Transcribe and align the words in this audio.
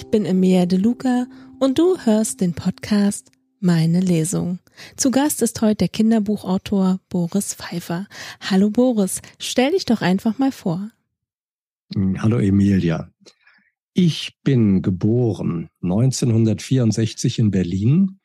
Ich 0.00 0.06
bin 0.06 0.24
Emilia 0.24 0.64
De 0.64 0.78
Luca 0.78 1.26
und 1.58 1.78
du 1.78 1.98
hörst 1.98 2.40
den 2.40 2.54
Podcast 2.54 3.30
Meine 3.60 4.00
Lesung. 4.00 4.58
Zu 4.96 5.10
Gast 5.10 5.42
ist 5.42 5.60
heute 5.60 5.76
der 5.76 5.88
Kinderbuchautor 5.88 7.00
Boris 7.10 7.52
Pfeiffer. 7.54 8.08
Hallo 8.40 8.70
Boris, 8.70 9.20
stell 9.38 9.72
dich 9.72 9.84
doch 9.84 10.00
einfach 10.00 10.38
mal 10.38 10.52
vor. 10.52 10.90
Hallo 12.16 12.38
Emilia. 12.38 13.12
Ich 13.92 14.38
bin 14.42 14.80
geboren 14.80 15.68
1964 15.82 17.38
in 17.38 17.50
Berlin, 17.50 18.20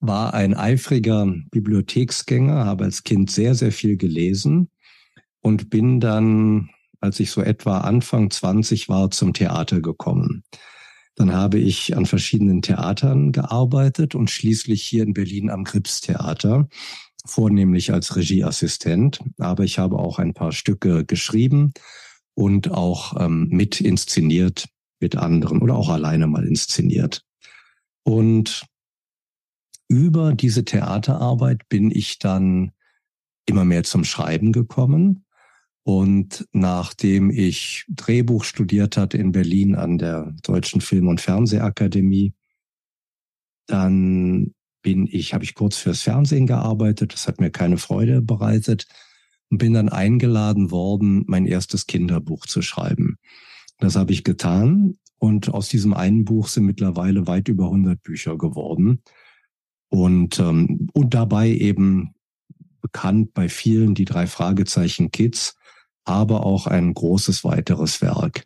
war 0.00 0.32
ein 0.32 0.54
eifriger 0.54 1.26
Bibliotheksgänger, 1.50 2.64
habe 2.64 2.84
als 2.84 3.02
Kind 3.02 3.30
sehr, 3.30 3.54
sehr 3.54 3.72
viel 3.72 3.98
gelesen 3.98 4.70
und 5.42 5.68
bin 5.68 6.00
dann 6.00 6.70
als 7.02 7.18
ich 7.18 7.32
so 7.32 7.42
etwa 7.42 7.78
Anfang 7.78 8.30
20 8.30 8.88
war, 8.88 9.10
zum 9.10 9.32
Theater 9.32 9.80
gekommen. 9.80 10.44
Dann 11.14 11.32
habe 11.32 11.58
ich 11.58 11.96
an 11.96 12.06
verschiedenen 12.06 12.62
Theatern 12.62 13.32
gearbeitet 13.32 14.14
und 14.14 14.30
schließlich 14.30 14.82
hier 14.82 15.02
in 15.02 15.12
Berlin 15.12 15.50
am 15.50 15.64
Gripstheater, 15.64 16.68
vornehmlich 17.26 17.92
als 17.92 18.16
Regieassistent. 18.16 19.20
Aber 19.38 19.64
ich 19.64 19.78
habe 19.78 19.98
auch 19.98 20.18
ein 20.18 20.34
paar 20.34 20.52
Stücke 20.52 21.04
geschrieben 21.04 21.72
und 22.34 22.70
auch 22.70 23.20
ähm, 23.20 23.48
mit 23.50 23.80
inszeniert 23.80 24.68
mit 25.00 25.16
anderen 25.16 25.60
oder 25.60 25.74
auch 25.74 25.90
alleine 25.90 26.26
mal 26.26 26.46
inszeniert. 26.46 27.24
Und 28.04 28.64
über 29.88 30.32
diese 30.32 30.64
Theaterarbeit 30.64 31.68
bin 31.68 31.90
ich 31.90 32.18
dann 32.18 32.72
immer 33.44 33.64
mehr 33.64 33.84
zum 33.84 34.04
Schreiben 34.04 34.52
gekommen 34.52 35.26
und 35.84 36.46
nachdem 36.52 37.30
ich 37.30 37.84
Drehbuch 37.88 38.44
studiert 38.44 38.96
hatte 38.96 39.18
in 39.18 39.32
Berlin 39.32 39.74
an 39.74 39.98
der 39.98 40.34
Deutschen 40.42 40.80
Film- 40.80 41.08
und 41.08 41.20
Fernsehakademie, 41.20 42.34
dann 43.66 44.54
bin 44.82 45.08
ich, 45.10 45.34
habe 45.34 45.44
ich 45.44 45.54
kurz 45.54 45.76
fürs 45.76 46.02
Fernsehen 46.02 46.46
gearbeitet. 46.46 47.12
Das 47.12 47.26
hat 47.26 47.40
mir 47.40 47.50
keine 47.50 47.78
Freude 47.78 48.20
bereitet 48.22 48.86
und 49.50 49.58
bin 49.58 49.72
dann 49.72 49.88
eingeladen 49.88 50.70
worden, 50.70 51.24
mein 51.26 51.46
erstes 51.46 51.86
Kinderbuch 51.86 52.46
zu 52.46 52.62
schreiben. 52.62 53.18
Das 53.78 53.96
habe 53.96 54.12
ich 54.12 54.24
getan 54.24 54.98
und 55.18 55.48
aus 55.48 55.68
diesem 55.68 55.94
einen 55.94 56.24
Buch 56.24 56.48
sind 56.48 56.64
mittlerweile 56.66 57.26
weit 57.26 57.48
über 57.48 57.64
100 57.64 58.02
Bücher 58.02 58.38
geworden 58.38 59.02
und 59.88 60.38
ähm, 60.38 60.88
und 60.92 61.14
dabei 61.14 61.48
eben 61.50 62.14
bekannt 62.80 63.34
bei 63.34 63.48
vielen 63.48 63.94
die 63.94 64.04
drei 64.04 64.26
Fragezeichen 64.26 65.10
Kids 65.10 65.56
aber 66.04 66.44
auch 66.44 66.66
ein 66.66 66.94
großes 66.94 67.44
weiteres 67.44 68.00
Werk. 68.02 68.44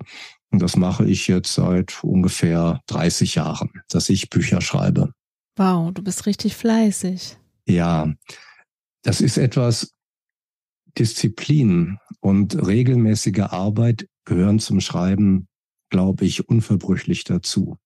Und 0.51 0.63
das 0.63 0.77
mache 0.77 1.05
ich 1.05 1.29
jetzt 1.29 1.55
seit 1.55 2.03
ungefähr 2.05 2.81
30 2.87 3.35
Jahren, 3.35 3.71
dass 3.89 4.09
ich 4.09 4.31
Bücher 4.31 4.61
schreibe. 4.61 5.13
Wow, 5.57 5.93
du 5.93 6.03
bist 6.03 6.27
richtig 6.27 6.55
fleißig. 6.55 7.37
Ja, 7.67 8.13
das 9.03 9.21
ist 9.21 9.39
etwas, 9.39 9.93
Disziplin 10.99 11.99
und 12.21 12.67
regelmäßige 12.67 13.41
Arbeit 13.41 14.09
gehören 14.25 14.59
zum 14.59 14.81
Schreiben, 14.81 15.49
glaube 15.91 16.25
ich, 16.25 16.49
unverbrüchlich 16.49 17.25
dazu. 17.25 17.79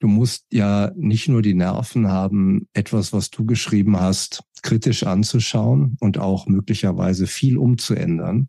Du 0.00 0.08
musst 0.08 0.46
ja 0.52 0.92
nicht 0.96 1.28
nur 1.28 1.42
die 1.42 1.54
Nerven 1.54 2.08
haben, 2.08 2.68
etwas, 2.72 3.12
was 3.12 3.30
du 3.30 3.44
geschrieben 3.44 3.98
hast, 3.98 4.44
kritisch 4.62 5.02
anzuschauen 5.02 5.96
und 6.00 6.18
auch 6.18 6.46
möglicherweise 6.46 7.26
viel 7.26 7.58
umzuändern, 7.58 8.48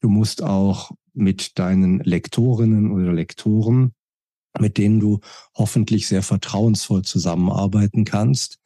Du 0.00 0.08
musst 0.08 0.42
auch 0.42 0.92
mit 1.12 1.58
deinen 1.58 2.00
Lektorinnen 2.00 2.90
oder 2.90 3.12
Lektoren, 3.12 3.92
mit 4.58 4.78
denen 4.78 5.00
du 5.00 5.20
hoffentlich 5.54 6.08
sehr 6.08 6.22
vertrauensvoll 6.22 7.02
zusammenarbeiten 7.02 8.04
kannst, 8.04 8.58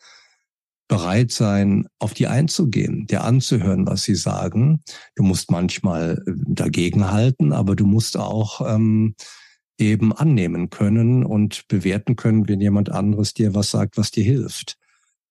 bereit 0.88 1.32
sein, 1.32 1.86
auf 1.98 2.14
die 2.14 2.26
einzugehen, 2.26 3.06
dir 3.06 3.24
anzuhören, 3.24 3.86
was 3.86 4.04
sie 4.04 4.14
sagen. 4.14 4.82
Du 5.14 5.22
musst 5.22 5.50
manchmal 5.50 6.22
äh, 6.26 6.32
dagegenhalten, 6.46 7.52
aber 7.52 7.74
du 7.74 7.86
musst 7.86 8.16
auch 8.16 8.60
ähm, 8.60 9.14
eben 9.78 10.12
annehmen 10.12 10.70
können 10.70 11.24
und 11.24 11.66
bewerten 11.68 12.16
können, 12.16 12.48
wenn 12.48 12.60
jemand 12.60 12.90
anderes 12.90 13.34
dir 13.34 13.54
was 13.54 13.70
sagt, 13.70 13.96
was 13.96 14.10
dir 14.10 14.24
hilft. 14.24 14.76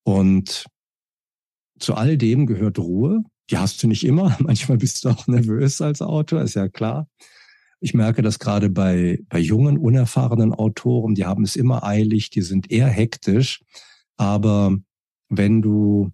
Und 0.04 0.66
zu 1.80 1.96
all 1.96 2.18
dem 2.18 2.46
gehört 2.46 2.80
Ruhe, 2.80 3.24
die 3.50 3.58
hast 3.58 3.82
du 3.84 3.88
nicht 3.88 4.06
immer. 4.06 4.36
Manchmal 4.40 4.78
bist 4.78 5.04
du 5.04 5.10
auch 5.10 5.28
nervös 5.28 5.82
als 5.82 6.02
Autor, 6.02 6.42
ist 6.42 6.56
ja 6.56 6.68
klar. 6.68 7.08
Ich 7.80 7.94
merke 7.94 8.22
das 8.22 8.40
gerade 8.40 8.70
bei, 8.70 9.20
bei 9.28 9.40
jungen, 9.40 9.78
unerfahrenen 9.78 10.54
Autoren, 10.54 11.16
die 11.16 11.26
haben 11.26 11.44
es 11.44 11.58
immer 11.58 11.84
eilig, 11.84 12.30
die 12.30 12.42
sind 12.42 12.72
eher 12.72 12.88
hektisch. 12.88 13.62
Aber 14.16 14.78
wenn 15.28 15.62
du, 15.62 16.12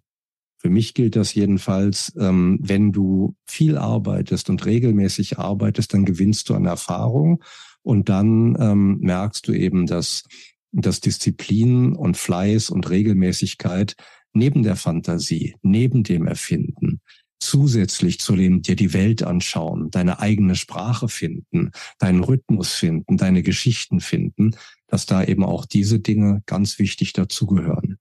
für 0.58 0.70
mich 0.70 0.96
gilt 0.96 1.16
das 1.16 1.36
jedenfalls, 1.36 2.12
ähm, 2.18 2.58
wenn 2.62 2.92
du 2.92 3.36
viel 3.46 3.78
arbeitest 3.78 4.50
und 4.50 4.66
regelmäßig 4.66 5.38
arbeitest, 5.38 5.94
dann 5.94 6.06
gewinnst 6.06 6.50
du 6.50 6.56
an 6.56 6.66
Erfahrung 6.66 7.44
und 7.84 8.10
dann 8.10 8.58
ähm, 8.60 8.98
merkst 9.02 9.48
du 9.48 9.54
eben, 9.54 9.86
dass, 9.86 10.24
dass 10.72 11.02
Disziplin 11.02 11.94
und 11.94 12.18
Fleiß 12.18 12.72
und 12.72 12.90
Regelmäßigkeit 12.90 13.96
neben 14.34 14.64
der 14.64 14.76
Fantasie, 14.76 15.56
neben 15.62 16.04
dem 16.04 16.26
Erfinden, 16.26 16.99
zusätzlich 17.40 18.20
zu 18.20 18.36
dem 18.36 18.62
dir 18.62 18.76
die 18.76 18.94
Welt 18.94 19.24
anschauen, 19.24 19.90
deine 19.92 20.20
eigene 20.20 20.56
Sprache 20.56 21.08
finden, 21.08 21.72
deinen 21.98 22.24
Rhythmus 22.24 22.74
finden, 22.74 23.18
deine 23.18 23.44
Geschichten 23.44 24.02
finden, 24.02 24.56
dass 24.88 25.06
da 25.06 25.24
eben 25.24 25.44
auch 25.44 25.66
diese 25.66 26.00
Dinge 26.00 26.44
ganz 26.46 26.80
wichtig 26.80 27.14
dazugehören. 27.14 27.98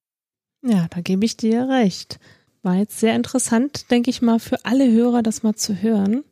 Ja, 0.62 0.88
da 0.88 1.00
gebe 1.00 1.24
ich 1.24 1.36
dir 1.36 1.68
recht. 1.68 2.18
War 2.62 2.76
jetzt 2.76 2.98
sehr 2.98 3.14
interessant, 3.14 3.90
denke 3.90 4.10
ich 4.10 4.20
mal, 4.22 4.40
für 4.40 4.64
alle 4.64 4.90
Hörer 4.90 5.22
das 5.22 5.42
mal 5.42 5.54
zu 5.54 5.80
hören. 5.80 6.24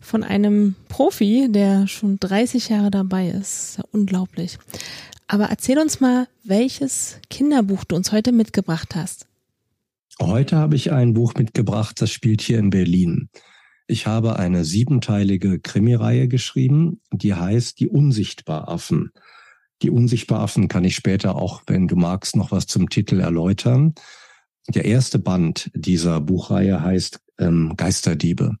Von 0.00 0.22
einem 0.22 0.76
Profi, 0.88 1.48
der 1.50 1.88
schon 1.88 2.18
30 2.18 2.68
Jahre 2.68 2.90
dabei 2.90 3.28
ist. 3.28 3.78
Ja 3.78 3.84
unglaublich. 3.92 4.58
Aber 5.26 5.46
erzähl 5.46 5.78
uns 5.78 6.00
mal, 6.00 6.26
welches 6.44 7.18
Kinderbuch 7.28 7.84
du 7.84 7.96
uns 7.96 8.12
heute 8.12 8.32
mitgebracht 8.32 8.94
hast. 8.94 9.27
Heute 10.20 10.56
habe 10.56 10.74
ich 10.74 10.92
ein 10.92 11.14
Buch 11.14 11.34
mitgebracht, 11.34 12.00
das 12.00 12.10
spielt 12.10 12.40
hier 12.40 12.58
in 12.58 12.70
Berlin. 12.70 13.28
Ich 13.86 14.06
habe 14.06 14.38
eine 14.38 14.64
siebenteilige 14.64 15.60
Krimireihe 15.60 16.28
geschrieben, 16.28 17.00
die 17.12 17.34
heißt 17.34 17.80
Die 17.80 17.88
Unsichtbaraffen. 17.88 19.12
Die 19.82 19.90
Unsichtbaraffen 19.90 20.68
kann 20.68 20.84
ich 20.84 20.96
später 20.96 21.36
auch, 21.36 21.62
wenn 21.66 21.86
du 21.86 21.96
magst, 21.96 22.36
noch 22.36 22.50
was 22.50 22.66
zum 22.66 22.90
Titel 22.90 23.20
erläutern. 23.20 23.94
Der 24.68 24.84
erste 24.84 25.18
Band 25.18 25.70
dieser 25.74 26.20
Buchreihe 26.20 26.82
heißt 26.82 27.20
ähm, 27.38 27.74
Geisterdiebe. 27.76 28.56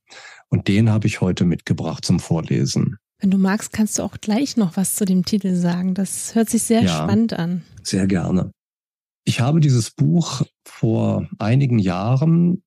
Und 0.48 0.68
den 0.68 0.90
habe 0.90 1.06
ich 1.06 1.20
heute 1.20 1.44
mitgebracht 1.44 2.04
zum 2.04 2.20
Vorlesen. 2.20 2.96
Wenn 3.18 3.30
du 3.30 3.38
magst, 3.38 3.72
kannst 3.72 3.98
du 3.98 4.04
auch 4.04 4.16
gleich 4.20 4.56
noch 4.56 4.76
was 4.76 4.94
zu 4.94 5.04
dem 5.04 5.24
Titel 5.24 5.54
sagen. 5.56 5.94
Das 5.94 6.34
hört 6.34 6.48
sich 6.48 6.62
sehr 6.62 6.82
ja, 6.82 6.88
spannend 6.88 7.32
an. 7.32 7.62
Sehr 7.82 8.06
gerne. 8.06 8.52
Ich 9.28 9.40
habe 9.40 9.60
dieses 9.60 9.90
Buch 9.90 10.40
vor 10.64 11.28
einigen 11.38 11.78
Jahren 11.78 12.62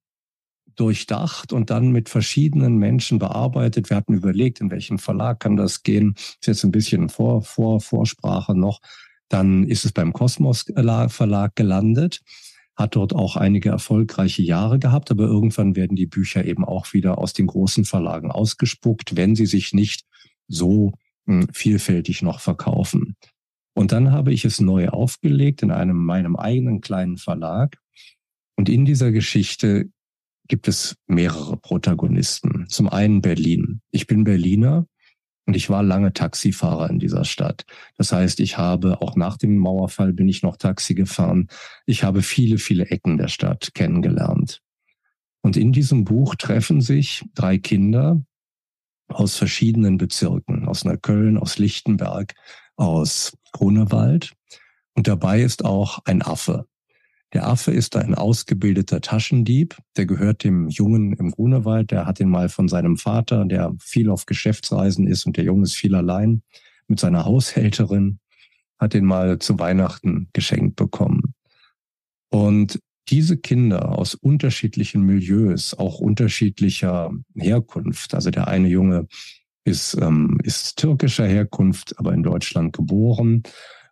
durchdacht 0.75 1.53
und 1.53 1.71
dann 1.71 1.91
mit 1.91 2.07
verschiedenen 2.07 2.77
Menschen 2.77 3.17
bearbeitet. 3.17 3.89
Wir 3.89 3.97
hatten 3.97 4.13
überlegt, 4.13 4.61
in 4.61 4.69
welchem 4.69 4.99
Verlag 4.99 5.39
kann 5.39 5.55
das 5.57 5.81
gehen. 5.81 6.13
Ist 6.15 6.45
jetzt 6.45 6.63
ein 6.63 6.69
bisschen 6.69 7.09
vor, 7.09 7.41
vor 7.41 7.81
Vorsprache 7.81 8.53
noch. 8.53 8.79
Dann 9.27 9.63
ist 9.63 9.85
es 9.85 9.91
beim 9.91 10.13
Kosmos 10.13 10.65
Verlag 11.07 11.55
gelandet, 11.55 12.21
hat 12.75 12.95
dort 12.95 13.15
auch 13.15 13.37
einige 13.37 13.69
erfolgreiche 13.69 14.43
Jahre 14.43 14.77
gehabt, 14.77 15.09
aber 15.09 15.23
irgendwann 15.23 15.75
werden 15.75 15.95
die 15.95 16.05
Bücher 16.05 16.45
eben 16.45 16.63
auch 16.63 16.93
wieder 16.93 17.17
aus 17.17 17.33
den 17.33 17.47
großen 17.47 17.85
Verlagen 17.85 18.29
ausgespuckt, 18.29 19.15
wenn 19.15 19.35
sie 19.35 19.47
sich 19.47 19.73
nicht 19.73 20.05
so 20.47 20.91
hm, 21.25 21.47
vielfältig 21.51 22.21
noch 22.21 22.39
verkaufen. 22.39 23.10
Und 23.73 23.91
dann 23.91 24.11
habe 24.11 24.33
ich 24.33 24.45
es 24.45 24.59
neu 24.59 24.89
aufgelegt 24.89 25.63
in 25.63 25.71
einem 25.71 25.97
meinem 25.97 26.35
eigenen 26.35 26.81
kleinen 26.81 27.17
Verlag. 27.17 27.77
Und 28.55 28.69
in 28.69 28.85
dieser 28.85 29.11
Geschichte 29.11 29.89
gibt 30.47 30.67
es 30.67 30.97
mehrere 31.07 31.57
Protagonisten. 31.57 32.65
Zum 32.67 32.89
einen 32.89 33.21
Berlin. 33.21 33.81
Ich 33.91 34.07
bin 34.07 34.23
Berliner 34.23 34.85
und 35.45 35.55
ich 35.55 35.69
war 35.69 35.83
lange 35.83 36.13
Taxifahrer 36.13 36.89
in 36.89 36.99
dieser 36.99 37.23
Stadt. 37.23 37.65
Das 37.97 38.11
heißt, 38.11 38.39
ich 38.39 38.57
habe 38.57 39.01
auch 39.01 39.15
nach 39.15 39.37
dem 39.37 39.57
Mauerfall 39.57 40.13
bin 40.13 40.27
ich 40.27 40.43
noch 40.43 40.57
Taxi 40.57 40.93
gefahren. 40.93 41.47
Ich 41.85 42.03
habe 42.03 42.21
viele, 42.21 42.57
viele 42.57 42.87
Ecken 42.87 43.17
der 43.17 43.29
Stadt 43.29 43.73
kennengelernt. 43.73 44.61
Und 45.41 45.57
in 45.57 45.71
diesem 45.71 46.03
Buch 46.03 46.35
treffen 46.35 46.81
sich 46.81 47.23
drei 47.33 47.57
Kinder 47.57 48.21
aus 49.07 49.37
verschiedenen 49.37 49.97
Bezirken, 49.97 50.67
aus 50.67 50.85
Neukölln, 50.85 51.37
aus 51.37 51.57
Lichtenberg, 51.57 52.33
aus 52.81 53.37
Grunewald. 53.53 54.33
Und 54.93 55.07
dabei 55.07 55.41
ist 55.41 55.63
auch 55.63 55.99
ein 56.05 56.21
Affe. 56.21 56.65
Der 57.33 57.47
Affe 57.47 57.71
ist 57.71 57.95
ein 57.95 58.13
ausgebildeter 58.13 58.99
Taschendieb. 58.99 59.77
Der 59.95 60.05
gehört 60.05 60.43
dem 60.43 60.67
Jungen 60.67 61.13
im 61.13 61.31
Grunewald. 61.31 61.91
Der 61.91 62.05
hat 62.05 62.19
ihn 62.19 62.29
mal 62.29 62.49
von 62.49 62.67
seinem 62.67 62.97
Vater, 62.97 63.45
der 63.45 63.73
viel 63.79 64.09
auf 64.09 64.25
Geschäftsreisen 64.25 65.07
ist 65.07 65.25
und 65.25 65.37
der 65.37 65.45
Junge 65.45 65.63
ist 65.63 65.75
viel 65.75 65.95
allein, 65.95 66.41
mit 66.87 66.99
seiner 66.99 67.23
Haushälterin, 67.23 68.19
hat 68.77 68.93
den 68.93 69.05
mal 69.05 69.39
zu 69.39 69.59
Weihnachten 69.59 70.27
geschenkt 70.33 70.75
bekommen. 70.75 71.33
Und 72.29 72.79
diese 73.09 73.37
Kinder 73.37 73.97
aus 73.97 74.15
unterschiedlichen 74.15 75.01
Milieus, 75.01 75.73
auch 75.73 75.99
unterschiedlicher 75.99 77.11
Herkunft, 77.35 78.13
also 78.13 78.29
der 78.29 78.47
eine 78.47 78.67
Junge 78.67 79.07
ist, 79.63 79.97
ähm, 80.01 80.39
ist 80.43 80.77
türkischer 80.77 81.27
Herkunft, 81.27 81.97
aber 81.99 82.13
in 82.13 82.23
Deutschland 82.23 82.73
geboren. 82.73 83.43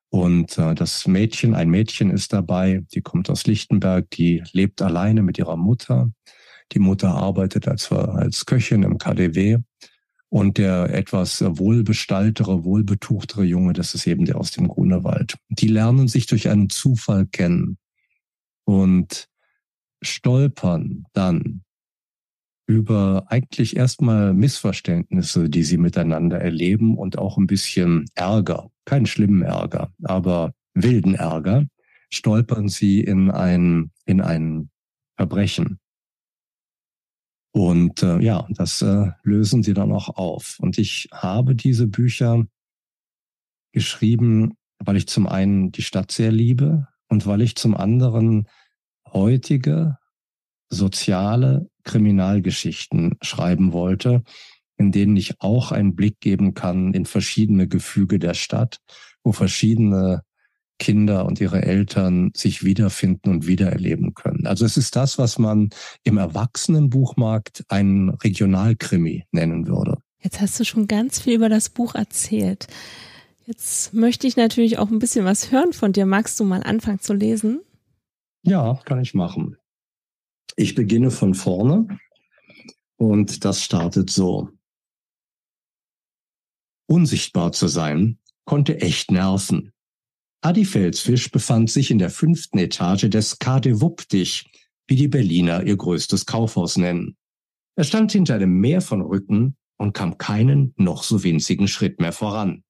Und 0.09 0.57
äh, 0.57 0.73
das 0.73 1.07
Mädchen, 1.07 1.53
ein 1.53 1.69
Mädchen 1.69 2.09
ist 2.09 2.33
dabei, 2.33 2.83
die 2.93 3.01
kommt 3.01 3.29
aus 3.29 3.45
Lichtenberg, 3.45 4.09
die 4.11 4.43
lebt 4.51 4.81
alleine 4.81 5.21
mit 5.21 5.37
ihrer 5.37 5.57
Mutter. 5.57 6.11
Die 6.71 6.79
Mutter 6.79 7.09
arbeitet 7.09 7.67
als, 7.67 7.91
als 7.91 8.45
Köchin 8.45 8.83
im 8.83 8.97
KDW. 8.97 9.59
Und 10.31 10.59
der 10.59 10.93
etwas 10.93 11.41
wohlbestaltere, 11.43 12.63
wohlbetuchtere 12.63 13.43
Junge, 13.43 13.73
das 13.73 13.95
ist 13.95 14.05
eben 14.05 14.25
der 14.25 14.37
aus 14.37 14.51
dem 14.51 14.67
Grunewald. 14.67 15.35
Die 15.49 15.67
lernen 15.67 16.07
sich 16.07 16.27
durch 16.27 16.49
einen 16.49 16.69
Zufall 16.69 17.25
kennen 17.25 17.79
und 18.63 19.27
stolpern 20.03 21.05
dann 21.13 21.63
über 22.69 23.25
eigentlich 23.29 23.75
erstmal 23.75 24.31
Missverständnisse, 24.35 25.49
die 25.49 25.63
sie 25.63 25.79
miteinander 25.79 26.39
erleben 26.39 26.99
und 26.99 27.17
auch 27.17 27.35
ein 27.39 27.47
bisschen 27.47 28.05
Ärger, 28.13 28.69
keinen 28.85 29.07
schlimmen 29.07 29.41
Ärger, 29.41 29.91
aber 30.03 30.53
wilden 30.75 31.15
Ärger, 31.15 31.65
stolpern 32.11 32.69
sie 32.69 33.01
in 33.01 33.31
ein, 33.31 33.89
in 34.05 34.21
ein 34.21 34.69
Verbrechen. 35.17 35.79
Und 37.51 38.03
äh, 38.03 38.19
ja, 38.19 38.45
das 38.51 38.83
äh, 38.83 39.13
lösen 39.23 39.63
sie 39.63 39.73
dann 39.73 39.91
auch 39.91 40.09
auf. 40.09 40.57
Und 40.59 40.77
ich 40.77 41.09
habe 41.11 41.55
diese 41.55 41.87
Bücher 41.87 42.45
geschrieben, 43.73 44.53
weil 44.77 44.95
ich 44.95 45.07
zum 45.07 45.25
einen 45.25 45.71
die 45.71 45.81
Stadt 45.81 46.11
sehr 46.11 46.31
liebe 46.31 46.87
und 47.07 47.25
weil 47.25 47.41
ich 47.41 47.55
zum 47.55 47.75
anderen 47.75 48.47
heutige 49.11 49.97
soziale 50.69 51.67
Kriminalgeschichten 51.83 53.17
schreiben 53.21 53.73
wollte, 53.73 54.23
in 54.77 54.91
denen 54.91 55.17
ich 55.17 55.41
auch 55.41 55.71
einen 55.71 55.95
Blick 55.95 56.19
geben 56.19 56.53
kann 56.53 56.93
in 56.93 57.05
verschiedene 57.05 57.67
Gefüge 57.67 58.19
der 58.19 58.33
Stadt, 58.33 58.79
wo 59.23 59.31
verschiedene 59.31 60.23
Kinder 60.79 61.25
und 61.25 61.41
ihre 61.41 61.61
Eltern 61.61 62.31
sich 62.33 62.63
wiederfinden 62.63 63.29
und 63.29 63.47
wiedererleben 63.47 64.13
können. 64.13 64.47
Also 64.47 64.65
es 64.65 64.77
ist 64.77 64.95
das, 64.95 65.17
was 65.17 65.37
man 65.37 65.69
im 66.03 66.17
Erwachsenenbuchmarkt 66.17 67.65
einen 67.67 68.09
Regionalkrimi 68.09 69.25
nennen 69.31 69.67
würde. 69.67 69.97
Jetzt 70.21 70.41
hast 70.41 70.59
du 70.59 70.63
schon 70.63 70.87
ganz 70.87 71.19
viel 71.19 71.35
über 71.35 71.49
das 71.49 71.69
Buch 71.69 71.95
erzählt. 71.95 72.67
Jetzt 73.45 73.93
möchte 73.93 74.27
ich 74.27 74.37
natürlich 74.37 74.77
auch 74.77 74.89
ein 74.89 74.99
bisschen 74.99 75.25
was 75.25 75.51
hören 75.51 75.73
von 75.73 75.91
dir. 75.91 76.05
Magst 76.05 76.39
du 76.39 76.43
mal 76.45 76.63
anfangen 76.63 76.99
zu 76.99 77.13
lesen? 77.13 77.61
Ja, 78.43 78.79
kann 78.85 79.01
ich 79.01 79.13
machen. 79.13 79.57
Ich 80.59 80.75
beginne 80.75 81.09
von 81.09 81.35
vorne 81.35 81.87
und 82.97 83.45
das 83.45 83.63
startet 83.63 84.09
so. 84.09 84.49
Unsichtbar 86.85 87.53
zu 87.53 87.69
sein 87.69 88.19
konnte 88.43 88.81
echt 88.81 89.09
nerven. 89.09 89.71
Adi 90.41 90.65
Felsfisch 90.65 91.31
befand 91.31 91.71
sich 91.71 91.91
in 91.91 91.97
der 91.97 92.09
fünften 92.09 92.57
Etage 92.57 93.09
des 93.09 93.39
Kade 93.39 93.79
Wuppdich, 93.79 94.51
wie 94.85 94.97
die 94.97 95.07
Berliner 95.07 95.63
ihr 95.63 95.77
größtes 95.77 96.25
Kaufhaus 96.25 96.75
nennen. 96.75 97.15
Er 97.77 97.85
stand 97.85 98.11
hinter 98.11 98.35
einem 98.35 98.59
Meer 98.59 98.81
von 98.81 98.99
Rücken 98.99 99.55
und 99.77 99.93
kam 99.93 100.17
keinen 100.17 100.73
noch 100.75 101.03
so 101.03 101.23
winzigen 101.23 101.69
Schritt 101.69 102.01
mehr 102.01 102.11
voran. 102.11 102.65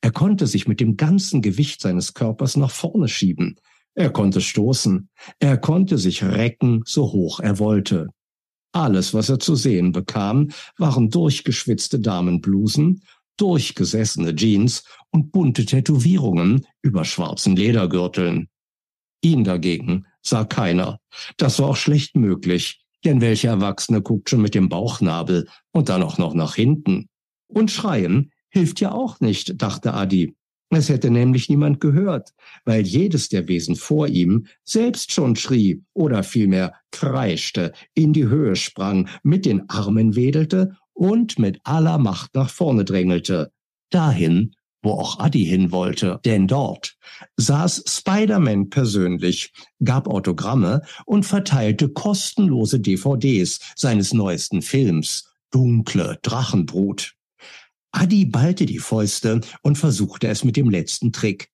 Er 0.00 0.12
konnte 0.12 0.46
sich 0.46 0.68
mit 0.68 0.78
dem 0.78 0.96
ganzen 0.96 1.42
Gewicht 1.42 1.80
seines 1.80 2.14
Körpers 2.14 2.56
nach 2.56 2.70
vorne 2.70 3.08
schieben, 3.08 3.56
er 3.96 4.10
konnte 4.10 4.42
stoßen. 4.42 5.08
Er 5.38 5.56
konnte 5.56 5.96
sich 5.96 6.22
recken, 6.22 6.82
so 6.84 7.12
hoch 7.12 7.40
er 7.40 7.58
wollte. 7.58 8.08
Alles, 8.72 9.14
was 9.14 9.30
er 9.30 9.38
zu 9.38 9.54
sehen 9.54 9.92
bekam, 9.92 10.50
waren 10.76 11.08
durchgeschwitzte 11.08 11.98
Damenblusen, 11.98 13.02
durchgesessene 13.38 14.36
Jeans 14.36 14.84
und 15.10 15.32
bunte 15.32 15.64
Tätowierungen 15.64 16.66
über 16.82 17.06
schwarzen 17.06 17.56
Ledergürteln. 17.56 18.48
Ihn 19.22 19.44
dagegen 19.44 20.04
sah 20.20 20.44
keiner. 20.44 21.00
Das 21.38 21.58
war 21.58 21.70
auch 21.70 21.76
schlecht 21.76 22.16
möglich, 22.16 22.82
denn 23.02 23.22
welcher 23.22 23.48
Erwachsene 23.48 24.02
guckt 24.02 24.28
schon 24.28 24.42
mit 24.42 24.54
dem 24.54 24.68
Bauchnabel 24.68 25.48
und 25.72 25.88
dann 25.88 26.02
auch 26.02 26.18
noch 26.18 26.34
nach 26.34 26.54
hinten? 26.54 27.08
Und 27.46 27.70
schreien 27.70 28.30
hilft 28.50 28.80
ja 28.80 28.92
auch 28.92 29.20
nicht, 29.20 29.62
dachte 29.62 29.94
Adi. 29.94 30.36
Es 30.70 30.88
hätte 30.88 31.10
nämlich 31.10 31.48
niemand 31.48 31.80
gehört, 31.80 32.30
weil 32.64 32.84
jedes 32.84 33.28
der 33.28 33.46
Wesen 33.46 33.76
vor 33.76 34.08
ihm 34.08 34.46
selbst 34.64 35.12
schon 35.12 35.36
schrie 35.36 35.84
oder 35.94 36.24
vielmehr 36.24 36.74
kreischte, 36.90 37.72
in 37.94 38.12
die 38.12 38.26
Höhe 38.26 38.56
sprang, 38.56 39.08
mit 39.22 39.46
den 39.46 39.68
Armen 39.70 40.16
wedelte 40.16 40.76
und 40.92 41.38
mit 41.38 41.60
aller 41.62 41.98
Macht 41.98 42.34
nach 42.34 42.50
vorne 42.50 42.84
drängelte. 42.84 43.52
Dahin, 43.90 44.54
wo 44.82 44.92
auch 44.92 45.20
Adi 45.20 45.44
hin 45.44 45.70
wollte, 45.70 46.20
denn 46.24 46.48
dort 46.48 46.96
saß 47.36 47.84
Spider-Man 47.86 48.70
persönlich, 48.70 49.52
gab 49.84 50.08
Autogramme 50.08 50.82
und 51.04 51.24
verteilte 51.24 51.88
kostenlose 51.88 52.80
DVDs 52.80 53.60
seines 53.76 54.12
neuesten 54.12 54.62
Films, 54.62 55.28
Dunkle 55.50 56.18
Drachenbrut. 56.22 57.15
Adi 57.96 58.26
ballte 58.26 58.66
die 58.66 58.78
Fäuste 58.78 59.40
und 59.62 59.78
versuchte 59.78 60.28
es 60.28 60.44
mit 60.44 60.58
dem 60.58 60.68
letzten 60.68 61.12
Trick. 61.12 61.48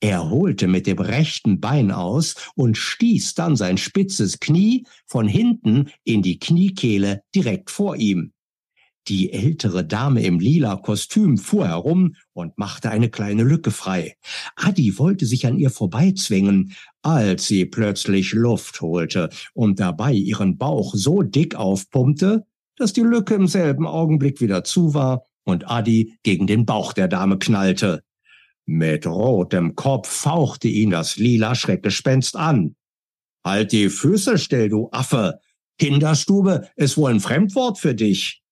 Er 0.00 0.28
holte 0.28 0.68
mit 0.68 0.86
dem 0.86 0.98
rechten 0.98 1.60
Bein 1.60 1.90
aus 1.92 2.34
und 2.54 2.76
stieß 2.76 3.32
dann 3.32 3.56
sein 3.56 3.78
spitzes 3.78 4.38
Knie 4.38 4.84
von 5.06 5.26
hinten 5.26 5.88
in 6.04 6.20
die 6.20 6.38
Kniekehle 6.38 7.22
direkt 7.34 7.70
vor 7.70 7.96
ihm. 7.96 8.34
Die 9.08 9.32
ältere 9.32 9.82
Dame 9.82 10.22
im 10.24 10.40
lila 10.40 10.76
Kostüm 10.76 11.38
fuhr 11.38 11.66
herum 11.68 12.16
und 12.34 12.58
machte 12.58 12.90
eine 12.90 13.08
kleine 13.08 13.42
Lücke 13.42 13.70
frei. 13.70 14.18
Adi 14.56 14.98
wollte 14.98 15.24
sich 15.24 15.46
an 15.46 15.56
ihr 15.56 15.70
vorbeizwingen, 15.70 16.74
als 17.00 17.46
sie 17.46 17.64
plötzlich 17.64 18.34
Luft 18.34 18.82
holte 18.82 19.30
und 19.54 19.80
dabei 19.80 20.12
ihren 20.12 20.58
Bauch 20.58 20.94
so 20.94 21.22
dick 21.22 21.54
aufpumpte, 21.54 22.44
dass 22.76 22.92
die 22.92 23.00
Lücke 23.00 23.34
im 23.34 23.46
selben 23.46 23.86
Augenblick 23.86 24.42
wieder 24.42 24.64
zu 24.64 24.92
war 24.92 25.27
und 25.48 25.70
Adi 25.70 26.18
gegen 26.22 26.46
den 26.46 26.66
Bauch 26.66 26.92
der 26.92 27.08
Dame 27.08 27.38
knallte. 27.38 28.02
Mit 28.66 29.06
rotem 29.06 29.74
Kopf 29.74 30.06
fauchte 30.06 30.68
ihn 30.68 30.90
das 30.90 31.16
lila 31.16 31.54
Schreckgespenst 31.54 32.36
an. 32.36 32.76
Halt 33.42 33.72
die 33.72 33.88
Füße 33.88 34.36
still, 34.36 34.68
du 34.68 34.90
Affe! 34.92 35.40
Kinderstube 35.78 36.68
ist 36.76 36.98
wohl 36.98 37.12
ein 37.12 37.20
Fremdwort 37.20 37.78
für 37.78 37.94
dich. 37.94 38.42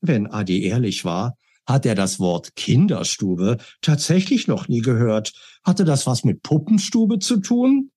Wenn 0.00 0.26
Adi 0.26 0.64
ehrlich 0.64 1.04
war, 1.04 1.36
hat 1.66 1.84
er 1.84 1.94
das 1.94 2.18
Wort 2.18 2.56
Kinderstube 2.56 3.58
tatsächlich 3.82 4.48
noch 4.48 4.68
nie 4.68 4.80
gehört. 4.80 5.32
Hatte 5.64 5.84
das 5.84 6.06
was 6.06 6.24
mit 6.24 6.42
Puppenstube 6.42 7.18
zu 7.18 7.40
tun? 7.40 7.91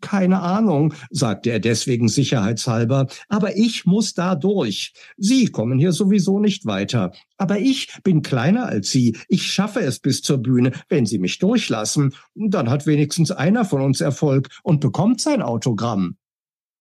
Keine 0.00 0.40
Ahnung, 0.40 0.94
sagte 1.10 1.50
er 1.50 1.60
deswegen 1.60 2.08
sicherheitshalber, 2.08 3.06
aber 3.28 3.56
ich 3.56 3.84
muss 3.84 4.14
da 4.14 4.34
durch. 4.34 4.94
Sie 5.18 5.48
kommen 5.48 5.78
hier 5.78 5.92
sowieso 5.92 6.40
nicht 6.40 6.64
weiter. 6.64 7.12
Aber 7.36 7.58
ich 7.58 7.92
bin 8.02 8.22
kleiner 8.22 8.66
als 8.66 8.90
Sie. 8.90 9.16
Ich 9.28 9.46
schaffe 9.46 9.80
es 9.80 9.98
bis 9.98 10.22
zur 10.22 10.38
Bühne, 10.38 10.72
wenn 10.88 11.04
Sie 11.04 11.18
mich 11.18 11.38
durchlassen. 11.38 12.14
Dann 12.34 12.70
hat 12.70 12.86
wenigstens 12.86 13.30
einer 13.30 13.66
von 13.66 13.82
uns 13.82 14.00
Erfolg 14.00 14.48
und 14.62 14.80
bekommt 14.80 15.20
sein 15.20 15.42
Autogramm. 15.42 16.16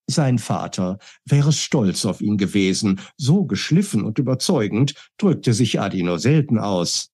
Sein 0.07 0.39
Vater 0.39 0.97
wäre 1.25 1.51
stolz 1.51 2.05
auf 2.05 2.21
ihn 2.21 2.37
gewesen. 2.37 3.01
So 3.17 3.45
geschliffen 3.45 4.03
und 4.03 4.17
überzeugend 4.17 4.93
drückte 5.17 5.53
sich 5.53 5.79
Adi 5.81 6.03
nur 6.03 6.19
selten 6.19 6.57
aus. 6.57 7.11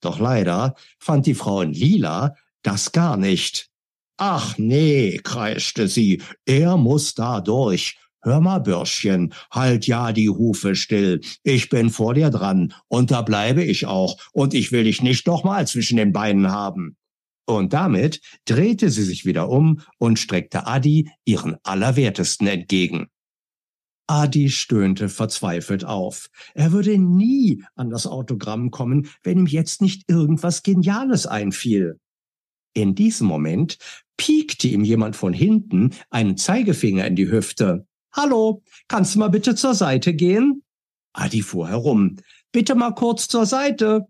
Doch 0.00 0.18
leider 0.18 0.76
fand 0.98 1.26
die 1.26 1.34
Frau 1.34 1.62
in 1.62 1.72
Lila 1.72 2.34
das 2.62 2.92
gar 2.92 3.16
nicht. 3.16 3.70
Ach 4.18 4.56
nee, 4.56 5.20
kreischte 5.22 5.88
sie, 5.88 6.22
er 6.46 6.76
muss 6.76 7.14
da 7.14 7.40
durch. 7.40 7.98
Hör 8.22 8.40
mal, 8.40 8.58
Bürschchen, 8.58 9.34
halt 9.52 9.86
ja 9.86 10.12
die 10.12 10.30
Hufe 10.30 10.74
still. 10.74 11.20
Ich 11.44 11.68
bin 11.68 11.90
vor 11.90 12.14
dir 12.14 12.30
dran 12.30 12.74
und 12.88 13.10
da 13.10 13.22
bleibe 13.22 13.62
ich 13.62 13.86
auch 13.86 14.18
und 14.32 14.54
ich 14.54 14.72
will 14.72 14.84
dich 14.84 15.02
nicht 15.02 15.26
nochmal 15.26 15.66
zwischen 15.66 15.96
den 15.96 16.12
Beinen 16.12 16.50
haben. 16.50 16.96
Und 17.46 17.72
damit 17.72 18.20
drehte 18.44 18.90
sie 18.90 19.04
sich 19.04 19.24
wieder 19.24 19.48
um 19.48 19.82
und 19.98 20.18
streckte 20.18 20.66
Adi 20.66 21.10
ihren 21.24 21.56
Allerwertesten 21.62 22.48
entgegen. 22.48 23.06
Adi 24.08 24.50
stöhnte 24.50 25.08
verzweifelt 25.08 25.84
auf. 25.84 26.28
Er 26.54 26.72
würde 26.72 26.98
nie 26.98 27.64
an 27.74 27.90
das 27.90 28.06
Autogramm 28.06 28.70
kommen, 28.70 29.08
wenn 29.22 29.38
ihm 29.38 29.46
jetzt 29.46 29.80
nicht 29.80 30.04
irgendwas 30.08 30.62
Geniales 30.62 31.26
einfiel. 31.26 31.98
In 32.74 32.94
diesem 32.94 33.26
Moment 33.26 33.78
piekte 34.16 34.68
ihm 34.68 34.84
jemand 34.84 35.16
von 35.16 35.32
hinten 35.32 35.90
einen 36.10 36.36
Zeigefinger 36.36 37.06
in 37.06 37.16
die 37.16 37.30
Hüfte. 37.30 37.86
Hallo, 38.12 38.62
kannst 38.88 39.14
du 39.14 39.18
mal 39.18 39.28
bitte 39.28 39.54
zur 39.54 39.74
Seite 39.74 40.14
gehen? 40.14 40.62
Adi 41.12 41.42
fuhr 41.42 41.68
herum. 41.68 42.16
Bitte 42.52 42.74
mal 42.74 42.92
kurz 42.92 43.28
zur 43.28 43.46
Seite. 43.46 44.06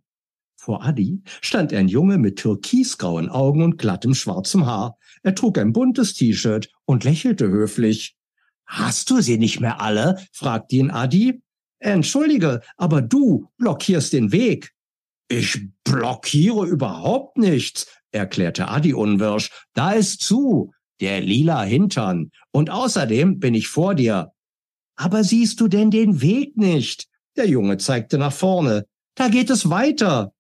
Vor 0.57 0.85
Adi 0.85 1.23
stand 1.41 1.73
ein 1.73 1.89
Junge 1.89 2.19
mit 2.19 2.39
türkisgrauen 2.39 3.29
Augen 3.29 3.63
und 3.63 3.79
glattem 3.79 4.15
schwarzem 4.15 4.67
Haar. 4.67 4.97
Er 5.23 5.35
trug 5.35 5.59
ein 5.59 5.73
buntes 5.73 6.15
T-Shirt 6.15 6.71
und 6.85 7.05
lächelte 7.05 7.49
höflich. 7.49 8.17
Hast 8.67 9.11
du 9.11 9.21
sie 9.21 9.39
nicht 9.39 9.61
mehr 9.61 9.81
alle? 9.81 10.21
fragte 10.33 10.77
ihn 10.77 10.91
Adi. 10.91 11.43
Entschuldige, 11.79 12.63
aber 12.77 13.03
du 13.03 13.49
blockierst 13.59 14.13
den 14.13 14.33
Weg. 14.33 14.73
Ich 15.29 15.69
blockiere 15.85 16.67
überhaupt 16.67 17.37
nichts, 17.39 17.87
erklärte 18.17 18.69
Adi 18.69 18.95
unwirsch. 18.95 19.51
Da 19.75 19.93
ist 19.93 20.21
zu, 20.21 20.73
der 21.01 21.21
lila 21.21 21.63
Hintern. 21.63 22.31
Und 22.53 22.71
außerdem 22.71 23.39
bin 23.39 23.55
ich 23.55 23.69
vor 23.69 23.95
dir. 23.95 24.33
Aber 24.97 25.25
siehst 25.25 25.61
du 25.61 25.69
denn 25.69 25.91
den 25.91 26.21
Weg 26.23 26.57
nicht? 26.57 27.09
Der 27.37 27.47
Junge 27.47 27.77
zeigte 27.77 28.19
nach 28.19 28.33
vorne. 28.33 28.87
Da 29.15 29.29
geht 29.29 29.51
es 29.51 29.69
weiter. 29.69 30.33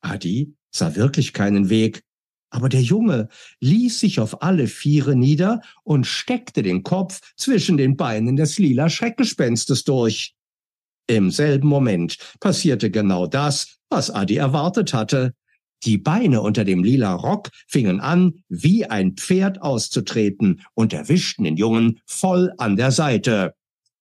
Adi 0.00 0.54
sah 0.70 0.94
wirklich 0.96 1.32
keinen 1.32 1.70
Weg. 1.70 2.02
Aber 2.50 2.68
der 2.68 2.80
Junge 2.80 3.28
ließ 3.60 4.00
sich 4.00 4.20
auf 4.20 4.42
alle 4.42 4.68
Viere 4.68 5.14
nieder 5.14 5.60
und 5.84 6.06
steckte 6.06 6.62
den 6.62 6.82
Kopf 6.82 7.20
zwischen 7.36 7.76
den 7.76 7.96
Beinen 7.96 8.36
des 8.36 8.58
lila 8.58 8.88
Schreckgespenstes 8.88 9.84
durch. 9.84 10.34
Im 11.06 11.30
selben 11.30 11.68
Moment 11.68 12.18
passierte 12.40 12.90
genau 12.90 13.26
das, 13.26 13.78
was 13.90 14.10
Adi 14.10 14.36
erwartet 14.36 14.92
hatte. 14.92 15.34
Die 15.84 15.98
Beine 15.98 16.40
unter 16.40 16.64
dem 16.64 16.82
lila 16.82 17.14
Rock 17.14 17.50
fingen 17.66 18.00
an, 18.00 18.42
wie 18.48 18.86
ein 18.86 19.14
Pferd 19.14 19.62
auszutreten 19.62 20.62
und 20.74 20.92
erwischten 20.92 21.44
den 21.44 21.56
Jungen 21.56 22.00
voll 22.06 22.52
an 22.58 22.76
der 22.76 22.90
Seite. 22.90 23.54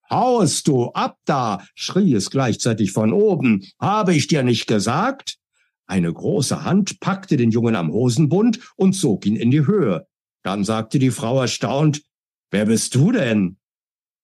Haust 0.10 0.68
du 0.68 0.92
ab 0.92 1.18
da, 1.26 1.64
schrie 1.76 2.14
es 2.14 2.30
gleichzeitig 2.30 2.92
von 2.94 3.12
oben. 3.12 3.68
Habe 3.80 4.16
ich 4.16 4.28
dir 4.28 4.42
nicht 4.42 4.68
gesagt? 4.68 5.38
Eine 5.86 6.12
große 6.12 6.64
Hand 6.64 7.00
packte 7.00 7.38
den 7.38 7.52
Jungen 7.52 7.76
am 7.76 7.92
Hosenbund 7.92 8.60
und 8.76 8.94
zog 8.94 9.26
ihn 9.26 9.36
in 9.36 9.52
die 9.52 9.66
Höhe. 9.68 10.08
Dann 10.44 10.64
sagte 10.64 11.00
die 11.00 11.12
Frau 11.12 11.42
erstaunt, 11.42 12.02
Wer 12.50 12.66
bist 12.66 12.96
du 12.96 13.12
denn? 13.12 13.58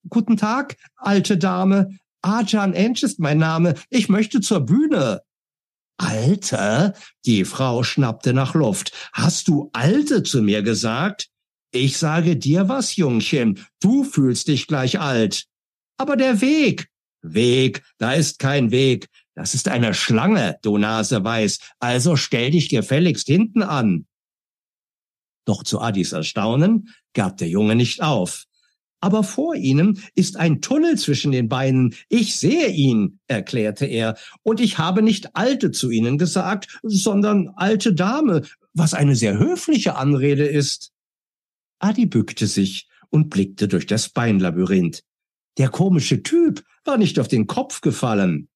Guten 0.08 0.38
Tag, 0.38 0.78
alte 0.96 1.38
Dame. 1.38 1.98
Ajan 2.22 2.74
Ensch 2.74 3.04
ist 3.04 3.20
mein 3.20 3.38
Name. 3.38 3.76
Ich 3.90 4.08
möchte 4.08 4.40
zur 4.40 4.62
Bühne. 4.62 5.22
Alte? 5.98 6.94
Die 7.26 7.46
Frau 7.46 7.84
schnappte 7.84 8.34
nach 8.34 8.54
Luft. 8.54 8.92
Hast 9.14 9.48
du 9.48 9.70
Alte 9.74 10.24
zu 10.24 10.42
mir 10.42 10.64
gesagt? 10.64 11.30
Ich 11.72 11.98
sage 11.98 12.38
dir 12.38 12.70
was, 12.70 12.96
Jungchen. 12.96 13.66
Du 13.80 14.04
fühlst 14.04 14.48
dich 14.48 14.68
gleich 14.68 15.00
alt. 15.00 15.46
Aber 15.98 16.16
der 16.16 16.42
Weg. 16.42 16.90
Weg, 17.24 17.84
da 17.98 18.14
ist 18.14 18.40
kein 18.40 18.72
Weg. 18.72 19.10
Das 19.36 19.56
ist 19.56 19.68
eine 19.68 19.94
Schlange, 19.94 20.60
du 20.62 20.78
Nase 20.78 21.24
weiß, 21.24 21.60
also 21.80 22.16
stell 22.16 22.52
dich 22.52 22.70
gefälligst 22.70 23.28
hinten 23.28 23.64
an. 23.64 24.06
Doch 25.46 25.64
zu 25.64 25.82
Adis 25.82 26.12
Erstaunen 26.12 26.90
gab 27.14 27.38
der 27.38 27.50
Junge 27.50 27.76
nicht 27.76 28.02
auf. 28.02 28.46
Aber 29.04 29.26
vor 29.26 29.54
ihnen 29.54 30.02
ist 30.16 30.38
ein 30.38 30.62
Tunnel 30.62 30.98
zwischen 30.98 31.34
den 31.34 31.50
Beinen. 31.50 31.94
Ich 32.08 32.38
sehe 32.38 32.70
ihn, 32.70 33.20
erklärte 33.28 33.86
er, 33.86 34.16
und 34.44 34.62
ich 34.62 34.78
habe 34.78 35.02
nicht 35.02 35.36
Alte 35.36 35.72
zu 35.72 35.90
ihnen 35.90 36.18
gesagt, 36.18 36.80
sondern 36.84 37.50
alte 37.58 37.94
Dame, 37.94 38.44
was 38.74 38.94
eine 38.94 39.18
sehr 39.18 39.38
höfliche 39.38 39.98
Anrede 39.98 40.46
ist. 40.46 40.94
Adi 41.80 42.06
bückte 42.06 42.48
sich 42.48 42.88
und 43.10 43.30
blickte 43.30 43.68
durch 43.68 43.88
das 43.88 44.08
Beinlabyrinth. 44.08 45.04
Der 45.58 45.68
komische 45.68 46.24
Typ 46.24 46.64
war 46.86 46.98
nicht 46.98 47.20
auf 47.20 47.28
den 47.28 47.46
Kopf 47.46 47.82
gefallen. 47.82 48.48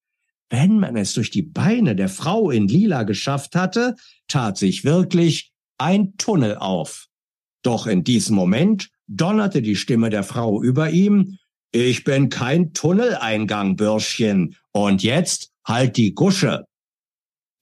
Wenn 0.48 0.78
man 0.78 0.96
es 0.96 1.12
durch 1.12 1.30
die 1.30 1.42
Beine 1.42 1.94
der 1.94 2.08
Frau 2.08 2.50
in 2.50 2.68
Lila 2.68 3.02
geschafft 3.02 3.54
hatte, 3.54 3.96
tat 4.28 4.56
sich 4.56 4.82
wirklich 4.82 5.52
ein 5.76 6.16
Tunnel 6.16 6.56
auf. 6.56 7.08
Doch 7.62 7.86
in 7.86 8.02
diesem 8.02 8.34
Moment 8.34 8.88
donnerte 9.08 9.62
die 9.62 9.76
Stimme 9.76 10.10
der 10.10 10.22
Frau 10.22 10.62
über 10.62 10.90
ihm, 10.90 11.38
ich 11.72 12.04
bin 12.04 12.28
kein 12.28 12.72
Tunneleingang, 12.72 13.76
Bürschchen, 13.76 14.56
und 14.72 15.02
jetzt 15.02 15.50
halt 15.66 15.96
die 15.96 16.14
Gusche. 16.14 16.64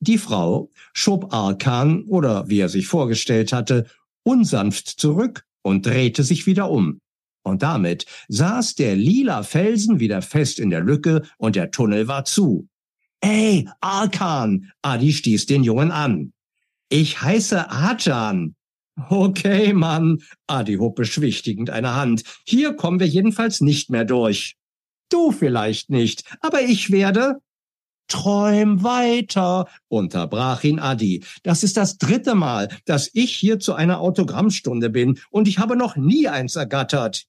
Die 0.01 0.19
Frau 0.19 0.71
schob 0.93 1.33
Arkan, 1.33 2.05
oder 2.05 2.49
wie 2.49 2.61
er 2.61 2.69
sich 2.69 2.87
vorgestellt 2.87 3.53
hatte, 3.53 3.87
unsanft 4.23 4.89
zurück 4.89 5.45
und 5.63 5.87
drehte 5.87 6.23
sich 6.23 6.47
wieder 6.47 6.71
um. 6.71 7.01
Und 7.43 7.63
damit 7.63 8.07
saß 8.29 8.75
der 8.75 8.97
lila 8.97 9.43
Felsen 9.43 10.01
wieder 10.01 10.21
fest 10.21 10.59
in 10.59 10.71
der 10.71 10.81
Lücke 10.81 11.23
und 11.39 11.57
der 11.57 11.71
Tunnel 11.71 12.09
war 12.09 12.25
zu. 12.25 12.69
Ey, 13.21 13.69
Arkan! 13.81 14.73
Adi 14.83 15.13
stieß 15.13 15.47
den 15.47 15.65
Jungen 15.65 15.91
an. 15.91 16.33
Ich 16.89 17.23
heiße 17.23 17.71
Ajan. 17.71 18.55
Okay, 19.09 19.73
Mann. 19.73 20.23
Adi 20.47 20.77
hob 20.77 20.97
beschwichtigend 20.97 21.71
eine 21.71 21.95
Hand. 21.95 22.23
Hier 22.47 22.75
kommen 22.75 22.99
wir 22.99 23.07
jedenfalls 23.07 23.61
nicht 23.61 23.91
mehr 23.91 24.05
durch. 24.05 24.57
Du 25.11 25.33
vielleicht 25.33 25.91
nicht, 25.91 26.25
aber 26.41 26.63
ich 26.63 26.91
werde. 26.91 27.41
Träum 28.09 28.85
weiter, 28.85 29.67
unterbrach 29.89 30.63
ihn 30.63 30.79
Adi. 30.79 31.25
Das 31.43 31.65
ist 31.65 31.77
das 31.77 31.99
dritte 31.99 32.37
Mal, 32.37 32.69
dass 32.85 33.11
ich 33.13 33.35
hier 33.35 33.59
zu 33.59 33.75
einer 33.75 34.01
Autogrammstunde 34.01 34.91
bin 34.91 35.19
und 35.31 35.49
ich 35.49 35.59
habe 35.59 35.77
noch 35.77 35.97
nie 35.97 36.29
eins 36.29 36.55
ergattert. 36.55 37.25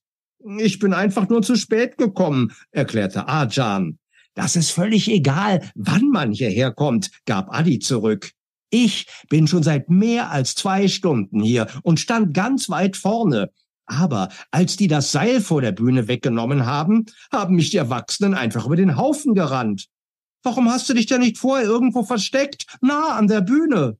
Ich 0.59 0.77
bin 0.77 0.93
einfach 0.93 1.29
nur 1.29 1.41
zu 1.41 1.55
spät 1.55 1.97
gekommen, 1.97 2.51
erklärte 2.71 3.27
Ajan. 3.27 3.97
Das 4.35 4.55
ist 4.55 4.69
völlig 4.69 5.09
egal, 5.09 5.67
wann 5.73 6.09
man 6.09 6.31
hierher 6.31 6.71
kommt, 6.71 7.09
gab 7.25 7.51
Adi 7.51 7.79
zurück. 7.79 8.33
Ich 8.69 9.07
bin 9.29 9.47
schon 9.47 9.63
seit 9.63 9.89
mehr 9.89 10.31
als 10.31 10.55
zwei 10.55 10.87
Stunden 10.87 11.41
hier 11.41 11.67
und 11.83 11.99
stand 11.99 12.33
ganz 12.33 12.69
weit 12.69 12.97
vorne. 12.97 13.51
Aber 13.85 14.29
als 14.51 14.75
die 14.75 14.89
das 14.89 15.11
Seil 15.11 15.39
vor 15.39 15.61
der 15.61 15.71
Bühne 15.71 16.07
weggenommen 16.07 16.65
haben, 16.65 17.05
haben 17.31 17.55
mich 17.55 17.69
die 17.69 17.77
Erwachsenen 17.77 18.33
einfach 18.33 18.65
über 18.65 18.75
den 18.75 18.97
Haufen 18.97 19.33
gerannt. 19.33 19.87
Warum 20.43 20.69
hast 20.69 20.89
du 20.89 20.93
dich 20.93 21.05
denn 21.05 21.21
nicht 21.21 21.37
vorher 21.37 21.65
irgendwo 21.65 22.03
versteckt, 22.03 22.65
nah 22.81 23.15
an 23.15 23.27
der 23.27 23.41
Bühne? 23.41 23.97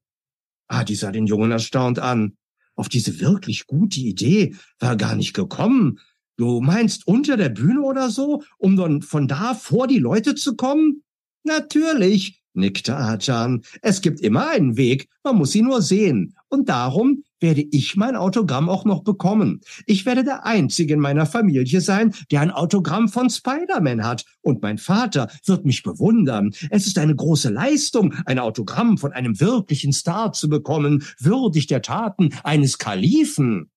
Adi 0.68 0.96
sah 0.96 1.12
den 1.12 1.28
Jungen 1.28 1.52
erstaunt 1.52 2.00
an. 2.00 2.38
Auf 2.76 2.90
diese 2.90 3.20
wirklich 3.20 3.66
gute 3.66 4.02
Idee 4.02 4.56
war 4.80 4.98
gar 4.98 5.16
nicht 5.16 5.34
gekommen. 5.34 6.00
Du 6.38 6.62
meinst 6.62 7.08
unter 7.08 7.36
der 7.36 7.50
Bühne 7.50 7.82
oder 7.82 8.12
so, 8.12 8.44
um 8.60 8.76
dann 8.76 9.02
von 9.02 9.28
da 9.28 9.56
vor 9.56 9.88
die 9.88 9.98
Leute 9.98 10.36
zu 10.36 10.56
kommen? 10.56 11.04
Natürlich, 11.44 12.44
nickte 12.58 12.96
Ajan. 12.98 13.62
Es 13.82 14.02
gibt 14.02 14.20
immer 14.20 14.50
einen 14.50 14.76
Weg, 14.78 15.08
man 15.24 15.38
muss 15.38 15.56
ihn 15.56 15.66
nur 15.66 15.82
sehen. 15.82 16.36
Und 16.50 16.70
darum 16.70 17.24
werde 17.40 17.62
ich 17.72 17.96
mein 17.96 18.16
Autogramm 18.16 18.70
auch 18.70 18.86
noch 18.86 19.04
bekommen. 19.04 19.62
Ich 19.86 20.06
werde 20.06 20.24
der 20.24 20.46
Einzige 20.46 20.94
in 20.94 21.00
meiner 21.00 21.26
Familie 21.26 21.82
sein, 21.82 22.14
der 22.32 22.42
ein 22.42 22.52
Autogramm 22.52 23.10
von 23.10 23.30
Spider-Man 23.30 24.04
hat. 24.04 24.26
Und 24.42 24.62
mein 24.62 24.78
Vater 24.78 25.30
wird 25.46 25.66
mich 25.66 25.84
bewundern. 25.84 26.52
Es 26.70 26.88
ist 26.88 26.98
eine 26.98 27.16
große 27.16 27.50
Leistung, 27.50 28.14
ein 28.26 28.40
Autogramm 28.40 28.98
von 28.98 29.14
einem 29.14 29.40
wirklichen 29.40 29.94
Star 29.94 30.34
zu 30.34 30.50
bekommen, 30.50 31.04
würdig 31.20 31.68
der 31.68 31.82
Taten 31.82 32.34
eines 32.44 32.78
Kalifen. 32.78 33.70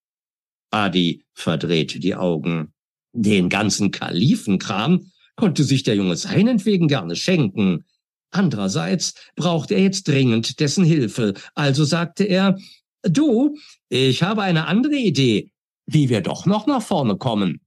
Adi 0.70 1.24
verdrehte 1.34 1.98
die 1.98 2.14
Augen. 2.14 2.72
Den 3.12 3.48
ganzen 3.48 3.90
Kalifenkram 3.90 5.10
konnte 5.36 5.64
sich 5.64 5.82
der 5.82 5.96
Junge 5.96 6.16
seinetwegen 6.16 6.86
gerne 6.86 7.16
schenken. 7.16 7.84
Andererseits 8.30 9.14
brauchte 9.34 9.74
er 9.74 9.82
jetzt 9.82 10.06
dringend 10.06 10.60
dessen 10.60 10.84
Hilfe, 10.84 11.34
also 11.54 11.84
sagte 11.84 12.24
er, 12.24 12.56
Du, 13.02 13.56
ich 13.88 14.22
habe 14.22 14.42
eine 14.42 14.66
andere 14.66 14.96
Idee, 14.96 15.52
wie 15.86 16.08
wir 16.10 16.20
doch 16.20 16.44
noch 16.44 16.66
nach 16.66 16.82
vorne 16.82 17.16
kommen. 17.16 17.60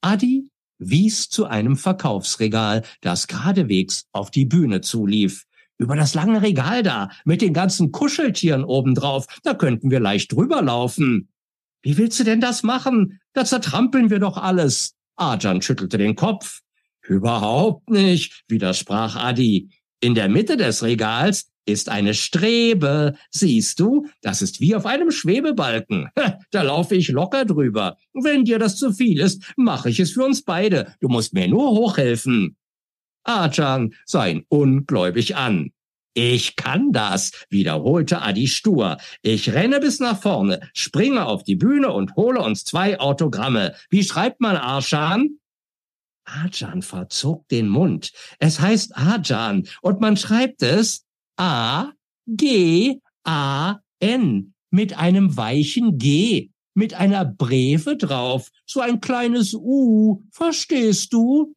Adi 0.00 0.48
wies 0.78 1.28
zu 1.28 1.46
einem 1.46 1.76
Verkaufsregal, 1.76 2.82
das 3.00 3.28
geradewegs 3.28 4.06
auf 4.12 4.30
die 4.30 4.44
Bühne 4.44 4.80
zulief. 4.80 5.44
Über 5.78 5.96
das 5.96 6.14
lange 6.14 6.42
Regal 6.42 6.82
da, 6.82 7.10
mit 7.24 7.40
den 7.40 7.52
ganzen 7.52 7.90
Kuscheltieren 7.90 8.64
obendrauf, 8.64 9.26
da 9.42 9.54
könnten 9.54 9.90
wir 9.90 10.00
leicht 10.00 10.32
drüber 10.32 10.62
laufen. 10.62 11.28
Wie 11.82 11.96
willst 11.96 12.18
du 12.20 12.24
denn 12.24 12.40
das 12.40 12.62
machen? 12.62 13.20
Da 13.32 13.44
zertrampeln 13.44 14.10
wir 14.10 14.18
doch 14.18 14.36
alles. 14.36 14.94
Arjan 15.16 15.62
schüttelte 15.62 15.98
den 15.98 16.16
Kopf. 16.16 16.60
Überhaupt 17.02 17.90
nicht, 17.90 18.44
widersprach 18.48 19.16
Adi. 19.16 19.70
In 20.04 20.14
der 20.14 20.28
Mitte 20.28 20.58
des 20.58 20.82
Regals 20.82 21.50
ist 21.64 21.88
eine 21.88 22.12
Strebe. 22.12 23.14
Siehst 23.30 23.80
du, 23.80 24.06
das 24.20 24.42
ist 24.42 24.60
wie 24.60 24.74
auf 24.74 24.84
einem 24.84 25.10
Schwebebalken. 25.10 26.10
Da 26.50 26.60
laufe 26.60 26.94
ich 26.94 27.08
locker 27.08 27.46
drüber. 27.46 27.96
Wenn 28.12 28.44
dir 28.44 28.58
das 28.58 28.76
zu 28.76 28.92
viel 28.92 29.18
ist, 29.18 29.54
mache 29.56 29.88
ich 29.88 29.98
es 30.00 30.10
für 30.10 30.22
uns 30.22 30.42
beide. 30.42 30.94
Du 31.00 31.08
musst 31.08 31.32
mir 31.32 31.48
nur 31.48 31.70
hochhelfen. 31.70 32.54
Arjan 33.22 33.94
sah 34.04 34.26
ihn 34.26 34.44
ungläubig 34.50 35.36
an. 35.36 35.70
Ich 36.12 36.56
kann 36.56 36.92
das, 36.92 37.32
wiederholte 37.48 38.20
Adi 38.20 38.46
stur. 38.46 38.98
Ich 39.22 39.54
renne 39.54 39.80
bis 39.80 40.00
nach 40.00 40.20
vorne, 40.20 40.60
springe 40.74 41.24
auf 41.24 41.44
die 41.44 41.56
Bühne 41.56 41.90
und 41.90 42.14
hole 42.14 42.42
uns 42.42 42.66
zwei 42.66 43.00
Autogramme. 43.00 43.74
Wie 43.88 44.04
schreibt 44.04 44.42
man 44.42 44.58
Arschan? 44.58 45.38
Arjan 46.24 46.82
verzog 46.82 47.46
den 47.48 47.68
Mund. 47.68 48.12
Es 48.38 48.60
heißt 48.60 48.96
Arjan 48.96 49.66
und 49.82 50.00
man 50.00 50.16
schreibt 50.16 50.62
es 50.62 51.04
A, 51.36 51.92
G, 52.26 53.00
A, 53.24 53.78
N. 54.00 54.54
Mit 54.70 54.98
einem 54.98 55.36
weichen 55.36 55.98
G. 55.98 56.50
Mit 56.74 56.94
einer 56.94 57.24
Breve 57.24 57.96
drauf. 57.96 58.50
So 58.66 58.80
ein 58.80 59.00
kleines 59.00 59.54
U. 59.54 60.24
Verstehst 60.32 61.12
du? 61.12 61.54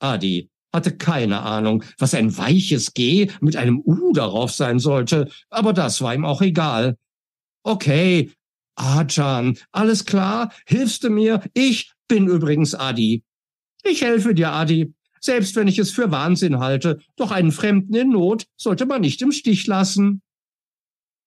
Adi 0.00 0.50
hatte 0.72 0.96
keine 0.96 1.42
Ahnung, 1.42 1.84
was 1.98 2.14
ein 2.14 2.36
weiches 2.36 2.94
G 2.94 3.30
mit 3.40 3.56
einem 3.56 3.80
U 3.84 4.12
darauf 4.12 4.52
sein 4.52 4.78
sollte, 4.78 5.30
aber 5.50 5.72
das 5.72 6.00
war 6.00 6.14
ihm 6.14 6.24
auch 6.24 6.40
egal. 6.40 6.96
Okay, 7.62 8.32
Ajan, 8.74 9.58
alles 9.70 10.06
klar, 10.06 10.52
hilfst 10.66 11.04
du 11.04 11.10
mir? 11.10 11.42
Ich 11.52 11.92
bin 12.08 12.26
übrigens 12.26 12.74
Adi. 12.74 13.22
Ich 13.82 14.02
helfe 14.02 14.34
dir, 14.34 14.52
Adi, 14.52 14.94
selbst 15.20 15.56
wenn 15.56 15.68
ich 15.68 15.78
es 15.78 15.90
für 15.90 16.10
Wahnsinn 16.10 16.58
halte, 16.58 17.00
doch 17.16 17.30
einen 17.30 17.52
Fremden 17.52 17.94
in 17.94 18.10
Not 18.10 18.46
sollte 18.56 18.86
man 18.86 19.00
nicht 19.00 19.22
im 19.22 19.32
Stich 19.32 19.66
lassen. 19.66 20.22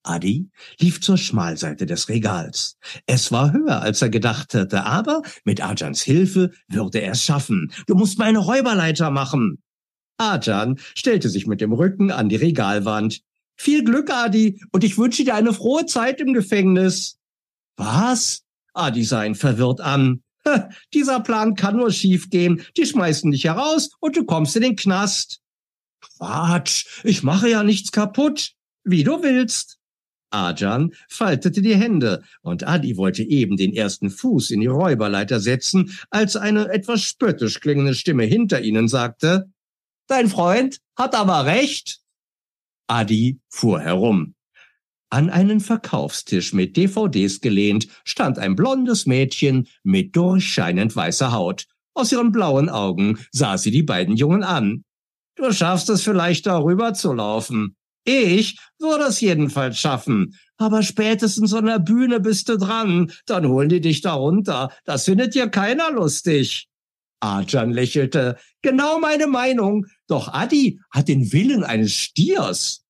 Adi 0.04 0.50
lief 0.80 1.02
zur 1.02 1.18
Schmalseite 1.18 1.86
des 1.86 2.10
Regals. 2.10 2.78
Es 3.08 3.32
war 3.32 3.52
höher, 3.52 3.82
als 3.82 4.02
er 4.02 4.10
gedacht 4.10 4.54
hatte, 4.54 4.86
aber 4.86 5.24
mit 5.44 5.64
Ajans 5.64 6.02
Hilfe 6.02 6.52
würde 6.68 7.02
er 7.02 7.14
es 7.14 7.24
schaffen. 7.24 7.72
Du 7.88 7.96
musst 7.96 8.20
mir 8.20 8.26
eine 8.26 8.40
Räuberleiter 8.40 9.10
machen. 9.10 9.64
Ajan 10.18 10.80
stellte 10.96 11.30
sich 11.30 11.48
mit 11.48 11.60
dem 11.60 11.74
Rücken 11.74 12.12
an 12.12 12.30
die 12.30 12.36
Regalwand. 12.36 13.22
Viel 13.58 13.84
Glück, 13.84 14.12
Adi, 14.12 14.62
und 14.72 14.84
ich 14.84 14.98
wünsche 14.98 15.24
dir 15.24 15.36
eine 15.36 15.54
frohe 15.54 15.86
Zeit 15.86 16.22
im 16.22 16.34
Gefängnis. 16.34 17.18
Was? 17.78 18.44
Adi 18.74 19.04
sah 19.04 19.24
ihn 19.24 19.36
verwirrt 19.36 19.82
an. 19.82 20.22
Dieser 20.94 21.20
Plan 21.20 21.56
kann 21.56 21.78
nur 21.78 21.92
schiefgehen. 21.92 22.64
Die 22.78 22.86
schmeißen 22.86 23.32
dich 23.32 23.46
heraus 23.46 23.90
und 24.00 24.16
du 24.16 24.26
kommst 24.26 24.56
in 24.56 24.62
den 24.62 24.76
Knast. 24.76 25.42
Quatsch, 26.02 26.86
ich 27.04 27.24
mache 27.24 27.50
ja 27.50 27.64
nichts 27.64 27.92
kaputt. 27.92 28.52
Wie 28.84 29.04
du 29.04 29.24
willst. 29.24 29.80
Ajan 30.30 30.94
faltete 31.08 31.62
die 31.62 31.76
Hände, 31.76 32.24
und 32.42 32.68
Adi 32.68 32.98
wollte 32.98 33.24
eben 33.24 33.58
den 33.58 33.74
ersten 33.74 34.10
Fuß 34.10 34.52
in 34.52 34.60
die 34.60 34.68
Räuberleiter 34.68 35.40
setzen, 35.40 35.98
als 36.10 36.36
eine 36.36 36.70
etwas 36.70 37.04
spöttisch 37.04 37.62
klingende 37.62 37.96
Stimme 37.96 38.26
hinter 38.26 38.62
ihnen 38.62 38.88
sagte, 38.88 39.50
Dein 40.08 40.28
Freund 40.28 40.80
hat 40.96 41.16
aber 41.16 41.46
recht. 41.46 42.00
Adi 42.88 43.40
fuhr 43.50 43.80
herum. 43.80 44.35
An 45.16 45.30
einen 45.30 45.62
Verkaufstisch 45.62 46.52
mit 46.52 46.76
DVDs 46.76 47.40
gelehnt 47.40 47.88
stand 48.04 48.38
ein 48.38 48.58
blondes 48.58 49.06
Mädchen 49.06 49.70
mit 49.82 50.14
durchscheinend 50.14 50.94
weißer 50.94 51.32
Haut. 51.32 51.68
Aus 51.94 52.12
ihren 52.12 52.34
blauen 52.34 52.68
Augen 52.68 53.18
sah 53.32 53.58
sie 53.58 53.72
die 53.72 53.82
beiden 53.82 54.18
Jungen 54.18 54.44
an. 54.44 54.84
Du 55.38 55.54
schaffst 55.54 55.90
es 55.90 56.02
vielleicht 56.02 56.48
darüber 56.48 56.94
zu 56.94 57.14
laufen. 57.14 57.78
Ich 58.04 58.60
würde 58.78 59.06
es 59.06 59.22
jedenfalls 59.22 59.80
schaffen. 59.80 60.38
Aber 60.58 60.84
spätestens 60.84 61.54
an 61.54 61.68
der 61.68 61.80
Bühne 61.80 62.20
bist 62.20 62.50
du 62.50 62.58
dran. 62.58 63.10
Dann 63.26 63.48
holen 63.48 63.70
die 63.70 63.80
dich 63.80 64.02
da 64.02 64.16
runter. 64.16 64.70
Das 64.84 65.06
findet 65.06 65.34
dir 65.34 65.48
keiner 65.48 65.92
lustig. 65.92 66.68
Arjan 67.22 67.72
lächelte. 67.72 68.36
Genau 68.62 69.00
meine 69.00 69.28
Meinung. 69.28 69.86
Doch 70.08 70.34
Adi 70.34 70.82
hat 70.92 71.08
den 71.08 71.32
Willen 71.32 71.64
eines 71.64 71.94
Stiers. 71.94 72.85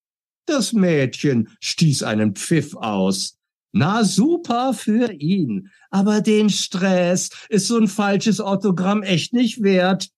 Das 0.45 0.73
Mädchen 0.73 1.49
stieß 1.59 2.03
einen 2.03 2.35
Pfiff 2.35 2.75
aus. 2.75 3.37
Na 3.71 4.03
super 4.03 4.73
für 4.73 5.11
ihn. 5.11 5.69
Aber 5.89 6.21
den 6.21 6.49
Stress 6.49 7.29
ist 7.49 7.67
so 7.67 7.77
ein 7.77 7.87
falsches 7.87 8.39
Autogramm 8.39 9.03
echt 9.03 9.33
nicht 9.33 9.63
wert. 9.63 10.09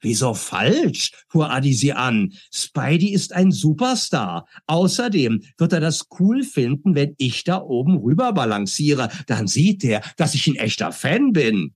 Wieso 0.00 0.34
falsch? 0.34 1.12
fuhr 1.28 1.50
Adi 1.50 1.72
sie 1.72 1.94
an. 1.94 2.34
Spidey 2.52 3.08
ist 3.08 3.32
ein 3.32 3.50
Superstar. 3.50 4.46
Außerdem 4.66 5.42
wird 5.56 5.72
er 5.72 5.80
das 5.80 6.06
cool 6.20 6.44
finden, 6.44 6.94
wenn 6.94 7.14
ich 7.16 7.42
da 7.42 7.60
oben 7.62 7.96
rüber 7.96 8.34
balanciere. 8.34 9.08
Dann 9.26 9.46
sieht 9.46 9.82
er, 9.82 10.02
dass 10.18 10.34
ich 10.34 10.46
ein 10.46 10.56
echter 10.56 10.92
Fan 10.92 11.32
bin. 11.32 11.74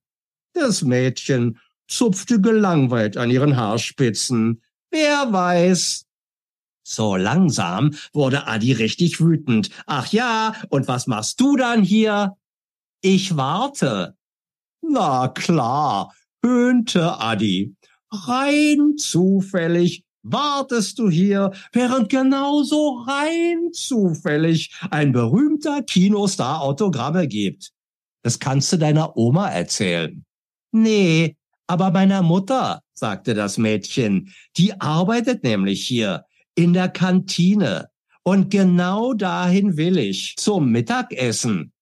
Das 0.52 0.82
Mädchen 0.82 1.58
zupfte 1.88 2.40
gelangweilt 2.40 3.16
an 3.16 3.30
ihren 3.30 3.56
Haarspitzen. 3.56 4.62
Wer 4.90 5.32
weiß? 5.32 6.07
So 6.90 7.16
langsam 7.16 7.94
wurde 8.14 8.46
Adi 8.46 8.72
richtig 8.72 9.20
wütend. 9.20 9.68
Ach 9.84 10.10
ja, 10.10 10.54
und 10.70 10.88
was 10.88 11.06
machst 11.06 11.38
du 11.38 11.54
dann 11.54 11.82
hier? 11.82 12.34
Ich 13.02 13.36
warte. 13.36 14.16
Na 14.80 15.28
klar, 15.28 16.14
höhnte 16.42 17.20
Adi. 17.20 17.76
Rein 18.10 18.96
zufällig 18.96 20.02
wartest 20.22 20.98
du 20.98 21.10
hier, 21.10 21.52
während 21.72 22.08
genauso 22.08 23.04
rein 23.06 23.70
zufällig 23.74 24.74
ein 24.90 25.12
berühmter 25.12 25.82
Kinostar 25.82 26.62
Autogramme 26.62 27.28
gibt. 27.28 27.70
Das 28.22 28.38
kannst 28.38 28.72
du 28.72 28.78
deiner 28.78 29.14
Oma 29.14 29.50
erzählen. 29.50 30.24
Nee, 30.72 31.36
aber 31.66 31.90
meiner 31.90 32.22
Mutter, 32.22 32.80
sagte 32.94 33.34
das 33.34 33.58
Mädchen. 33.58 34.32
Die 34.56 34.80
arbeitet 34.80 35.44
nämlich 35.44 35.86
hier 35.86 36.24
in 36.58 36.72
der 36.72 36.88
Kantine. 36.88 37.88
Und 38.24 38.50
genau 38.50 39.14
dahin 39.14 39.76
will 39.76 39.96
ich, 39.96 40.34
zum 40.36 40.72
Mittagessen. 40.72 41.72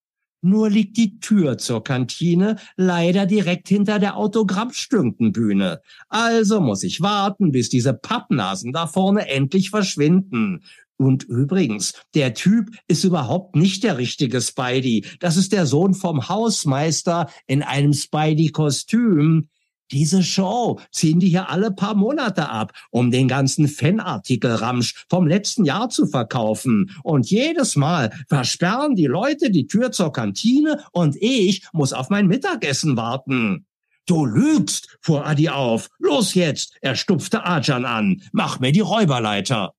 Nur 0.43 0.69
liegt 0.69 0.97
die 0.97 1.19
Tür 1.19 1.57
zur 1.57 1.83
Kantine 1.83 2.57
leider 2.75 3.25
direkt 3.25 3.69
hinter 3.69 3.97
der 3.97 4.17
Autogrammstünkenbühne. 4.17 5.81
Also 6.09 6.61
muss 6.61 6.83
ich 6.83 7.01
warten, 7.01 7.51
bis 7.51 7.69
diese 7.69 7.95
Pappnasen 7.95 8.71
da 8.71 8.85
vorne 8.85 9.27
endlich 9.27 9.71
verschwinden. 9.71 10.63
Und 10.95 11.23
übrigens, 11.23 11.93
der 12.13 12.35
Typ 12.35 12.69
ist 12.87 13.03
überhaupt 13.03 13.55
nicht 13.55 13.83
der 13.83 13.97
richtige 13.97 14.41
Spidey. 14.41 15.05
Das 15.19 15.37
ist 15.37 15.53
der 15.53 15.65
Sohn 15.65 15.95
vom 15.95 16.29
Hausmeister 16.29 17.31
in 17.47 17.63
einem 17.63 17.93
Spidey-Kostüm. 17.93 19.49
Diese 19.91 20.21
Show 20.21 20.79
ziehen 20.91 21.19
die 21.19 21.29
hier 21.29 21.49
alle 21.49 21.71
paar 21.71 21.95
Monate 21.95 22.49
ab, 22.49 22.73
um 22.91 23.09
den 23.09 23.27
ganzen 23.27 23.67
Fanartikel-Ramsch 23.67 25.05
vom 25.09 25.27
letzten 25.27 25.63
Jahr 25.63 25.89
zu 25.89 26.07
verkaufen. 26.07 26.91
Und 27.03 27.29
jedes 27.29 27.75
Mal 27.75 28.11
versperren 28.27 28.95
die 28.95 29.05
Leute 29.05 29.49
die 29.49 29.67
Tür 29.67 29.91
zur 29.91 30.11
Kantine 30.11 30.83
und 30.91 31.15
ich 31.19 31.65
muss 31.71 31.93
auf 31.93 32.09
mein 32.09 32.27
Mittagessen 32.27 32.97
warten. 32.97 33.65
Du 34.05 34.25
lügst, 34.25 34.97
fuhr 35.01 35.25
Adi 35.25 35.49
auf. 35.49 35.89
Los 35.99 36.33
jetzt, 36.33 36.75
er 36.81 36.95
stupfte 36.95 37.45
Ajan 37.45 37.85
an. 37.85 38.21
Mach 38.31 38.59
mir 38.59 38.71
die 38.71 38.79
Räuberleiter. 38.79 39.73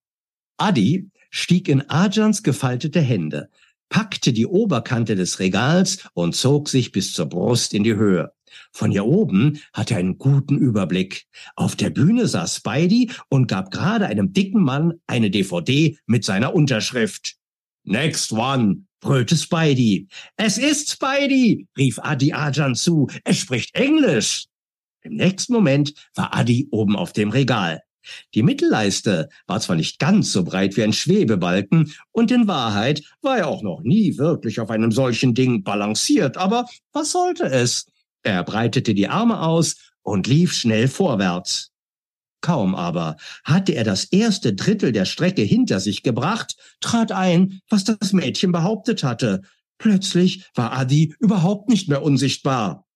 Adi 0.59 1.11
stieg 1.31 1.69
in 1.69 1.89
Ajans 1.89 2.43
gefaltete 2.43 3.01
Hände, 3.01 3.49
packte 3.89 4.33
die 4.33 4.47
Oberkante 4.47 5.17
des 5.17 5.39
Regals 5.39 6.09
und 6.15 6.35
zog 6.35 6.69
sich 6.69 6.93
bis 6.93 7.13
zur 7.13 7.27
Brust 7.27 7.75
in 7.75 7.85
die 7.85 7.95
Höhe. 7.95 8.33
Von 8.73 8.91
hier 8.91 9.07
oben 9.07 9.59
hatte 9.73 9.95
er 9.95 10.01
einen 10.01 10.19
guten 10.19 10.57
Überblick. 10.59 11.27
Auf 11.57 11.77
der 11.77 11.91
Bühne 11.91 12.27
saß 12.27 12.57
Spidey 12.57 13.11
und 13.29 13.49
gab 13.49 13.71
gerade 13.71 14.07
einem 14.07 14.33
dicken 14.33 14.63
Mann 14.63 14.95
eine 15.07 15.31
DVD 15.31 15.99
mit 16.07 16.25
seiner 16.25 16.55
Unterschrift. 16.55 17.37
Next 17.85 18.33
one, 18.33 18.85
brüllte 19.01 19.37
Spidey. 19.37 20.09
Es 20.37 20.59
ist 20.59 20.91
Spidey, 20.91 21.67
rief 21.77 21.99
Adi 22.01 22.33
Ajan 22.33 22.75
zu. 22.75 23.09
Es 23.25 23.39
spricht 23.39 23.75
Englisch. 23.75 24.47
Im 25.03 25.15
nächsten 25.15 25.53
Moment 25.53 25.95
war 26.15 26.37
Adi 26.37 26.69
oben 26.71 26.97
auf 26.97 27.13
dem 27.13 27.31
Regal. 27.31 27.83
Die 28.35 28.43
Mittelleiste 28.43 29.29
war 29.47 29.61
zwar 29.61 29.77
nicht 29.77 29.99
ganz 29.99 30.33
so 30.33 30.45
breit 30.45 30.77
wie 30.77 30.83
ein 30.83 30.93
Schwebebalken, 30.93 31.93
und 32.11 32.31
in 32.31 32.49
Wahrheit 32.49 33.03
war 33.23 33.39
er 33.39 33.49
auch 33.49 33.63
noch 33.63 33.83
nie 33.83 34.17
wirklich 34.19 34.61
auf 34.61 34.71
einem 34.71 34.93
solchen 34.93 35.35
Ding 35.35 35.63
balanciert, 35.63 36.37
aber 36.37 36.67
was 36.93 37.13
sollte 37.13 37.45
es? 37.45 37.87
Er 38.23 38.43
breitete 38.45 38.95
die 38.95 39.09
Arme 39.09 39.41
aus 39.41 39.77
und 40.03 40.27
lief 40.27 40.53
schnell 40.53 40.89
vorwärts. 40.89 41.73
Kaum 42.41 42.75
aber 42.75 43.17
hatte 43.45 43.73
er 43.73 43.85
das 43.85 44.05
erste 44.05 44.55
Drittel 44.55 44.93
der 44.93 45.05
Strecke 45.05 45.43
hinter 45.43 45.81
sich 45.81 46.03
gebracht, 46.03 46.57
trat 46.81 47.11
ein, 47.11 47.61
was 47.69 47.85
das 47.85 48.13
Mädchen 48.13 48.53
behauptet 48.53 49.03
hatte. 49.03 49.43
Plötzlich 49.79 50.49
war 50.55 50.73
Adi 50.73 51.15
überhaupt 51.19 51.69
nicht 51.69 51.89
mehr 51.89 52.03
unsichtbar. 52.03 52.87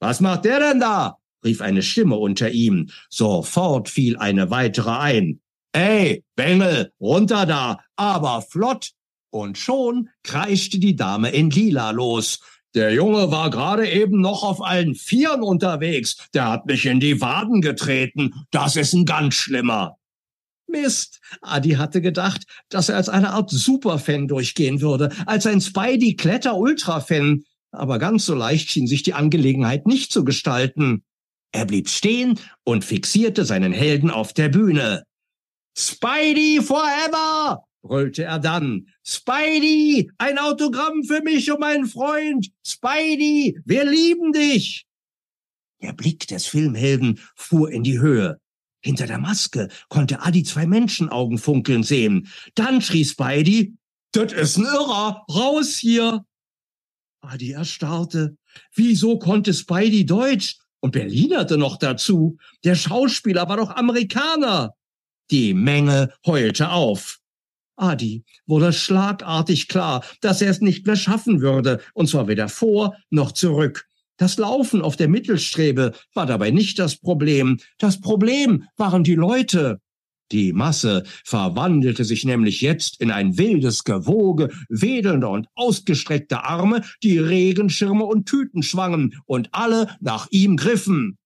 Was 0.00 0.20
macht 0.20 0.44
der 0.44 0.60
denn 0.60 0.80
da? 0.80 1.18
rief 1.44 1.60
eine 1.60 1.82
Stimme 1.82 2.16
unter 2.16 2.50
ihm. 2.50 2.90
Sofort 3.10 3.88
fiel 3.88 4.16
eine 4.16 4.50
weitere 4.50 4.90
ein. 4.90 5.40
Ey, 5.72 6.24
Bengel, 6.34 6.92
runter 7.00 7.46
da, 7.46 7.80
aber 7.96 8.42
flott! 8.42 8.92
Und 9.30 9.58
schon 9.58 10.08
kreischte 10.22 10.78
die 10.78 10.96
Dame 10.96 11.30
in 11.30 11.50
Lila 11.50 11.90
los. 11.90 12.40
Der 12.74 12.92
Junge 12.92 13.30
war 13.30 13.50
gerade 13.50 13.88
eben 13.88 14.20
noch 14.20 14.42
auf 14.42 14.62
allen 14.62 14.94
Vieren 14.94 15.42
unterwegs. 15.42 16.28
Der 16.34 16.50
hat 16.50 16.66
mich 16.66 16.84
in 16.86 17.00
die 17.00 17.20
Waden 17.20 17.60
getreten. 17.60 18.34
Das 18.50 18.76
ist 18.76 18.92
ein 18.92 19.06
ganz 19.06 19.34
schlimmer. 19.34 19.96
Mist. 20.66 21.20
Adi 21.40 21.70
hatte 21.72 22.02
gedacht, 22.02 22.44
dass 22.68 22.90
er 22.90 22.96
als 22.96 23.08
eine 23.08 23.30
Art 23.30 23.50
Superfan 23.50 24.28
durchgehen 24.28 24.80
würde, 24.82 25.10
als 25.26 25.46
ein 25.46 25.60
Spidey-Kletter-Ultra-Fan. 25.60 27.42
Aber 27.70 27.98
ganz 27.98 28.26
so 28.26 28.34
leicht 28.34 28.70
schien 28.70 28.86
sich 28.86 29.02
die 29.02 29.14
Angelegenheit 29.14 29.86
nicht 29.86 30.12
zu 30.12 30.24
gestalten. 30.24 31.04
Er 31.52 31.64
blieb 31.64 31.88
stehen 31.88 32.38
und 32.64 32.84
fixierte 32.84 33.44
seinen 33.44 33.72
Helden 33.72 34.10
auf 34.10 34.34
der 34.34 34.50
Bühne. 34.50 35.04
Spidey 35.76 36.60
forever! 36.62 37.62
Brüllte 37.88 38.24
er 38.24 38.38
dann. 38.38 38.86
Spidey, 39.02 40.10
ein 40.18 40.38
Autogramm 40.38 41.02
für 41.02 41.22
mich 41.22 41.50
und 41.50 41.60
meinen 41.60 41.86
Freund. 41.86 42.50
Spidey, 42.64 43.58
wir 43.64 43.84
lieben 43.84 44.32
dich. 44.32 44.86
Der 45.82 45.92
Blick 45.92 46.26
des 46.28 46.46
Filmhelden 46.46 47.18
fuhr 47.34 47.70
in 47.70 47.82
die 47.82 47.98
Höhe. 47.98 48.38
Hinter 48.80 49.06
der 49.06 49.18
Maske 49.18 49.68
konnte 49.88 50.22
Adi 50.22 50.44
zwei 50.44 50.66
Menschenaugen 50.66 51.38
funkeln 51.38 51.82
sehen. 51.82 52.28
Dann 52.54 52.80
schrie 52.80 53.04
Spidey, 53.04 53.74
das 54.12 54.32
ist 54.32 54.56
ein 54.56 54.64
Irrer, 54.64 55.24
raus 55.28 55.76
hier! 55.76 56.24
Adi 57.20 57.52
erstarrte. 57.52 58.36
Wieso 58.74 59.18
konnte 59.18 59.52
Spidey 59.52 60.06
Deutsch? 60.06 60.58
Und 60.80 60.92
Berlinerte 60.92 61.58
noch 61.58 61.76
dazu. 61.76 62.38
Der 62.62 62.76
Schauspieler 62.76 63.48
war 63.48 63.56
doch 63.56 63.70
Amerikaner. 63.70 64.74
Die 65.30 65.52
Menge 65.52 66.12
heulte 66.24 66.70
auf. 66.70 67.18
Adi 67.78 68.24
wurde 68.46 68.72
schlagartig 68.72 69.68
klar, 69.68 70.04
dass 70.20 70.42
er 70.42 70.50
es 70.50 70.60
nicht 70.60 70.86
mehr 70.86 70.96
schaffen 70.96 71.40
würde, 71.40 71.80
und 71.94 72.08
zwar 72.08 72.28
weder 72.28 72.48
vor 72.48 72.96
noch 73.10 73.32
zurück. 73.32 73.86
Das 74.18 74.36
Laufen 74.36 74.82
auf 74.82 74.96
der 74.96 75.08
Mittelstrebe 75.08 75.92
war 76.12 76.26
dabei 76.26 76.50
nicht 76.50 76.78
das 76.78 76.96
Problem. 76.96 77.58
Das 77.78 78.00
Problem 78.00 78.64
waren 78.76 79.04
die 79.04 79.14
Leute. 79.14 79.80
Die 80.32 80.52
Masse 80.52 81.04
verwandelte 81.24 82.04
sich 82.04 82.24
nämlich 82.24 82.60
jetzt 82.60 83.00
in 83.00 83.10
ein 83.10 83.38
wildes 83.38 83.84
Gewoge 83.84 84.50
wedelnder 84.68 85.30
und 85.30 85.46
ausgestreckter 85.54 86.44
Arme, 86.44 86.82
die 87.02 87.18
Regenschirme 87.18 88.04
und 88.04 88.26
Tüten 88.26 88.62
schwangen 88.62 89.14
und 89.24 89.48
alle 89.52 89.96
nach 90.00 90.26
ihm 90.30 90.56
griffen. 90.56 91.16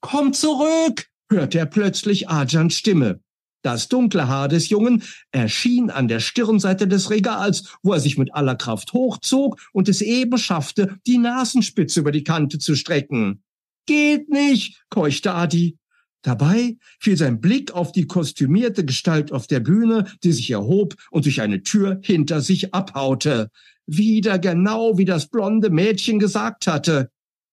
Komm 0.00 0.32
zurück! 0.32 1.06
hörte 1.30 1.60
er 1.60 1.66
plötzlich 1.66 2.28
Ajans 2.28 2.74
Stimme. 2.74 3.20
Das 3.62 3.88
dunkle 3.88 4.26
Haar 4.26 4.48
des 4.48 4.68
Jungen 4.68 5.04
erschien 5.30 5.90
an 5.90 6.08
der 6.08 6.18
Stirnseite 6.18 6.88
des 6.88 7.10
Regals, 7.10 7.76
wo 7.82 7.92
er 7.92 8.00
sich 8.00 8.18
mit 8.18 8.34
aller 8.34 8.56
Kraft 8.56 8.92
hochzog 8.92 9.60
und 9.72 9.88
es 9.88 10.00
eben 10.00 10.36
schaffte, 10.36 10.96
die 11.06 11.18
Nasenspitze 11.18 12.00
über 12.00 12.10
die 12.10 12.24
Kante 12.24 12.58
zu 12.58 12.74
strecken. 12.74 13.42
Geht 13.86 14.28
nicht, 14.28 14.82
keuchte 14.90 15.32
Adi. 15.32 15.78
Dabei 16.22 16.76
fiel 17.00 17.16
sein 17.16 17.40
Blick 17.40 17.72
auf 17.72 17.90
die 17.90 18.06
kostümierte 18.06 18.84
Gestalt 18.84 19.32
auf 19.32 19.48
der 19.48 19.60
Bühne, 19.60 20.06
die 20.22 20.32
sich 20.32 20.50
erhob 20.50 20.94
und 21.10 21.24
durch 21.24 21.40
eine 21.40 21.62
Tür 21.62 22.00
hinter 22.02 22.40
sich 22.40 22.74
abhaute. 22.74 23.50
Wieder 23.86 24.38
genau 24.38 24.98
wie 24.98 25.04
das 25.04 25.26
blonde 25.28 25.70
Mädchen 25.70 26.20
gesagt 26.20 26.68
hatte. 26.68 27.10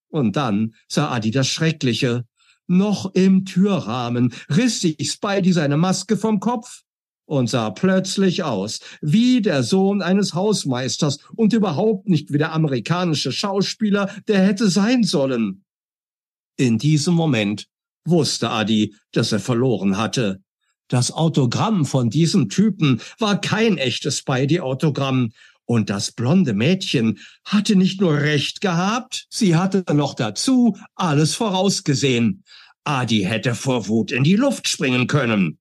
Und 0.08 0.36
dann 0.36 0.74
sah 0.88 1.10
Adi 1.10 1.32
das 1.32 1.48
Schreckliche. 1.48 2.24
Noch 2.72 3.14
im 3.14 3.46
Türrahmen 3.46 4.32
riss 4.48 4.82
sich 4.82 4.96
Spidey 5.10 5.52
seine 5.52 5.76
Maske 5.76 6.16
vom 6.16 6.38
Kopf 6.38 6.82
und 7.24 7.50
sah 7.50 7.70
plötzlich 7.70 8.44
aus 8.44 8.78
wie 9.00 9.42
der 9.42 9.64
Sohn 9.64 10.02
eines 10.02 10.34
Hausmeisters 10.34 11.18
und 11.34 11.52
überhaupt 11.52 12.08
nicht 12.08 12.32
wie 12.32 12.38
der 12.38 12.52
amerikanische 12.52 13.32
Schauspieler, 13.32 14.08
der 14.28 14.46
hätte 14.46 14.70
sein 14.70 15.02
sollen. 15.02 15.64
In 16.56 16.78
diesem 16.78 17.14
Moment 17.14 17.66
wusste 18.04 18.50
Adi, 18.50 18.94
dass 19.10 19.32
er 19.32 19.40
verloren 19.40 19.96
hatte. 19.96 20.40
Das 20.86 21.10
Autogramm 21.10 21.84
von 21.84 22.08
diesem 22.08 22.48
Typen 22.48 23.00
war 23.18 23.40
kein 23.40 23.78
echtes 23.78 24.18
Spidey-Autogramm. 24.18 25.32
Und 25.70 25.88
das 25.88 26.10
blonde 26.10 26.52
Mädchen 26.52 27.20
hatte 27.44 27.76
nicht 27.76 28.00
nur 28.00 28.14
recht 28.14 28.60
gehabt, 28.60 29.28
sie 29.30 29.54
hatte 29.54 29.84
noch 29.94 30.14
dazu 30.14 30.76
alles 30.96 31.36
vorausgesehen. 31.36 32.42
Adi 32.82 33.20
hätte 33.20 33.54
vor 33.54 33.86
Wut 33.86 34.10
in 34.10 34.24
die 34.24 34.34
Luft 34.34 34.66
springen 34.66 35.06
können. 35.06 35.60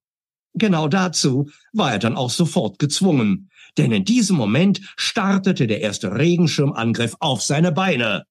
Genau 0.56 0.88
dazu 0.88 1.52
war 1.74 1.92
er 1.92 2.00
dann 2.00 2.16
auch 2.16 2.32
sofort 2.32 2.80
gezwungen, 2.80 3.52
denn 3.78 3.92
in 3.92 4.04
diesem 4.04 4.36
Moment 4.36 4.82
startete 4.98 5.68
der 5.68 5.82
erste 5.82 6.16
Regenschirmangriff 6.16 7.16
auf 7.20 7.44
seine 7.44 7.72
Beine. 7.72 8.24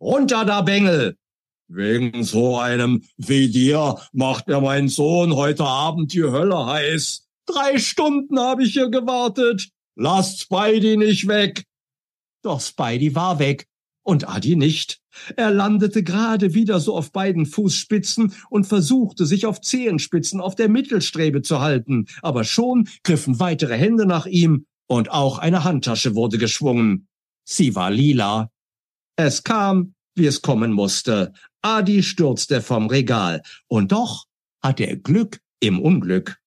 Runter 0.00 0.44
da, 0.44 0.62
Bengel! 0.62 1.16
Wegen 1.66 2.22
so 2.22 2.58
einem 2.58 3.02
wie 3.16 3.48
dir 3.48 3.98
macht 4.12 4.46
mir 4.46 4.60
mein 4.60 4.86
Sohn 4.86 5.34
heute 5.34 5.64
Abend 5.64 6.12
die 6.12 6.22
Hölle 6.22 6.64
heiß. 6.64 7.26
Drei 7.46 7.78
Stunden 7.78 8.38
habe 8.38 8.62
ich 8.62 8.74
hier 8.74 8.88
gewartet. 8.88 9.73
Lasst 9.96 10.40
Spidey 10.40 10.96
nicht 10.96 11.28
weg. 11.28 11.64
Doch 12.42 12.60
Spidey 12.60 13.14
war 13.14 13.38
weg 13.38 13.66
und 14.02 14.28
Adi 14.28 14.56
nicht. 14.56 15.00
Er 15.36 15.50
landete 15.50 16.02
gerade 16.02 16.54
wieder 16.54 16.80
so 16.80 16.96
auf 16.96 17.12
beiden 17.12 17.46
Fußspitzen 17.46 18.34
und 18.50 18.66
versuchte, 18.66 19.26
sich 19.26 19.46
auf 19.46 19.60
Zehenspitzen 19.60 20.40
auf 20.40 20.54
der 20.54 20.68
Mittelstrebe 20.68 21.42
zu 21.42 21.60
halten, 21.60 22.06
aber 22.22 22.44
schon 22.44 22.88
griffen 23.02 23.40
weitere 23.40 23.76
Hände 23.76 24.06
nach 24.06 24.26
ihm 24.26 24.66
und 24.86 25.10
auch 25.10 25.38
eine 25.38 25.64
Handtasche 25.64 26.14
wurde 26.14 26.38
geschwungen. 26.38 27.08
Sie 27.44 27.74
war 27.74 27.90
lila. 27.90 28.50
Es 29.16 29.44
kam, 29.44 29.94
wie 30.14 30.26
es 30.26 30.42
kommen 30.42 30.72
musste. 30.72 31.32
Adi 31.62 32.02
stürzte 32.02 32.60
vom 32.60 32.88
Regal. 32.88 33.42
Und 33.68 33.92
doch 33.92 34.26
hatte 34.62 34.84
er 34.86 34.96
Glück 34.96 35.40
im 35.60 35.80
Unglück. 35.80 36.38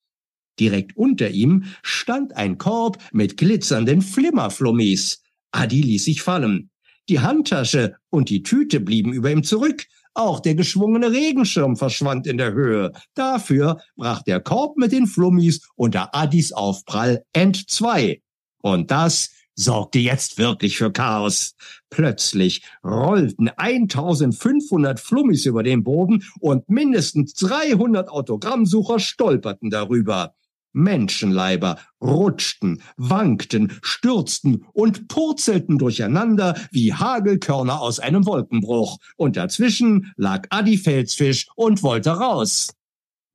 Direkt 0.60 0.98
unter 0.98 1.30
ihm 1.30 1.65
stand 1.84 2.36
ein 2.36 2.58
Korb 2.58 2.98
mit 3.12 3.38
glitzernden 3.38 4.02
Flimmerflummis. 4.02 5.22
Adi 5.52 5.82
ließ 5.82 6.06
sich 6.06 6.22
fallen. 6.22 6.70
Die 7.10 7.20
Handtasche 7.20 7.96
und 8.10 8.30
die 8.30 8.43
Tüte 8.43 8.80
blieben 8.80 9.13
über 9.13 9.32
ihm 9.32 9.43
zurück. 9.43 9.86
Auch 10.13 10.39
der 10.39 10.56
geschwungene 10.56 11.12
Regenschirm 11.12 11.78
verschwand 11.78 12.28
in 12.28 12.38
der 12.38 12.54
Höhe. 12.54 12.91
Dafür 13.13 13.78
brach 13.96 14.24
der 14.24 14.39
Korb 14.39 14.78
mit 14.78 14.91
den 14.91 15.08
Flummis 15.08 15.62
unter 15.76 16.15
Addis 16.15 16.52
Aufprall 16.52 17.24
entzwei. 17.34 18.22
Und 18.62 18.89
das 18.89 19.30
sorgte 19.54 20.00
jetzt 20.00 20.38
wirklich 20.38 20.78
für 20.78 20.91
Chaos. 20.91 21.56
Plötzlich 21.89 22.63
rollten 22.84 23.50
1500 23.50 25.00
Flummis 25.00 25.46
über 25.46 25.63
den 25.63 25.84
Boden 25.84 26.24
und 26.39 26.70
mindestens 26.70 27.34
300 27.36 28.10
Autogrammsucher 28.10 29.00
stolperten 29.00 29.70
darüber. 29.70 30.36
Menschenleiber 30.74 31.80
rutschten, 32.02 32.82
wankten, 32.98 33.72
stürzten 33.82 34.66
und 34.74 35.08
purzelten 35.08 35.78
durcheinander 35.78 36.56
wie 36.72 36.94
Hagelkörner 36.94 37.82
aus 37.82 38.00
einem 38.00 38.26
Wolkenbruch. 38.26 38.98
Und 39.16 39.38
dazwischen 39.38 40.14
lag 40.18 40.48
Adi 40.50 40.78
Felsfisch 40.78 41.48
und 41.56 41.84
wollte 41.84 42.12
raus. 42.12 42.74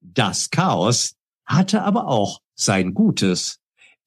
Das 0.00 0.50
Chaos 0.50 1.14
hatte 1.44 1.82
aber 1.82 2.08
auch 2.08 2.40
sein 2.54 2.94
Gutes. 2.94 3.58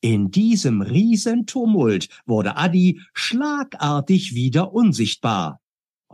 In 0.02 0.30
diesem 0.30 0.82
Riesentumult 0.82 2.10
wurde 2.26 2.58
Adi 2.58 3.02
schlagartig 3.14 4.36
wieder 4.36 4.74
unsichtbar. 4.74 5.60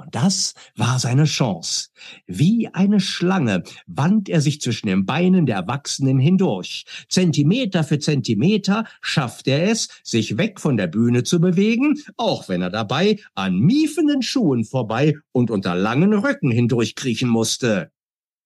Und 0.01 0.15
das 0.15 0.55
war 0.75 0.97
seine 0.97 1.25
Chance. 1.25 1.89
Wie 2.25 2.67
eine 2.73 2.99
Schlange 2.99 3.63
wand 3.85 4.29
er 4.29 4.41
sich 4.41 4.59
zwischen 4.59 4.87
den 4.87 5.05
Beinen 5.05 5.45
der 5.45 5.57
Erwachsenen 5.57 6.17
hindurch. 6.19 6.85
Zentimeter 7.07 7.83
für 7.83 7.99
Zentimeter 7.99 8.85
schaffte 9.01 9.51
er 9.51 9.69
es, 9.71 9.89
sich 10.03 10.37
weg 10.37 10.59
von 10.59 10.75
der 10.77 10.87
Bühne 10.87 11.23
zu 11.23 11.39
bewegen, 11.39 12.01
auch 12.17 12.49
wenn 12.49 12.61
er 12.61 12.71
dabei 12.71 13.19
an 13.35 13.59
miefenden 13.59 14.21
Schuhen 14.23 14.65
vorbei 14.65 15.15
und 15.31 15.51
unter 15.51 15.75
langen 15.75 16.13
Röcken 16.13 16.51
hindurchkriechen 16.51 17.29
musste. 17.29 17.91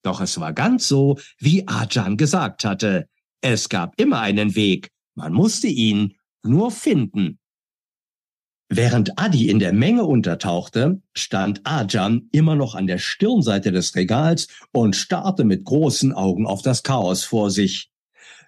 Doch 0.04 0.22
es 0.22 0.40
war 0.40 0.54
ganz 0.54 0.88
so, 0.88 1.18
wie 1.40 1.68
Ajan 1.68 2.18
gesagt 2.18 2.66
hatte. 2.66 3.08
Es 3.42 3.70
gab 3.70 4.00
immer 4.00 4.20
einen 4.20 4.56
Weg. 4.56 4.90
Man 5.16 5.34
musste 5.34 5.68
ihn 5.68 6.16
nur 6.44 6.70
finden. 6.72 7.40
Während 8.70 9.20
Adi 9.20 9.50
in 9.50 9.60
der 9.60 9.74
Menge 9.74 10.06
untertauchte, 10.06 11.00
stand 11.14 11.62
Ajan 11.66 12.30
immer 12.32 12.56
noch 12.56 12.74
an 12.74 12.88
der 12.88 12.98
Stirnseite 12.98 13.72
des 13.72 13.96
Regals 13.96 14.48
und 14.72 14.96
starrte 14.96 15.44
mit 15.44 15.66
großen 15.66 16.14
Augen 16.14 16.48
auf 16.48 16.64
das 16.64 16.82
Chaos 16.82 17.24
vor 17.24 17.52
sich. 17.52 17.92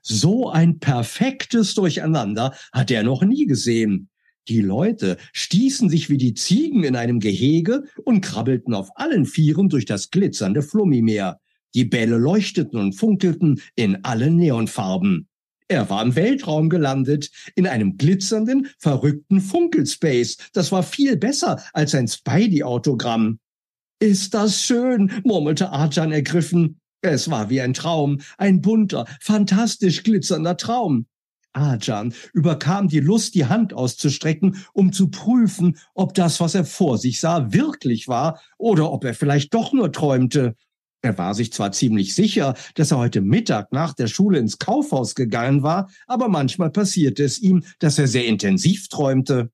So 0.02 0.50
ein 0.50 0.80
perfektes 0.80 1.76
Durcheinander 1.76 2.56
hatte 2.72 2.96
er 2.96 3.04
noch 3.04 3.24
nie 3.24 3.46
gesehen. 3.46 4.10
Die 4.48 4.62
Leute 4.62 5.18
stießen 5.34 5.90
sich 5.90 6.10
wie 6.10 6.18
die 6.18 6.34
Ziegen 6.34 6.84
in 6.84 6.96
einem 6.96 7.20
Gehege 7.20 7.84
und 8.04 8.22
krabbelten 8.22 8.74
auf 8.74 8.90
allen 8.96 9.26
Vieren 9.26 9.70
durch 9.70 9.86
das 9.86 10.10
glitzernde 10.10 10.64
Flummimeer. 10.64 11.40
Die 11.76 11.86
Bälle 11.86 12.18
leuchteten 12.18 12.80
und 12.80 12.94
funkelten 12.94 13.62
in 13.76 14.04
allen 14.04 14.38
Neonfarben. 14.38 15.27
Er 15.70 15.90
war 15.90 16.02
im 16.02 16.16
Weltraum 16.16 16.70
gelandet, 16.70 17.30
in 17.56 17.68
einem 17.68 17.98
glitzernden, 17.98 18.70
verrückten 18.80 19.42
Funkelspace. 19.42 20.38
Das 20.54 20.72
war 20.72 20.82
viel 20.82 21.18
besser 21.18 21.62
als 21.74 21.94
ein 21.94 22.08
Spidey-Autogramm. 22.08 23.40
Ist 24.00 24.34
das 24.34 24.62
schön, 24.62 25.12
murmelte 25.24 25.72
Arjan 25.72 26.12
ergriffen. 26.12 26.80
Es 27.02 27.30
war 27.30 27.50
wie 27.50 27.62
ein 27.62 27.74
Traum, 27.74 28.22
ein 28.38 28.62
bunter, 28.62 29.06
fantastisch 29.20 30.04
glitzernder 30.04 30.56
Traum. 30.56 31.06
Arjan 31.54 32.14
überkam 32.34 32.88
die 32.88 33.00
Lust, 33.00 33.36
die 33.36 33.46
Hand 33.46 33.74
auszustrecken, 33.74 34.64
um 34.74 34.94
zu 34.94 35.10
prüfen, 35.10 35.78
ob 35.96 36.14
das, 36.14 36.40
was 36.40 36.56
er 36.56 36.66
vor 36.66 36.98
sich 36.98 37.20
sah, 37.20 37.52
wirklich 37.52 38.08
war 38.08 38.40
oder 38.58 38.92
ob 38.92 39.04
er 39.04 39.14
vielleicht 39.14 39.54
doch 39.54 39.74
nur 39.74 39.92
träumte. 39.92 40.56
Er 41.02 41.18
war 41.18 41.34
sich 41.36 41.54
zwar 41.54 41.72
ziemlich 41.72 42.16
sicher, 42.16 42.56
dass 42.76 42.92
er 42.92 42.98
heute 42.98 43.22
Mittag 43.22 43.72
nach 43.72 43.94
der 43.94 44.08
Schule 44.08 44.40
ins 44.40 44.58
Kaufhaus 44.58 45.16
gegangen 45.16 45.62
war, 45.62 45.90
aber 46.08 46.28
manchmal 46.28 46.72
passierte 46.72 47.24
es 47.24 47.40
ihm, 47.40 47.64
dass 47.80 48.00
er 48.00 48.08
sehr 48.08 48.26
intensiv 48.26 48.90
träumte. 48.90 49.52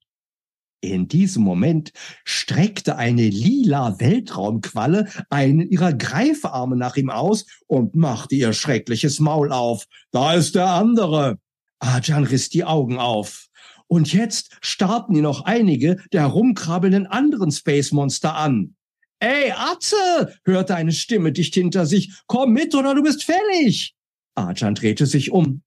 In 0.83 1.07
diesem 1.07 1.43
Moment 1.43 1.93
streckte 2.25 2.97
eine 2.97 3.29
lila 3.29 3.99
Weltraumqualle 3.99 5.07
einen 5.29 5.69
ihrer 5.69 5.93
Greifarme 5.93 6.75
nach 6.75 6.97
ihm 6.97 7.09
aus 7.09 7.45
und 7.67 7.95
machte 7.95 8.35
ihr 8.35 8.51
schreckliches 8.51 9.21
Maul 9.21 9.53
auf. 9.53 9.85
Da 10.11 10.33
ist 10.33 10.55
der 10.55 10.67
andere. 10.67 11.39
Ajan 11.79 12.25
riss 12.25 12.49
die 12.49 12.65
Augen 12.65 12.97
auf. 12.97 13.47
Und 13.87 14.11
jetzt 14.11 14.57
starrten 14.61 15.15
ihn 15.15 15.23
noch 15.23 15.45
einige 15.45 15.97
der 16.11 16.21
herumkrabbelnden 16.21 17.07
anderen 17.07 17.51
Space 17.51 17.91
Monster 17.91 18.35
an. 18.35 18.75
Ey, 19.23 19.53
Atze! 19.55 20.37
hörte 20.43 20.75
eine 20.75 20.91
Stimme 20.91 21.31
dicht 21.31 21.53
hinter 21.53 21.85
sich. 21.85 22.11
Komm 22.27 22.51
mit 22.51 22.75
oder 22.75 22.93
du 22.93 23.03
bist 23.03 23.23
fällig! 23.23 23.95
Arjan 24.35 24.75
drehte 24.75 25.05
sich 25.05 25.31
um. 25.31 25.61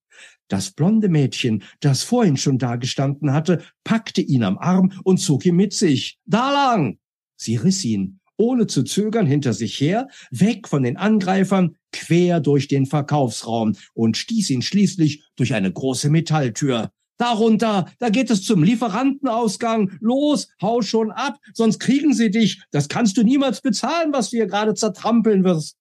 Das 0.49 0.73
blonde 0.73 1.09
Mädchen, 1.09 1.65
das 1.81 2.03
vorhin 2.03 2.37
schon 2.37 2.59
dagestanden 2.59 3.33
hatte, 3.33 3.65
packte 3.83 4.21
ihn 4.21 4.43
am 4.43 4.59
Arm 4.59 4.93
und 5.05 5.21
zog 5.21 5.47
ihn 5.47 5.57
mit 5.57 5.73
sich. 5.73 6.19
Da 6.27 6.53
lang! 6.53 6.99
Sie 7.37 7.57
riss 7.57 7.83
ihn, 7.87 8.21
ohne 8.37 8.67
zu 8.67 8.83
zögern, 8.83 9.25
hinter 9.25 9.55
sich 9.55 9.81
her, 9.81 10.09
weg 10.31 10.69
von 10.69 10.83
den 10.83 10.99
Angreifern, 10.99 11.77
quer 11.93 12.41
durch 12.41 12.69
den 12.69 12.85
Verkaufsraum 12.85 13.75
und 13.95 14.19
stieß 14.19 14.51
ihn 14.51 14.61
schließlich 14.61 15.25
durch 15.35 15.55
eine 15.55 15.73
große 15.73 16.11
Metalltür. 16.11 16.93
Darunter, 17.19 17.87
da 17.99 18.11
geht 18.11 18.31
es 18.31 18.45
zum 18.45 18.63
Lieferantenausgang. 18.63 19.97
Los, 20.01 20.49
hau 20.61 20.83
schon 20.83 21.11
ab, 21.11 21.39
sonst 21.55 21.79
kriegen 21.79 22.13
sie 22.13 22.31
dich. 22.31 22.63
Das 22.71 22.89
kannst 22.89 23.17
du 23.17 23.23
niemals 23.23 23.63
bezahlen, 23.63 24.13
was 24.13 24.31
du 24.31 24.37
hier 24.37 24.47
gerade 24.47 24.75
zertrampeln 24.75 25.43
wirst. 25.45 25.77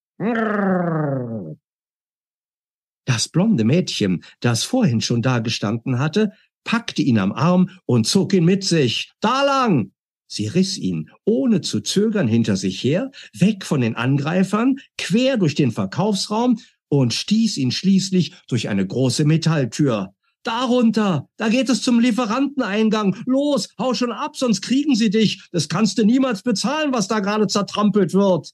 Das 3.05 3.27
blonde 3.27 3.65
Mädchen, 3.65 4.23
das 4.39 4.63
vorhin 4.63 5.01
schon 5.01 5.21
da 5.21 5.39
gestanden 5.39 5.99
hatte, 5.99 6.31
packte 6.63 7.01
ihn 7.01 7.19
am 7.19 7.33
Arm 7.33 7.69
und 7.85 8.07
zog 8.07 8.33
ihn 8.33 8.45
mit 8.45 8.63
sich. 8.63 9.11
Da 9.19 9.43
lang! 9.43 9.91
Sie 10.27 10.47
riss 10.47 10.77
ihn, 10.77 11.11
ohne 11.23 11.61
zu 11.61 11.81
zögern, 11.81 12.27
hinter 12.27 12.57
sich 12.57 12.83
her, 12.83 13.11
weg 13.33 13.63
von 13.63 13.81
den 13.81 13.95
Angreifern, 13.95 14.77
quer 14.97 15.37
durch 15.37 15.53
den 15.53 15.71
Verkaufsraum 15.71 16.59
und 16.87 17.13
stieß 17.13 17.57
ihn 17.57 17.71
schließlich 17.71 18.33
durch 18.47 18.67
eine 18.69 18.87
große 18.87 19.25
Metalltür. 19.25 20.14
Darunter, 20.45 21.27
da 21.37 21.49
geht 21.49 21.69
es 21.69 21.81
zum 21.81 21.99
Lieferanteneingang. 21.99 23.15
Los, 23.25 23.69
hau 23.79 23.95
schon 23.95 24.11
ab, 24.11 24.37
sonst 24.37 24.61
kriegen 24.61 24.95
sie 24.95 25.09
dich. 25.09 25.49
Das 25.51 25.69
kannst 25.69 25.97
du 25.97 26.05
niemals 26.05 26.43
bezahlen, 26.43 26.93
was 26.93 27.07
da 27.07 27.19
gerade 27.19 27.47
zertrampelt 27.47 28.13
wird. 28.13 28.51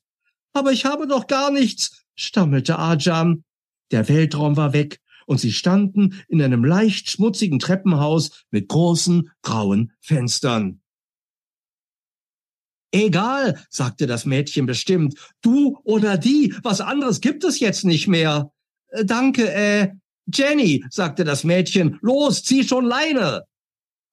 Aber 0.53 0.71
ich 0.71 0.85
habe 0.85 1.05
doch 1.05 1.27
gar 1.27 1.51
nichts, 1.51 2.05
stammelte 2.15 2.79
Ajam. 2.79 3.43
Der 3.91 4.07
Weltraum 4.07 4.55
war 4.55 4.71
weg 4.71 5.01
und 5.25 5.39
sie 5.39 5.51
standen 5.51 6.23
in 6.29 6.41
einem 6.41 6.63
leicht 6.63 7.09
schmutzigen 7.09 7.59
Treppenhaus 7.59 8.45
mit 8.51 8.69
großen 8.69 9.29
grauen 9.41 9.91
Fenstern. 9.99 10.81
Egal, 12.93 13.61
sagte 13.69 14.07
das 14.07 14.25
Mädchen 14.25 14.65
bestimmt. 14.65 15.15
Du 15.41 15.79
oder 15.83 16.17
die, 16.17 16.55
was 16.63 16.79
anderes 16.79 17.19
gibt 17.19 17.43
es 17.43 17.59
jetzt 17.59 17.83
nicht 17.83 18.07
mehr. 18.07 18.51
Äh, 18.87 19.05
danke, 19.05 19.51
äh, 19.51 19.89
Jenny, 20.27 20.83
sagte 20.89 21.23
das 21.23 21.43
Mädchen, 21.43 21.97
los, 22.01 22.43
zieh 22.43 22.63
schon 22.63 22.85
Leine. 22.85 23.43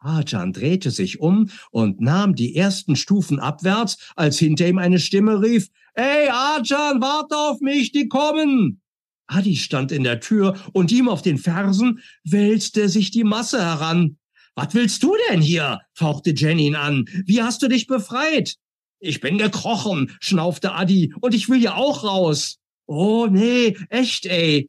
Arjan 0.00 0.52
drehte 0.52 0.90
sich 0.90 1.20
um 1.20 1.50
und 1.70 2.00
nahm 2.00 2.34
die 2.34 2.54
ersten 2.54 2.96
Stufen 2.96 3.40
abwärts, 3.40 4.12
als 4.14 4.38
hinter 4.38 4.68
ihm 4.68 4.78
eine 4.78 5.00
Stimme 5.00 5.42
rief, 5.42 5.68
Ey, 5.94 6.28
Arjan, 6.28 7.00
warte 7.00 7.36
auf 7.36 7.60
mich, 7.60 7.90
die 7.90 8.08
kommen! 8.08 8.80
Adi 9.26 9.56
stand 9.56 9.92
in 9.92 10.04
der 10.04 10.20
Tür 10.20 10.56
und 10.72 10.90
ihm 10.92 11.08
auf 11.08 11.22
den 11.22 11.38
Fersen 11.38 12.00
wälzte 12.24 12.88
sich 12.88 13.10
die 13.10 13.24
Masse 13.24 13.60
heran. 13.60 14.16
Was 14.54 14.74
willst 14.74 15.02
du 15.02 15.14
denn 15.28 15.42
hier? 15.42 15.80
fauchte 15.94 16.30
Jenny 16.30 16.68
ihn 16.68 16.76
an. 16.76 17.04
Wie 17.26 17.42
hast 17.42 17.62
du 17.62 17.68
dich 17.68 17.86
befreit? 17.86 18.56
Ich 19.00 19.20
bin 19.20 19.38
gekrochen, 19.38 20.16
schnaufte 20.20 20.72
Adi, 20.72 21.14
und 21.20 21.34
ich 21.34 21.48
will 21.48 21.62
ja 21.62 21.74
auch 21.74 22.04
raus. 22.04 22.58
Oh 22.86 23.26
nee, 23.30 23.76
echt 23.90 24.26
ey, 24.26 24.68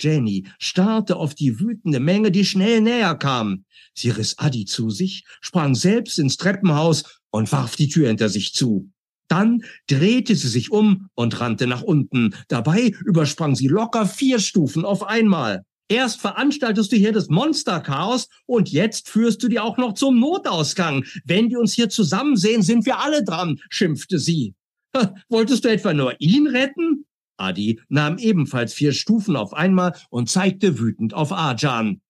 Jenny 0.00 0.46
starrte 0.58 1.16
auf 1.16 1.34
die 1.34 1.60
wütende 1.60 2.00
Menge, 2.00 2.30
die 2.30 2.44
schnell 2.44 2.80
näher 2.80 3.14
kam. 3.14 3.64
Sie 3.94 4.10
riss 4.10 4.38
Adi 4.38 4.64
zu 4.64 4.90
sich, 4.90 5.24
sprang 5.40 5.74
selbst 5.74 6.18
ins 6.18 6.36
Treppenhaus 6.36 7.20
und 7.30 7.50
warf 7.52 7.76
die 7.76 7.88
Tür 7.88 8.08
hinter 8.08 8.28
sich 8.28 8.52
zu. 8.54 8.90
Dann 9.28 9.62
drehte 9.86 10.36
sie 10.36 10.48
sich 10.48 10.70
um 10.70 11.08
und 11.14 11.40
rannte 11.40 11.66
nach 11.66 11.82
unten. 11.82 12.34
Dabei 12.48 12.92
übersprang 13.04 13.54
sie 13.54 13.68
locker 13.68 14.06
vier 14.06 14.38
Stufen 14.38 14.84
auf 14.84 15.02
einmal. 15.02 15.64
Erst 15.88 16.20
veranstaltest 16.20 16.92
du 16.92 16.96
hier 16.96 17.12
das 17.12 17.28
Monsterchaos 17.28 18.28
und 18.46 18.70
jetzt 18.70 19.08
führst 19.08 19.42
du 19.42 19.48
die 19.48 19.60
auch 19.60 19.76
noch 19.76 19.94
zum 19.94 20.18
Notausgang. 20.18 21.04
Wenn 21.24 21.48
die 21.48 21.56
uns 21.56 21.74
hier 21.74 21.90
zusammen 21.90 22.36
sehen, 22.36 22.62
sind 22.62 22.86
wir 22.86 23.00
alle 23.00 23.22
dran, 23.22 23.60
schimpfte 23.68 24.18
sie. 24.18 24.54
Wolltest 25.28 25.64
du 25.64 25.68
etwa 25.68 25.92
nur 25.92 26.14
ihn 26.20 26.46
retten? 26.46 27.06
Adi 27.36 27.80
nahm 27.88 28.18
ebenfalls 28.18 28.72
vier 28.72 28.92
Stufen 28.92 29.36
auf 29.36 29.54
einmal 29.54 29.94
und 30.10 30.30
zeigte 30.30 30.78
wütend 30.78 31.14
auf 31.14 31.32
Arjan. 31.32 32.00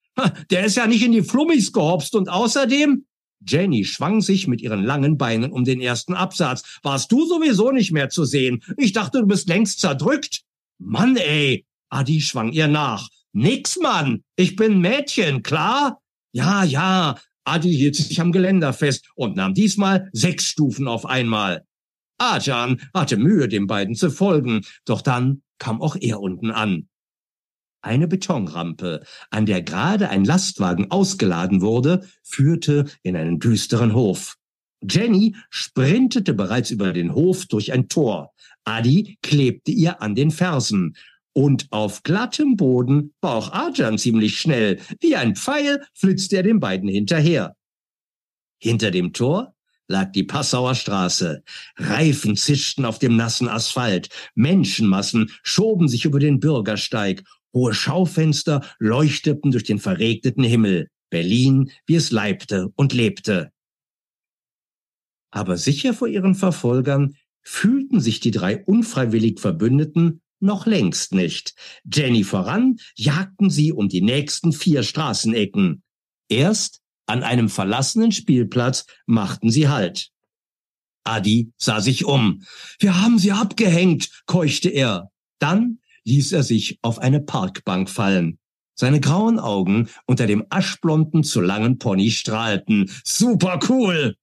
Der 0.51 0.65
ist 0.65 0.77
ja 0.77 0.87
nicht 0.87 1.05
in 1.05 1.13
die 1.13 1.23
Flummis 1.23 1.73
gehopst 1.73 2.15
und 2.15 2.29
außerdem... 2.29 3.05
Jenny 3.47 3.85
schwang 3.85 4.23
sich 4.23 4.49
mit 4.49 4.63
ihren 4.63 4.83
langen 4.83 5.19
Beinen 5.19 5.53
um 5.53 5.65
den 5.65 5.81
ersten 5.81 6.15
Absatz. 6.15 6.79
Warst 6.83 7.13
du 7.13 7.27
sowieso 7.27 7.73
nicht 7.73 7.93
mehr 7.93 8.09
zu 8.09 8.25
sehen? 8.25 8.63
Ich 8.79 8.93
dachte, 8.93 9.21
du 9.21 9.27
bist 9.27 9.49
längst 9.49 9.81
zerdrückt. 9.81 10.43
Mann, 10.79 11.17
ey! 11.17 11.67
Adi 11.91 12.23
schwang 12.23 12.53
ihr 12.53 12.69
nach. 12.69 13.11
Nix, 13.33 13.77
Mann! 13.77 14.23
Ich 14.37 14.57
bin 14.57 14.81
Mädchen, 14.81 15.43
klar? 15.43 16.01
Ja, 16.33 16.65
ja. 16.65 17.19
Adi 17.45 17.71
hielt 17.71 17.97
sich 17.97 18.19
am 18.21 18.33
Geländer 18.33 18.73
fest 18.73 19.11
und 19.15 19.37
nahm 19.37 19.53
diesmal 19.53 20.09
sechs 20.13 20.49
Stufen 20.49 20.89
auf 20.89 21.05
einmal. 21.05 21.67
Ajan 22.19 22.81
hatte 22.93 23.17
Mühe, 23.17 23.49
den 23.49 23.67
beiden 23.67 23.95
zu 23.95 24.11
folgen, 24.11 24.63
doch 24.85 25.03
dann 25.03 25.43
kam 25.59 25.81
auch 25.81 25.97
er 26.01 26.21
unten 26.21 26.51
an. 26.51 26.89
Eine 27.83 28.09
Betonrampe, 28.09 29.05
an 29.31 29.45
der 29.45 29.61
gerade 29.63 30.09
ein 30.09 30.25
Lastwagen 30.25 30.91
ausgeladen 30.91 31.61
wurde, 31.61 32.09
führte 32.23 32.87
in 33.03 33.15
einen 33.15 33.41
düsteren 33.41 33.95
Hof. 33.95 34.37
Jenny 34.89 35.35
sprintete 35.51 36.35
bereits 36.35 36.71
über 36.71 36.93
den 36.93 37.15
Hof 37.15 37.47
durch 37.47 37.73
ein 37.73 37.89
Tor. 37.89 38.33
Adi 38.65 39.19
klebte 39.23 39.71
ihr 39.71 40.01
an 40.01 40.15
den 40.15 40.31
Fersen. 40.31 40.97
Und 41.33 41.67
auf 41.71 42.03
glattem 42.03 42.57
Boden 42.57 43.13
war 43.21 43.35
auch 43.35 43.53
Arjan 43.53 43.99
ziemlich 43.99 44.39
schnell. 44.39 44.81
Wie 45.01 45.17
ein 45.17 45.35
Pfeil 45.35 45.85
flitzte 45.93 46.37
er 46.37 46.43
den 46.43 46.61
beiden 46.61 46.89
hinterher. 46.89 47.57
Hinter 48.59 48.91
dem 48.91 49.13
Tor 49.13 49.54
lag 49.89 50.13
die 50.13 50.23
Passauer 50.23 50.75
Straße. 50.75 51.43
Reifen 51.77 52.37
zischten 52.37 52.85
auf 52.85 52.99
dem 52.99 53.17
nassen 53.17 53.49
Asphalt. 53.49 54.09
Menschenmassen 54.35 55.31
schoben 55.43 55.89
sich 55.89 56.05
über 56.05 56.19
den 56.19 56.41
Bürgersteig. 56.41 57.23
Hohe 57.53 57.75
Schaufenster 57.75 58.65
leuchteten 58.79 59.51
durch 59.51 59.65
den 59.65 59.79
verregneten 59.79 60.45
Himmel. 60.45 60.89
Berlin, 61.11 61.71
wie 61.87 61.95
es 61.95 62.11
leibte 62.11 62.73
und 62.77 62.93
lebte. 62.93 63.53
Aber 65.31 65.57
sicher 65.57 65.95
vor 65.95 66.09
ihren 66.09 66.35
Verfolgern 66.35 67.17
fühlten 67.43 68.01
sich 68.01 68.21
die 68.21 68.31
drei 68.31 68.65
unfreiwillig 68.65 69.41
Verbündeten 69.41 70.23
noch 70.41 70.67
längst 70.67 71.15
nicht. 71.15 71.55
Jenny 71.93 72.25
voran 72.25 72.77
jagten 72.97 73.51
sie 73.51 73.73
um 73.73 73.89
die 73.89 74.03
nächsten 74.03 74.53
vier 74.53 74.83
Straßenecken. 74.83 75.83
Erst 76.29 76.83
an 77.07 77.23
einem 77.23 77.49
verlassenen 77.49 78.13
Spielplatz 78.13 78.87
machten 79.07 79.51
sie 79.51 79.69
Halt. 79.69 80.11
Adi 81.05 81.53
sah 81.59 81.81
sich 81.81 82.05
um. 82.05 82.45
Wir 82.79 83.01
haben 83.01 83.19
sie 83.19 83.33
abgehängt, 83.33 84.09
keuchte 84.27 84.71
er. 84.71 85.11
Dann 85.39 85.81
ließ 86.05 86.33
er 86.33 86.43
sich 86.43 86.79
auf 86.83 86.99
eine 86.99 87.21
Parkbank 87.21 87.91
fallen. 87.91 88.39
Seine 88.75 89.01
grauen 89.01 89.39
Augen 89.39 89.89
unter 90.07 90.27
dem 90.27 90.45
aschblonden 90.51 91.23
zu 91.23 91.41
langen 91.41 91.79
Pony 91.79 92.11
strahlten. 92.11 92.91
Super 93.05 93.61
cool! 93.69 94.17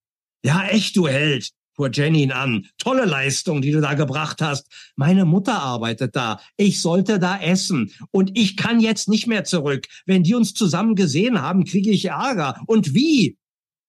Ja, 0.44 0.65
echt, 0.67 0.98
du 0.98 1.08
Held! 1.08 1.52
Fuhr 1.82 1.89
Jenny 1.91 2.22
ihn 2.22 2.32
an. 2.32 2.67
Tolle 2.78 3.06
Leistung, 3.06 3.62
die 3.62 3.72
du 3.72 3.82
da 3.82 3.96
gebracht 3.96 4.41
hast. 4.41 4.67
Meine 4.96 5.26
Mutter 5.26 5.60
arbeitet 5.60 6.15
da. 6.15 6.39
Ich 6.58 6.80
sollte 6.80 7.17
da 7.17 7.39
essen. 7.39 7.91
Und 8.12 8.38
ich 8.38 8.56
kann 8.56 8.80
jetzt 8.80 9.10
nicht 9.10 9.26
mehr 9.26 9.46
zurück. 9.46 9.88
Wenn 10.06 10.22
die 10.22 10.36
uns 10.36 10.54
zusammen 10.54 10.94
gesehen 10.94 11.41
haben, 11.41 11.65
kriege 11.65 11.89
ich 11.89 12.06
Ärger. 12.06 12.62
Und 12.67 12.94
wie? 12.94 13.38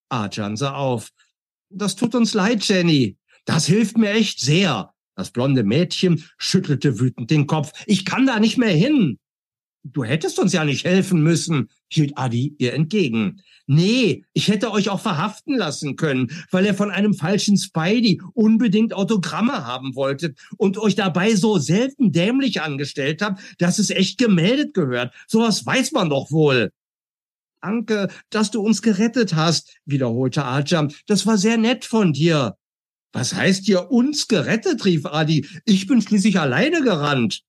Arjan 0.09 0.57
sah 0.57 0.75
auf. 0.75 1.11
Das 1.69 1.95
tut 1.95 2.15
uns 2.15 2.33
leid, 2.33 2.65
Jenny. 2.65 3.19
Das 3.45 3.67
hilft 3.67 3.99
mir 3.99 4.13
echt 4.13 4.41
sehr. 4.41 4.95
Das 5.15 5.31
blonde 5.31 5.63
Mädchen 5.63 6.25
schüttelte 6.39 6.99
wütend 6.99 7.31
den 7.31 7.47
Kopf. 7.47 7.73
Ich 7.87 8.07
kann 8.07 8.27
da 8.27 8.41
nicht 8.41 8.57
mehr 8.57 8.75
hin. 8.75 9.19
Du 9.85 10.05
hättest 10.05 10.39
uns 10.39 10.53
ja 10.55 10.65
nicht 10.65 10.85
helfen 10.85 11.23
müssen, 11.23 11.69
hielt 11.89 12.17
Adi 12.17 12.55
ihr 12.59 12.73
entgegen. 12.73 13.43
Nee, 13.67 14.25
ich 14.33 14.49
hätte 14.49 14.73
euch 14.73 14.89
auch 14.89 15.01
verhaften 15.01 15.57
lassen 15.57 15.97
können, 15.97 16.31
weil 16.51 16.67
er 16.67 16.75
von 16.75 16.91
einem 16.91 17.15
falschen 17.15 17.57
Spidey 17.57 18.21
unbedingt 18.35 18.93
Autogramme 18.93 19.65
haben 19.65 19.95
wollte 19.95 20.35
und 20.57 20.79
euch 20.79 20.97
dabei 20.97 21.35
so 21.37 21.59
selten 21.59 22.13
dämlich 22.13 22.61
angestellt 22.61 23.23
habt, 23.23 23.41
dass 23.59 23.79
es 23.79 23.91
echt 23.91 24.19
gemeldet 24.19 24.75
gehört. 24.75 25.15
Sowas 25.29 25.65
weiß 25.65 25.93
man 25.93 26.11
doch 26.11 26.31
wohl. 26.31 26.73
Danke, 27.61 28.09
dass 28.31 28.51
du 28.51 28.61
uns 28.61 28.83
gerettet 28.83 29.35
hast, 29.35 29.77
wiederholte 29.85 30.45
Ajam. 30.45 30.91
Das 31.07 31.27
war 31.27 31.39
sehr 31.39 31.57
nett 31.57 31.85
von 31.85 32.13
dir. 32.13 32.57
Was 33.13 33.35
heißt 33.35 33.67
hier 33.67 33.91
uns 33.93 34.27
gerettet, 34.27 34.85
rief 34.85 35.07
Adi. 35.07 35.47
Ich 35.65 35.87
bin 35.87 36.03
schließlich 36.03 36.41
alleine 36.41 36.83
gerannt. 36.83 37.43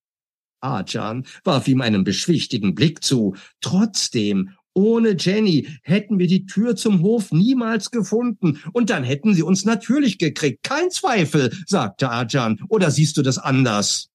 Arjan 0.63 1.25
warf 1.43 1.67
ihm 1.67 1.81
einen 1.81 2.03
beschwichtigen 2.03 2.73
Blick 2.73 3.03
zu. 3.03 3.35
Trotzdem, 3.61 4.51
ohne 4.73 5.15
Jenny 5.17 5.67
hätten 5.83 6.19
wir 6.19 6.27
die 6.27 6.45
Tür 6.45 6.75
zum 6.75 7.01
Hof 7.01 7.31
niemals 7.31 7.91
gefunden 7.91 8.61
und 8.73 8.89
dann 8.89 9.03
hätten 9.03 9.33
sie 9.33 9.43
uns 9.43 9.65
natürlich 9.65 10.17
gekriegt. 10.17 10.63
Kein 10.63 10.89
Zweifel, 10.89 11.55
sagte 11.65 12.09
Arjan. 12.09 12.59
Oder 12.69 12.91
siehst 12.91 13.17
du 13.17 13.21
das 13.21 13.37
anders? 13.37 14.09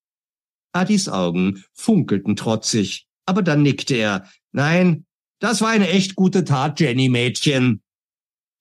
Adis 0.73 1.09
Augen 1.09 1.65
funkelten 1.73 2.37
trotzig, 2.37 3.07
aber 3.27 3.43
dann 3.43 3.63
nickte 3.63 3.95
er. 3.95 4.29
Nein, 4.53 5.07
das 5.39 5.61
war 5.61 5.71
eine 5.71 5.89
echt 5.89 6.17
gute 6.17 6.45
Tat, 6.45 6.81
Jenny 6.81 7.09
Mädchen. 7.09 7.83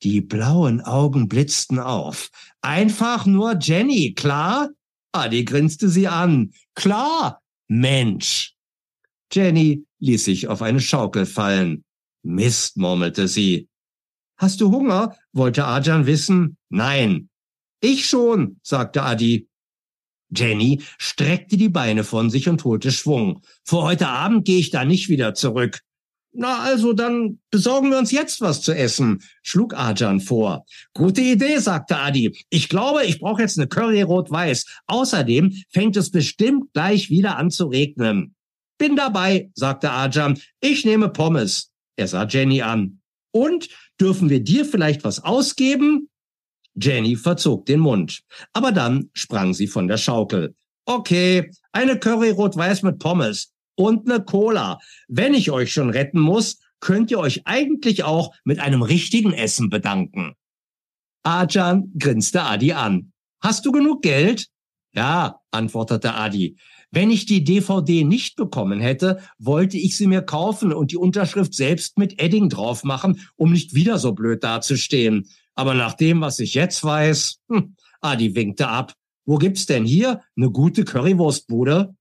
Die 0.03 0.21
blauen 0.21 0.81
Augen 0.81 1.27
blitzten 1.27 1.79
auf. 1.79 2.29
Einfach 2.61 3.25
nur 3.25 3.57
Jenny, 3.59 4.13
klar? 4.13 4.69
Adi 5.11 5.43
grinste 5.43 5.89
sie 5.89 6.07
an. 6.07 6.51
Klar, 6.75 7.41
Mensch. 7.67 8.53
Jenny 9.31 9.85
ließ 9.99 10.25
sich 10.25 10.47
auf 10.47 10.61
eine 10.61 10.79
Schaukel 10.79 11.25
fallen. 11.25 11.83
Mist, 12.27 12.75
murmelte 12.75 13.27
sie. 13.27 13.69
Hast 14.37 14.59
du 14.59 14.69
Hunger? 14.69 15.15
wollte 15.31 15.65
Arjan 15.65 16.05
wissen. 16.05 16.57
Nein. 16.69 17.29
Ich 17.79 18.05
schon, 18.05 18.59
sagte 18.61 19.03
Adi. 19.03 19.47
Jenny 20.35 20.81
streckte 20.97 21.55
die 21.55 21.69
Beine 21.69 22.03
von 22.03 22.29
sich 22.29 22.49
und 22.49 22.63
holte 22.65 22.91
Schwung. 22.91 23.41
Vor 23.63 23.83
heute 23.83 24.09
Abend 24.09 24.45
gehe 24.45 24.59
ich 24.59 24.71
da 24.71 24.83
nicht 24.83 25.07
wieder 25.07 25.35
zurück. 25.35 25.79
Na 26.33 26.59
also, 26.59 26.91
dann 26.91 27.39
besorgen 27.49 27.91
wir 27.91 27.97
uns 27.97 28.11
jetzt 28.11 28.41
was 28.41 28.61
zu 28.61 28.75
essen, 28.75 29.23
schlug 29.41 29.73
Arjan 29.73 30.19
vor. 30.19 30.65
Gute 30.93 31.21
Idee, 31.21 31.59
sagte 31.59 31.97
Adi. 31.97 32.37
Ich 32.49 32.67
glaube, 32.67 33.05
ich 33.05 33.19
brauche 33.19 33.41
jetzt 33.41 33.57
eine 33.57 33.67
Curry 33.67 34.01
rot-weiß. 34.01 34.65
Außerdem 34.87 35.53
fängt 35.69 35.95
es 35.95 36.11
bestimmt 36.11 36.73
gleich 36.73 37.09
wieder 37.09 37.37
an 37.37 37.51
zu 37.51 37.67
regnen. 37.67 38.35
Bin 38.77 38.97
dabei, 38.97 39.49
sagte 39.55 39.91
Arjan. 39.91 40.39
Ich 40.59 40.83
nehme 40.83 41.07
Pommes. 41.09 41.71
Er 41.97 42.07
sah 42.07 42.25
Jenny 42.25 42.61
an. 42.61 43.01
Und 43.31 43.67
dürfen 43.99 44.29
wir 44.29 44.39
dir 44.39 44.63
vielleicht 44.65 45.03
was 45.03 45.23
ausgeben? 45.23 46.09
Jenny 46.75 47.15
verzog 47.15 47.65
den 47.65 47.79
Mund. 47.79 48.21
Aber 48.53 48.71
dann 48.71 49.09
sprang 49.13 49.53
sie 49.53 49.67
von 49.67 49.87
der 49.87 49.97
Schaukel. 49.97 50.55
Okay, 50.85 51.51
eine 51.71 51.99
Curry 51.99 52.29
rot-weiß 52.29 52.83
mit 52.83 52.99
Pommes 52.99 53.51
und 53.75 54.09
eine 54.09 54.23
Cola. 54.23 54.79
Wenn 55.07 55.33
ich 55.33 55.51
euch 55.51 55.73
schon 55.73 55.89
retten 55.89 56.19
muss, 56.19 56.59
könnt 56.79 57.11
ihr 57.11 57.19
euch 57.19 57.41
eigentlich 57.45 58.03
auch 58.03 58.33
mit 58.45 58.59
einem 58.59 58.83
richtigen 58.83 59.33
Essen 59.33 59.69
bedanken. 59.69 60.33
Ajan 61.23 61.91
grinste 61.99 62.43
Adi 62.43 62.71
an. 62.73 63.11
Hast 63.41 63.65
du 63.65 63.71
genug 63.71 64.01
Geld? 64.01 64.47
Ja, 64.93 65.41
antwortete 65.51 66.13
Adi. 66.13 66.57
Wenn 66.91 67.11
ich 67.11 67.25
die 67.25 67.43
DVD 67.43 68.03
nicht 68.03 68.35
bekommen 68.37 68.79
hätte, 68.79 69.19
wollte 69.39 69.77
ich 69.77 69.97
sie 69.97 70.07
mir 70.07 70.21
kaufen 70.21 70.71
und 70.71 70.91
die 70.91 70.97
Unterschrift 70.97 71.53
selbst 71.53 71.97
mit 71.97 72.21
Edding 72.21 72.49
drauf 72.49 72.83
machen, 72.83 73.19
um 73.35 73.51
nicht 73.51 73.73
wieder 73.73 73.97
so 73.97 74.13
blöd 74.13 74.43
dazustehen. 74.43 75.27
Aber 75.55 75.73
nach 75.73 75.93
dem, 75.93 76.21
was 76.21 76.39
ich 76.39 76.53
jetzt 76.53 76.83
weiß, 76.83 77.39
hm, 77.49 77.75
Adi 78.01 78.35
winkte 78.35 78.67
ab. 78.67 78.93
Wo 79.25 79.37
gibt's 79.37 79.65
denn 79.65 79.85
hier 79.85 80.21
eine 80.37 80.49
gute 80.49 80.85
Currywurstbude? 80.85 81.95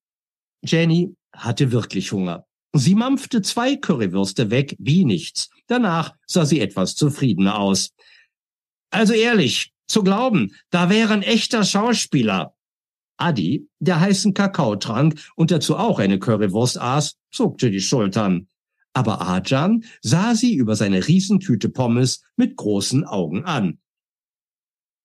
Jenny 0.64 1.14
hatte 1.32 1.72
wirklich 1.72 2.12
Hunger. 2.12 2.46
Sie 2.72 2.94
mampfte 2.94 3.42
zwei 3.42 3.76
Currywürste 3.76 4.50
weg 4.50 4.76
wie 4.78 5.04
nichts. 5.04 5.50
Danach 5.66 6.14
sah 6.26 6.44
sie 6.44 6.60
etwas 6.60 6.94
zufriedener 6.94 7.58
aus. 7.58 7.90
Also 8.90 9.14
ehrlich, 9.14 9.72
zu 9.88 10.02
glauben, 10.02 10.54
da 10.70 10.90
wäre 10.90 11.12
ein 11.12 11.22
echter 11.22 11.64
Schauspieler. 11.64 12.55
Adi, 13.16 13.68
der 13.78 14.00
heißen 14.00 14.34
Kakao 14.34 14.76
trank 14.76 15.18
und 15.36 15.50
dazu 15.50 15.76
auch 15.76 15.98
eine 15.98 16.18
Currywurst 16.18 16.80
aß, 16.80 17.16
zuckte 17.30 17.70
die 17.70 17.80
Schultern. 17.80 18.48
Aber 18.92 19.20
Ajan 19.20 19.84
sah 20.00 20.34
sie 20.34 20.54
über 20.54 20.74
seine 20.74 21.06
Riesentüte 21.06 21.68
Pommes 21.68 22.22
mit 22.36 22.56
großen 22.56 23.04
Augen 23.04 23.44
an. 23.44 23.78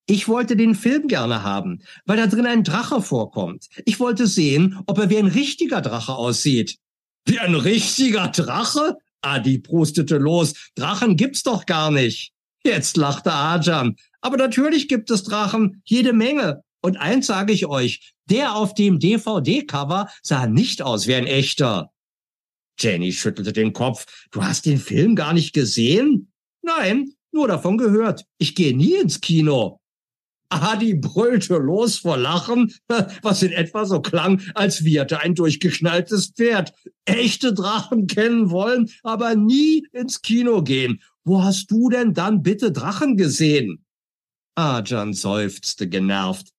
Ich 0.08 0.28
wollte 0.28 0.56
den 0.56 0.76
Film 0.76 1.08
gerne 1.08 1.44
haben, 1.44 1.82
weil 2.06 2.18
da 2.18 2.28
drin 2.28 2.46
ein 2.46 2.64
Drache 2.64 3.02
vorkommt. 3.02 3.68
Ich 3.86 4.00
wollte 4.00 4.28
sehen, 4.28 4.80
ob 4.88 4.98
er 4.98 5.10
wie 5.10 5.18
ein 5.18 5.28
richtiger 5.28 5.82
Drache 5.82 6.14
aussieht. 6.14 6.78
Wie 7.26 7.40
ein 7.40 7.56
richtiger 7.56 8.28
Drache? 8.28 8.98
Adi 9.22 9.60
prustete 9.60 10.18
los. 10.18 10.72
Drachen 10.76 11.16
gibt's 11.16 11.44
doch 11.44 11.66
gar 11.66 11.92
nicht. 11.92 12.34
Jetzt 12.64 12.98
lachte 12.98 13.32
Ajam. 13.32 13.96
Aber 14.22 14.38
natürlich 14.38 14.88
gibt 14.88 15.12
es 15.12 15.24
Drachen, 15.24 15.82
jede 15.86 16.14
Menge. 16.14 16.64
Und 16.82 16.98
eins 16.98 17.28
sage 17.28 17.54
ich 17.54 17.68
euch, 17.68 18.14
der 18.30 18.56
auf 18.56 18.74
dem 18.74 19.00
DVD-Cover 19.00 20.10
sah 20.24 20.48
nicht 20.48 20.82
aus 20.82 21.08
wie 21.08 21.16
ein 21.16 21.28
echter. 21.28 21.92
Jenny 22.80 23.12
schüttelte 23.12 23.54
den 23.54 23.74
Kopf. 23.74 24.06
Du 24.32 24.44
hast 24.44 24.66
den 24.66 24.80
Film 24.80 25.16
gar 25.16 25.34
nicht 25.34 25.54
gesehen? 25.54 26.32
Nein, 26.64 27.14
nur 27.32 27.48
davon 27.48 27.78
gehört. 27.78 28.26
Ich 28.38 28.56
gehe 28.56 28.76
nie 28.76 28.96
ins 28.96 29.22
Kino. 29.22 29.80
Adi 30.50 30.96
brüllte 30.96 31.56
los 31.58 31.98
vor 31.98 32.18
Lachen, 32.18 32.74
was 33.22 33.42
in 33.42 33.54
etwa 33.54 33.86
so 33.86 34.02
klang, 34.02 34.42
als 34.54 34.84
wieherte 34.84 35.20
ein 35.22 35.34
durchgeschnalltes 35.34 36.34
Pferd. 36.36 36.74
Echte 37.06 37.54
Drachen 37.54 38.08
kennen 38.08 38.50
wollen, 38.50 38.90
aber 39.04 39.36
nie 39.36 39.88
ins 39.94 40.22
Kino 40.22 40.62
gehen. 40.62 41.02
Wo 41.24 41.44
hast 41.44 41.72
du 41.72 41.90
denn 41.90 42.14
dann 42.14 42.44
bitte 42.44 42.72
Drachen 42.72 43.16
gesehen? 43.16 43.86
Arjan 44.56 45.14
seufzte 45.14 45.88
genervt. 45.88 46.50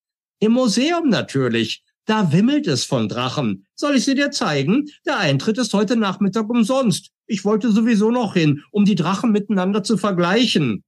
Im 0.42 0.54
Museum 0.54 1.08
natürlich. 1.08 1.84
Da 2.04 2.32
wimmelt 2.32 2.66
es 2.66 2.84
von 2.84 3.08
Drachen. 3.08 3.64
Soll 3.76 3.94
ich 3.94 4.04
sie 4.04 4.16
dir 4.16 4.32
zeigen? 4.32 4.90
Der 5.06 5.18
Eintritt 5.18 5.56
ist 5.56 5.72
heute 5.72 5.94
Nachmittag 5.94 6.50
umsonst. 6.50 7.10
Ich 7.28 7.44
wollte 7.44 7.70
sowieso 7.70 8.10
noch 8.10 8.34
hin, 8.34 8.64
um 8.72 8.84
die 8.84 8.96
Drachen 8.96 9.30
miteinander 9.30 9.84
zu 9.84 9.96
vergleichen. 9.96 10.82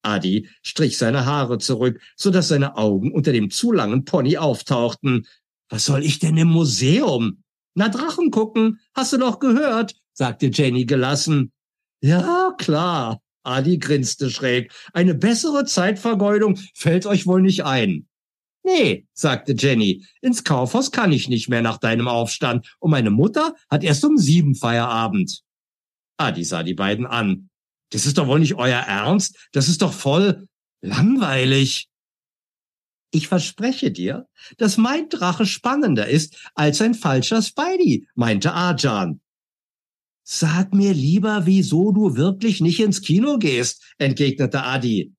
Adi 0.00 0.48
strich 0.62 0.96
seine 0.96 1.26
Haare 1.26 1.58
zurück, 1.58 2.00
so 2.16 2.30
dass 2.30 2.48
seine 2.48 2.78
Augen 2.78 3.12
unter 3.12 3.32
dem 3.32 3.50
zu 3.50 3.70
langen 3.70 4.06
Pony 4.06 4.38
auftauchten. 4.38 5.26
Was 5.68 5.84
soll 5.84 6.02
ich 6.02 6.18
denn 6.18 6.38
im 6.38 6.48
Museum? 6.48 7.42
Na, 7.74 7.90
Drachen 7.90 8.30
gucken, 8.30 8.80
hast 8.94 9.12
du 9.12 9.18
doch 9.18 9.40
gehört, 9.40 9.94
sagte 10.14 10.46
Jenny 10.46 10.86
gelassen. 10.86 11.52
Ja, 12.00 12.54
klar. 12.56 13.20
Adi 13.42 13.76
grinste 13.76 14.30
schräg. 14.30 14.72
Eine 14.94 15.14
bessere 15.14 15.66
Zeitvergeudung 15.66 16.58
fällt 16.72 17.04
euch 17.04 17.26
wohl 17.26 17.42
nicht 17.42 17.66
ein. 17.66 18.06
Nee, 18.62 19.06
sagte 19.14 19.54
Jenny, 19.56 20.06
ins 20.20 20.44
Kaufhaus 20.44 20.90
kann 20.90 21.12
ich 21.12 21.28
nicht 21.28 21.48
mehr 21.48 21.62
nach 21.62 21.78
deinem 21.78 22.08
Aufstand 22.08 22.74
und 22.78 22.90
meine 22.90 23.10
Mutter 23.10 23.54
hat 23.70 23.82
erst 23.82 24.04
um 24.04 24.18
sieben 24.18 24.54
Feierabend. 24.54 25.42
Adi 26.18 26.44
sah 26.44 26.62
die 26.62 26.74
beiden 26.74 27.06
an. 27.06 27.48
Das 27.90 28.06
ist 28.06 28.18
doch 28.18 28.26
wohl 28.26 28.40
nicht 28.40 28.54
euer 28.54 28.80
Ernst? 28.80 29.48
Das 29.52 29.68
ist 29.68 29.82
doch 29.82 29.92
voll 29.92 30.46
langweilig. 30.82 31.88
Ich 33.12 33.26
verspreche 33.26 33.90
dir, 33.90 34.28
dass 34.56 34.76
mein 34.76 35.08
Drache 35.08 35.46
spannender 35.46 36.06
ist 36.06 36.50
als 36.54 36.80
ein 36.80 36.94
falscher 36.94 37.42
Spidey, 37.42 38.06
meinte 38.14 38.52
Arjan. 38.52 39.20
Sag 40.22 40.72
mir 40.72 40.94
lieber, 40.94 41.46
wieso 41.46 41.90
du 41.90 42.14
wirklich 42.14 42.60
nicht 42.60 42.78
ins 42.78 43.02
Kino 43.02 43.38
gehst, 43.38 43.94
entgegnete 43.98 44.62
Adi. 44.62 45.12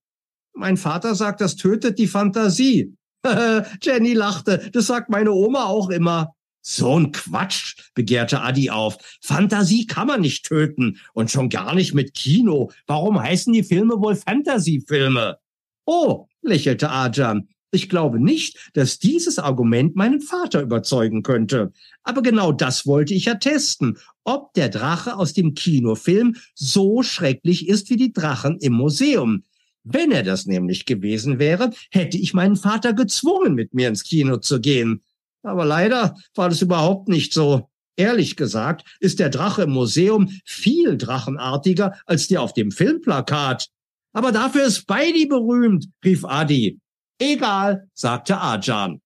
Mein 0.53 0.77
Vater 0.77 1.15
sagt, 1.15 1.41
das 1.41 1.57
tötet 1.57 1.99
die 1.99 2.07
Fantasie. 2.07 2.95
Jenny 3.81 4.13
lachte, 4.13 4.69
das 4.71 4.87
sagt 4.87 5.09
meine 5.09 5.31
Oma 5.31 5.65
auch 5.65 5.89
immer. 5.89 6.33
So 6.63 6.99
ein 6.99 7.11
Quatsch, 7.11 7.75
begehrte 7.95 8.41
Adi 8.41 8.69
auf. 8.69 8.97
Fantasie 9.21 9.87
kann 9.87 10.07
man 10.07 10.21
nicht 10.21 10.45
töten 10.45 10.99
und 11.13 11.31
schon 11.31 11.49
gar 11.49 11.73
nicht 11.73 11.93
mit 11.95 12.13
Kino. 12.13 12.71
Warum 12.85 13.19
heißen 13.19 13.51
die 13.51 13.63
Filme 13.63 13.99
wohl 13.99 14.15
Fantasyfilme? 14.15 15.37
Oh, 15.85 16.27
lächelte 16.43 16.89
Arjan. 16.89 17.47
Ich 17.73 17.89
glaube 17.89 18.19
nicht, 18.19 18.69
dass 18.73 18.99
dieses 18.99 19.39
Argument 19.39 19.95
meinen 19.95 20.21
Vater 20.21 20.61
überzeugen 20.61 21.23
könnte. 21.23 21.71
Aber 22.03 22.21
genau 22.21 22.51
das 22.51 22.85
wollte 22.85 23.13
ich 23.13 23.25
ja 23.25 23.35
testen, 23.35 23.97
ob 24.25 24.53
der 24.53 24.69
Drache 24.69 25.15
aus 25.15 25.33
dem 25.33 25.55
Kinofilm 25.55 26.35
so 26.53 27.01
schrecklich 27.01 27.69
ist 27.69 27.89
wie 27.89 27.95
die 27.95 28.13
Drachen 28.13 28.57
im 28.59 28.73
Museum. 28.73 29.45
Wenn 29.83 30.11
er 30.11 30.23
das 30.23 30.45
nämlich 30.45 30.85
gewesen 30.85 31.39
wäre, 31.39 31.71
hätte 31.89 32.17
ich 32.17 32.33
meinen 32.33 32.55
Vater 32.55 32.93
gezwungen, 32.93 33.55
mit 33.55 33.73
mir 33.73 33.87
ins 33.87 34.03
Kino 34.03 34.37
zu 34.37 34.59
gehen. 34.59 35.03
Aber 35.43 35.65
leider 35.65 36.15
war 36.35 36.49
das 36.49 36.61
überhaupt 36.61 37.07
nicht 37.07 37.33
so. 37.33 37.69
Ehrlich 37.97 38.35
gesagt 38.35 38.85
ist 38.99 39.19
der 39.19 39.29
Drache 39.29 39.63
im 39.63 39.71
Museum 39.71 40.29
viel 40.45 40.97
drachenartiger 40.97 41.95
als 42.05 42.27
der 42.27 42.41
auf 42.41 42.53
dem 42.53 42.71
Filmplakat. 42.71 43.69
Aber 44.13 44.31
dafür 44.31 44.65
ist 44.65 44.77
Spidey 44.77 45.25
berühmt, 45.25 45.87
rief 46.03 46.25
Adi. 46.25 46.79
Egal, 47.19 47.87
sagte 47.93 48.37
Arjan. 48.37 49.01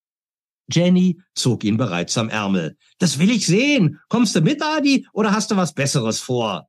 Jenny 0.71 1.19
zog 1.35 1.63
ihn 1.63 1.77
bereits 1.77 2.17
am 2.17 2.29
Ärmel. 2.29 2.77
Das 2.97 3.19
will 3.19 3.29
ich 3.29 3.45
sehen. 3.45 3.99
Kommst 4.09 4.35
du 4.35 4.41
mit, 4.41 4.63
Adi, 4.63 5.07
oder 5.13 5.31
hast 5.31 5.51
du 5.51 5.57
was 5.57 5.73
Besseres 5.73 6.19
vor? 6.19 6.67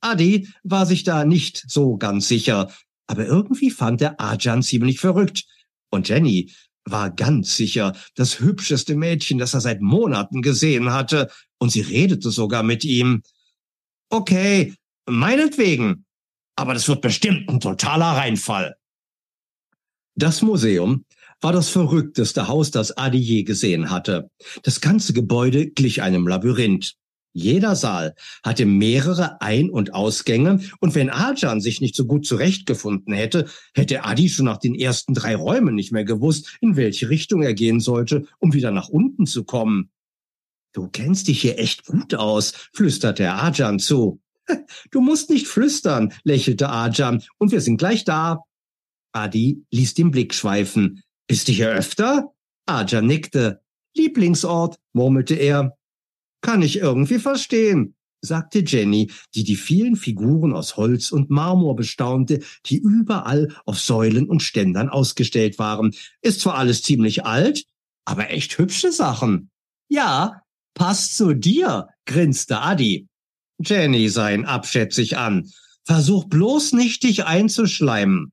Adi 0.00 0.48
war 0.62 0.86
sich 0.86 1.02
da 1.02 1.24
nicht 1.24 1.64
so 1.68 1.96
ganz 1.96 2.28
sicher, 2.28 2.70
aber 3.08 3.26
irgendwie 3.26 3.70
fand 3.70 4.00
er 4.00 4.20
Arjan 4.20 4.62
ziemlich 4.62 5.00
verrückt. 5.00 5.44
Und 5.90 6.08
Jenny 6.08 6.52
war 6.84 7.10
ganz 7.10 7.56
sicher 7.56 7.96
das 8.14 8.38
hübscheste 8.38 8.94
Mädchen, 8.94 9.38
das 9.38 9.54
er 9.54 9.60
seit 9.60 9.80
Monaten 9.80 10.42
gesehen 10.42 10.92
hatte, 10.92 11.28
und 11.58 11.70
sie 11.70 11.80
redete 11.80 12.30
sogar 12.30 12.62
mit 12.62 12.84
ihm. 12.84 13.22
Okay, 14.10 14.74
meinetwegen, 15.06 16.04
aber 16.54 16.74
das 16.74 16.86
wird 16.88 17.00
bestimmt 17.00 17.48
ein 17.48 17.60
totaler 17.60 18.16
Reinfall. 18.16 18.76
Das 20.14 20.42
Museum 20.42 21.04
war 21.40 21.52
das 21.52 21.68
verrückteste 21.68 22.48
Haus, 22.48 22.70
das 22.70 22.96
Adi 22.96 23.18
je 23.18 23.42
gesehen 23.44 23.90
hatte. 23.90 24.30
Das 24.62 24.80
ganze 24.80 25.12
Gebäude 25.12 25.70
glich 25.70 26.02
einem 26.02 26.26
Labyrinth. 26.26 26.94
Jeder 27.32 27.76
Saal 27.76 28.14
hatte 28.42 28.64
mehrere 28.66 29.40
Ein- 29.40 29.70
und 29.70 29.94
Ausgänge, 29.94 30.60
und 30.80 30.94
wenn 30.94 31.10
Arjan 31.10 31.60
sich 31.60 31.80
nicht 31.80 31.94
so 31.94 32.06
gut 32.06 32.26
zurechtgefunden 32.26 33.12
hätte, 33.14 33.46
hätte 33.74 34.04
Adi 34.04 34.28
schon 34.28 34.46
nach 34.46 34.58
den 34.58 34.74
ersten 34.74 35.14
drei 35.14 35.36
Räumen 35.36 35.74
nicht 35.74 35.92
mehr 35.92 36.04
gewusst, 36.04 36.56
in 36.60 36.76
welche 36.76 37.10
Richtung 37.10 37.42
er 37.42 37.54
gehen 37.54 37.80
sollte, 37.80 38.26
um 38.38 38.54
wieder 38.54 38.70
nach 38.70 38.88
unten 38.88 39.26
zu 39.26 39.44
kommen. 39.44 39.90
Du 40.72 40.88
kennst 40.88 41.28
dich 41.28 41.40
hier 41.40 41.58
echt 41.58 41.86
gut 41.86 42.14
aus, 42.14 42.52
flüsterte 42.72 43.30
Arjan 43.32 43.78
zu. 43.78 44.20
Du 44.90 45.02
musst 45.02 45.28
nicht 45.28 45.46
flüstern, 45.46 46.14
lächelte 46.24 46.70
Arjan, 46.70 47.22
und 47.36 47.52
wir 47.52 47.60
sind 47.60 47.76
gleich 47.76 48.04
da. 48.04 48.44
Adi 49.12 49.62
ließ 49.70 49.94
den 49.94 50.10
Blick 50.10 50.34
schweifen. 50.34 51.02
Bist 51.26 51.48
du 51.48 51.52
hier 51.52 51.70
öfter? 51.70 52.32
Arjan 52.66 53.06
nickte. 53.06 53.60
Lieblingsort, 53.94 54.78
murmelte 54.94 55.34
er. 55.34 55.77
Kann 56.40 56.62
ich 56.62 56.78
irgendwie 56.78 57.18
verstehen, 57.18 57.94
sagte 58.20 58.60
Jenny, 58.60 59.10
die 59.34 59.44
die 59.44 59.56
vielen 59.56 59.96
Figuren 59.96 60.52
aus 60.52 60.76
Holz 60.76 61.10
und 61.10 61.30
Marmor 61.30 61.76
bestaunte, 61.76 62.40
die 62.66 62.78
überall 62.78 63.54
auf 63.64 63.80
Säulen 63.80 64.28
und 64.28 64.42
Ständern 64.42 64.88
ausgestellt 64.88 65.58
waren. 65.58 65.94
Ist 66.20 66.40
zwar 66.40 66.54
alles 66.56 66.82
ziemlich 66.82 67.24
alt, 67.24 67.64
aber 68.04 68.30
echt 68.30 68.58
hübsche 68.58 68.92
Sachen. 68.92 69.50
Ja, 69.88 70.42
passt 70.74 71.16
zu 71.16 71.34
dir, 71.34 71.88
grinste 72.06 72.60
Adi. 72.60 73.08
Jenny 73.60 74.08
sah 74.08 74.30
ihn 74.30 74.44
abschätzig 74.44 75.16
an. 75.16 75.50
Versuch 75.84 76.26
bloß 76.26 76.74
nicht, 76.74 77.02
dich 77.02 77.24
einzuschleimen. 77.24 78.32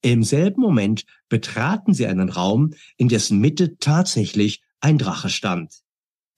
Im 0.00 0.22
selben 0.22 0.60
Moment 0.60 1.04
betraten 1.28 1.92
sie 1.92 2.06
einen 2.06 2.28
Raum, 2.28 2.72
in 2.96 3.08
dessen 3.08 3.38
Mitte 3.40 3.76
tatsächlich 3.78 4.62
ein 4.80 4.96
Drache 4.96 5.28
stand. 5.28 5.82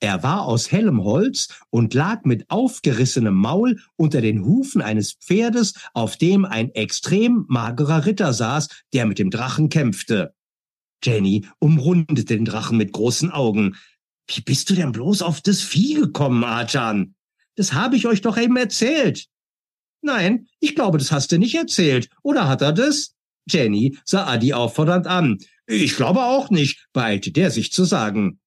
Er 0.03 0.23
war 0.23 0.45
aus 0.45 0.71
hellem 0.71 1.03
Holz 1.03 1.49
und 1.69 1.93
lag 1.93 2.25
mit 2.25 2.49
aufgerissenem 2.49 3.35
Maul 3.35 3.79
unter 3.97 4.19
den 4.19 4.43
Hufen 4.43 4.81
eines 4.81 5.13
Pferdes, 5.13 5.75
auf 5.93 6.17
dem 6.17 6.43
ein 6.43 6.71
extrem 6.71 7.45
magerer 7.47 8.07
Ritter 8.07 8.33
saß, 8.33 8.67
der 8.93 9.05
mit 9.05 9.19
dem 9.19 9.29
Drachen 9.29 9.69
kämpfte. 9.69 10.33
Jenny 11.03 11.45
umrundete 11.59 12.25
den 12.25 12.45
Drachen 12.45 12.77
mit 12.77 12.93
großen 12.93 13.31
Augen. 13.31 13.75
Wie 14.27 14.41
bist 14.41 14.71
du 14.71 14.73
denn 14.73 14.91
bloß 14.91 15.21
auf 15.21 15.39
das 15.39 15.61
Vieh 15.61 15.93
gekommen, 15.93 16.43
Arjan? 16.43 17.13
Das 17.55 17.73
habe 17.73 17.95
ich 17.95 18.07
euch 18.07 18.21
doch 18.21 18.37
eben 18.37 18.57
erzählt. 18.57 19.27
Nein, 20.01 20.47
ich 20.59 20.73
glaube, 20.73 20.97
das 20.97 21.11
hast 21.11 21.31
du 21.31 21.37
nicht 21.37 21.53
erzählt. 21.53 22.09
Oder 22.23 22.47
hat 22.47 22.63
er 22.63 22.73
das? 22.73 23.13
Jenny 23.47 23.99
sah 24.03 24.25
Adi 24.25 24.53
auffordernd 24.53 25.05
an. 25.05 25.37
Ich 25.67 25.95
glaube 25.95 26.23
auch 26.23 26.49
nicht, 26.49 26.87
beeilte 26.91 27.31
der 27.31 27.51
sich 27.51 27.71
zu 27.71 27.83
sagen. 27.83 28.40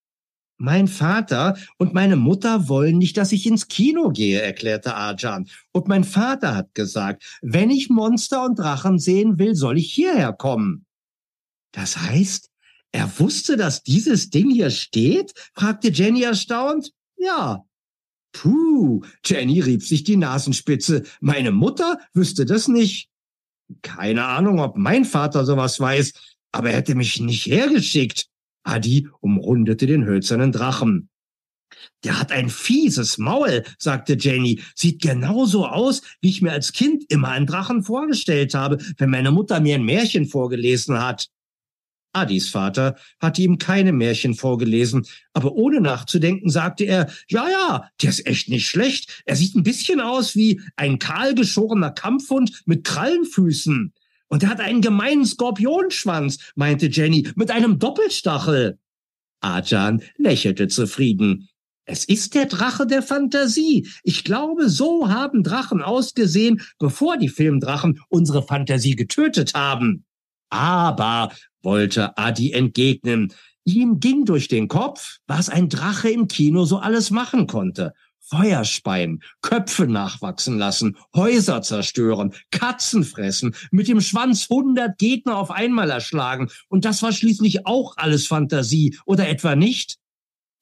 Mein 0.65 0.89
Vater 0.89 1.59
und 1.77 1.93
meine 1.93 2.17
Mutter 2.17 2.71
wollen 2.71 2.97
nicht, 2.97 3.19
dass 3.19 3.33
ich 3.33 3.45
ins 3.45 3.69
Kino 3.69 4.09
gehe, 4.09 4.41
erklärte 4.41 4.95
Arjan. 4.95 5.47
Und 5.73 5.89
mein 5.89 6.05
Vater 6.05 6.57
hat 6.57 6.75
gesagt, 6.75 7.39
wenn 7.43 7.69
ich 7.69 7.91
Monster 7.91 8.47
und 8.47 8.59
Drachen 8.59 8.99
sehen 8.99 9.39
will, 9.39 9.55
soll 9.55 9.77
ich 9.77 9.93
hierher 9.93 10.33
kommen. 10.33 10.87
Das 11.73 11.99
heißt, 11.99 12.49
er 12.93 13.19
wusste, 13.19 13.59
dass 13.59 13.83
dieses 13.83 14.31
Ding 14.31 14.51
hier 14.51 14.71
steht? 14.71 15.35
fragte 15.53 15.91
Jenny 15.91 16.23
erstaunt. 16.23 16.93
Ja. 17.19 17.63
Puh, 18.33 19.03
Jenny 19.23 19.61
rieb 19.61 19.83
sich 19.83 20.03
die 20.03 20.17
Nasenspitze. 20.17 21.03
Meine 21.21 21.53
Mutter 21.53 21.99
wüsste 22.15 22.47
das 22.47 22.69
nicht. 22.69 23.11
Keine 23.83 24.25
Ahnung, 24.25 24.61
ob 24.61 24.79
mein 24.79 25.05
Vater 25.05 25.45
sowas 25.45 25.79
weiß, 25.79 26.15
aber 26.53 26.71
er 26.71 26.77
hätte 26.77 26.95
mich 26.95 27.21
nicht 27.21 27.45
hergeschickt. 27.45 28.31
Adi 28.65 29.09
umrundete 29.21 29.87
den 29.87 30.05
hölzernen 30.05 30.53
Drachen. 30.53 31.09
Der 32.03 32.19
hat 32.19 32.33
ein 32.33 32.49
fieses 32.49 33.19
Maul, 33.19 33.65
sagte 33.79 34.17
Jenny. 34.19 34.61
Sieht 34.75 35.03
genauso 35.03 35.67
aus, 35.67 36.03
wie 36.21 36.31
ich 36.31 36.43
mir 36.43 36.53
als 36.53 36.73
Kind 36.73 37.05
immer 37.09 37.29
einen 37.29 37.47
Drachen 37.47 37.83
vorgestellt 37.83 38.55
habe, 38.55 38.79
wenn 38.99 39.11
meine 39.11 39.31
Mutter 39.31 39.61
mir 39.61 39.77
ein 39.77 39.85
Märchen 39.85 40.27
vorgelesen 40.27 41.01
hat. 41.01 41.29
Adis 42.13 42.49
Vater 42.49 42.97
hatte 43.19 43.43
ihm 43.43 43.59
keine 43.59 43.93
Märchen 43.93 44.35
vorgelesen, 44.35 45.05
aber 45.33 45.53
ohne 45.53 45.81
nachzudenken 45.81 46.49
sagte 46.49 46.85
er, 46.85 47.11
ja, 47.29 47.49
ja, 47.49 47.91
der 48.01 48.11
ist 48.11 48.27
echt 48.27 48.49
nicht 48.49 48.69
schlecht. 48.69 49.23
Er 49.25 49.35
sieht 49.35 49.57
ein 49.57 49.65
bisschen 49.65 50.01
aus 50.01 50.37
wie 50.37 50.61
ein 50.77 51.01
kahlgeschorener 51.01 51.91
Kampfhund 51.91 52.63
mit 52.67 52.85
Krallenfüßen. 52.85 53.93
Und 54.35 54.43
er 54.43 54.49
hat 54.49 54.59
einen 54.59 54.81
gemeinen 54.81 55.25
Skorpionschwanz, 55.25 56.39
meinte 56.57 56.89
Jenny, 56.89 57.29
mit 57.37 57.53
einem 57.53 57.79
Doppelstachel. 57.79 58.81
Arjan 59.41 60.03
lächelte 60.17 60.67
zufrieden. 60.67 61.49
Es 61.85 62.05
ist 62.05 62.35
der 62.35 62.47
Drache 62.47 62.85
der 62.85 63.05
Fantasie. 63.05 63.89
Ich 64.03 64.25
glaube, 64.25 64.69
so 64.69 65.09
haben 65.09 65.45
Drachen 65.45 65.83
ausgesehen, 65.83 66.63
bevor 66.81 67.17
die 67.17 67.29
Filmdrachen 67.29 68.01
unsere 68.09 68.43
Fantasie 68.43 68.97
getötet 68.97 69.55
haben. 69.55 70.05
Aber, 70.51 71.31
wollte 71.63 72.19
Adi 72.19 72.51
entgegnen, 72.51 73.33
ihm 73.63 74.01
ging 74.01 74.25
durch 74.25 74.49
den 74.49 74.67
Kopf, 74.67 75.19
was 75.29 75.49
ein 75.49 75.69
Drache 75.69 76.11
im 76.11 76.27
Kino 76.27 76.65
so 76.65 76.79
alles 76.79 77.13
machen 77.13 77.47
konnte. 77.47 77.93
Feuer 78.27 78.65
speien, 78.65 79.23
Köpfe 79.43 79.87
nachwachsen 79.87 80.59
lassen, 80.59 80.97
Häuser 81.15 81.63
zerstören, 81.63 82.35
Katzen 82.51 83.05
fressen, 83.05 83.55
mit 83.71 83.89
dem 83.89 84.01
Schwanz 84.01 84.49
hundert 84.49 84.99
Gegner 84.99 85.37
auf 85.37 85.51
einmal 85.51 85.91
erschlagen. 85.91 86.51
Und 86.69 86.85
das 86.85 87.03
war 87.03 87.13
schließlich 87.13 87.67
auch 87.67 87.97
alles 87.97 88.27
Fantasie, 88.27 88.99
oder 89.05 89.29
etwa 89.29 89.55
nicht? 89.57 89.99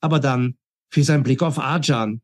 Aber 0.01 0.19
dann 0.19 0.57
fiel 0.91 1.05
sein 1.05 1.23
Blick 1.23 1.43
auf 1.43 1.59
Arjan. 1.59 2.21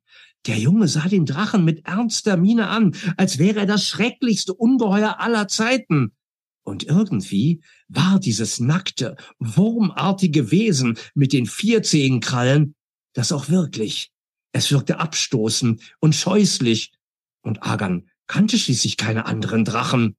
Der 0.47 0.59
Junge 0.59 0.89
sah 0.89 1.09
den 1.09 1.27
Drachen 1.27 1.65
mit 1.65 1.87
ernster 1.87 2.37
Miene 2.37 2.69
an, 2.69 2.95
als 3.17 3.39
wäre 3.39 3.61
er 3.61 3.67
das 3.67 3.87
schrecklichste 3.87 4.55
Ungeheuer 4.55 5.21
aller 5.21 5.49
Zeiten. 5.49 6.13
Und 6.63 6.85
irgendwie 6.85 7.63
war 7.89 8.19
dieses 8.21 8.61
nackte, 8.61 9.17
wurmartige 9.39 10.51
Wesen 10.51 10.99
mit 11.15 11.33
den 11.33 11.47
vier 11.47 11.83
Zehenkrallen 11.83 12.75
das 13.15 13.33
auch 13.33 13.49
wirklich. 13.49 14.13
Es 14.53 14.73
wirkte 14.73 14.99
abstoßend 14.99 15.95
und 16.01 16.15
scheußlich, 16.15 16.93
und 17.43 17.63
Agan 17.63 18.09
kannte 18.27 18.59
schließlich 18.59 18.97
keine 18.97 19.27
anderen 19.27 19.65
Drachen. 19.65 20.17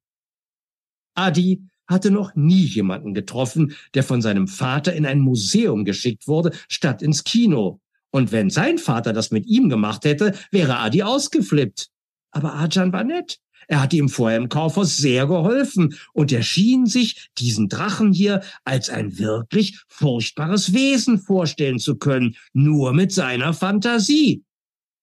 Adi 1.16 1.64
hatte 1.88 2.12
noch 2.12 2.36
nie 2.36 2.64
jemanden 2.64 3.14
getroffen, 3.14 3.76
der 3.94 4.04
von 4.04 4.22
seinem 4.22 4.48
Vater 4.48 4.94
in 4.94 5.06
ein 5.06 5.20
Museum 5.20 5.86
geschickt 5.86 6.28
wurde, 6.28 6.56
statt 6.68 7.02
ins 7.02 7.24
Kino. 7.24 7.82
Und 8.12 8.32
wenn 8.32 8.50
sein 8.50 8.78
Vater 8.78 9.14
das 9.14 9.32
mit 9.32 9.46
ihm 9.46 9.70
gemacht 9.70 10.06
hätte, 10.06 10.38
wäre 10.52 10.78
Adi 10.78 11.04
ausgeflippt. 11.04 11.90
Aber 12.32 12.54
Arjan 12.54 12.94
war 12.94 13.04
nett. 13.04 13.40
Er 13.70 13.82
hatte 13.82 13.98
ihm 13.98 14.10
vorher 14.10 14.40
im 14.40 14.50
Kaufhaus 14.50 14.98
sehr 14.98 15.28
geholfen 15.28 15.96
und 16.14 16.32
er 16.32 16.42
schien 16.42 16.88
sich 16.88 17.30
diesen 17.38 17.70
Drachen 17.70 18.12
hier 18.12 18.42
als 18.64 18.90
ein 18.90 19.20
wirklich 19.20 19.80
furchtbares 19.88 20.74
Wesen 20.74 21.20
vorstellen 21.20 21.78
zu 21.78 21.96
können, 21.96 22.36
nur 22.52 22.94
mit 22.94 23.12
seiner 23.12 23.54
Fantasie. 23.54 24.44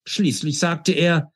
Schließlich 0.05 0.59
sagte 0.59 0.91
er, 0.93 1.33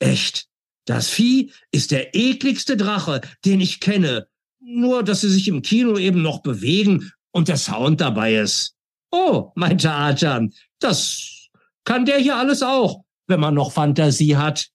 echt, 0.00 0.48
das 0.84 1.08
Vieh 1.08 1.52
ist 1.70 1.92
der 1.92 2.16
ekligste 2.16 2.76
Drache, 2.76 3.20
den 3.44 3.60
ich 3.60 3.78
kenne, 3.78 4.26
nur 4.58 5.04
dass 5.04 5.20
sie 5.20 5.30
sich 5.30 5.46
im 5.46 5.62
Kino 5.62 5.96
eben 5.96 6.22
noch 6.22 6.42
bewegen 6.42 7.12
und 7.30 7.46
der 7.46 7.56
Sound 7.56 8.00
dabei 8.00 8.34
ist. 8.34 8.74
Oh, 9.12 9.52
meinte 9.54 9.92
Arjan, 9.92 10.52
das 10.80 11.50
kann 11.84 12.04
der 12.04 12.18
hier 12.18 12.36
alles 12.36 12.64
auch, 12.64 13.04
wenn 13.28 13.38
man 13.38 13.54
noch 13.54 13.70
Fantasie 13.70 14.36
hat. 14.36 14.73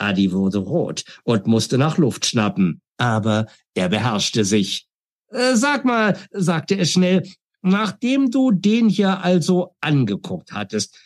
Adi 0.00 0.32
wurde 0.32 0.58
rot 0.58 1.04
und 1.24 1.46
musste 1.46 1.78
nach 1.78 1.98
Luft 1.98 2.26
schnappen, 2.26 2.80
aber 2.96 3.46
er 3.74 3.88
beherrschte 3.88 4.44
sich. 4.44 4.86
Äh, 5.28 5.56
sag 5.56 5.84
mal, 5.84 6.18
sagte 6.32 6.74
er 6.76 6.86
schnell, 6.86 7.28
nachdem 7.62 8.30
du 8.30 8.50
den 8.50 8.88
hier 8.88 9.22
also 9.22 9.74
angeguckt 9.80 10.52
hattest, 10.52 10.96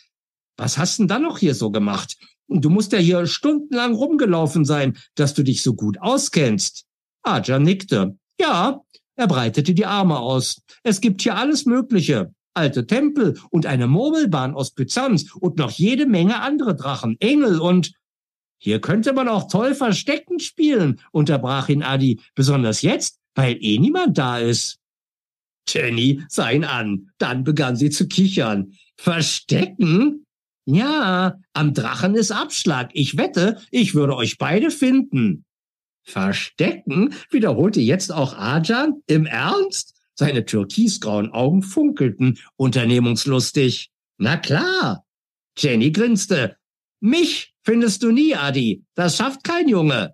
Was 0.57 0.77
hast 0.77 0.99
denn 0.99 1.09
dann 1.09 1.23
noch 1.23 1.37
hier 1.37 1.53
so 1.53 1.69
gemacht? 1.69 2.15
Du 2.47 2.69
musst 2.69 2.93
ja 2.93 2.99
hier 2.99 3.25
stundenlang 3.25 3.93
rumgelaufen 3.93 4.65
sein, 4.65 4.97
dass 5.15 5.33
du 5.33 5.43
dich 5.43 5.61
so 5.61 5.73
gut 5.73 5.99
auskennst. 5.99 6.85
Aja 7.23 7.59
nickte. 7.59 8.17
Ja, 8.39 8.81
er 9.15 9.27
breitete 9.27 9.73
die 9.73 9.85
Arme 9.85 10.19
aus. 10.19 10.61
Es 10.83 11.01
gibt 11.01 11.21
hier 11.21 11.35
alles 11.35 11.65
Mögliche. 11.65 12.33
Alte 12.53 12.87
Tempel 12.87 13.37
und 13.49 13.65
eine 13.65 13.87
Murmelbahn 13.87 14.53
aus 14.53 14.71
Byzanz 14.71 15.33
und 15.35 15.57
noch 15.57 15.71
jede 15.71 16.05
Menge 16.05 16.39
andere 16.39 16.73
Drachen, 16.73 17.17
Engel 17.19 17.59
und 17.59 17.91
hier 18.65 18.81
könnte 18.81 19.13
man 19.13 19.27
auch 19.27 19.47
toll 19.47 19.75
Verstecken 19.75 20.39
spielen, 20.39 20.99
unterbrach 21.11 21.69
ihn 21.69 21.83
Adi, 21.83 22.19
besonders 22.33 22.81
jetzt, 22.81 23.19
weil 23.35 23.63
eh 23.63 23.77
niemand 23.77 24.17
da 24.17 24.39
ist. 24.39 24.79
Jenny 25.69 26.23
sah 26.29 26.49
ihn 26.49 26.63
an, 26.63 27.11
dann 27.19 27.43
begann 27.43 27.75
sie 27.75 27.91
zu 27.91 28.07
kichern. 28.07 28.73
Verstecken? 28.97 30.25
Ja, 30.65 31.37
am 31.53 31.75
Drachen 31.75 32.15
ist 32.15 32.31
Abschlag. 32.31 32.89
Ich 32.93 33.17
wette, 33.17 33.61
ich 33.69 33.93
würde 33.93 34.15
euch 34.15 34.39
beide 34.39 34.71
finden. 34.71 35.45
Verstecken? 36.01 37.13
wiederholte 37.29 37.81
jetzt 37.81 38.11
auch 38.11 38.35
Ajan. 38.35 39.03
Im 39.05 39.27
Ernst? 39.27 39.93
Seine 40.15 40.43
türkisgrauen 40.43 41.29
Augen 41.29 41.61
funkelten 41.61 42.39
unternehmungslustig. 42.55 43.91
Na 44.17 44.37
klar. 44.37 45.05
Jenny 45.55 45.91
grinste. 45.91 46.57
Mich 46.99 47.54
findest 47.65 48.03
du 48.03 48.11
nie, 48.11 48.35
Adi. 48.35 48.83
Das 48.95 49.17
schafft 49.17 49.43
kein 49.43 49.67
Junge. 49.67 50.13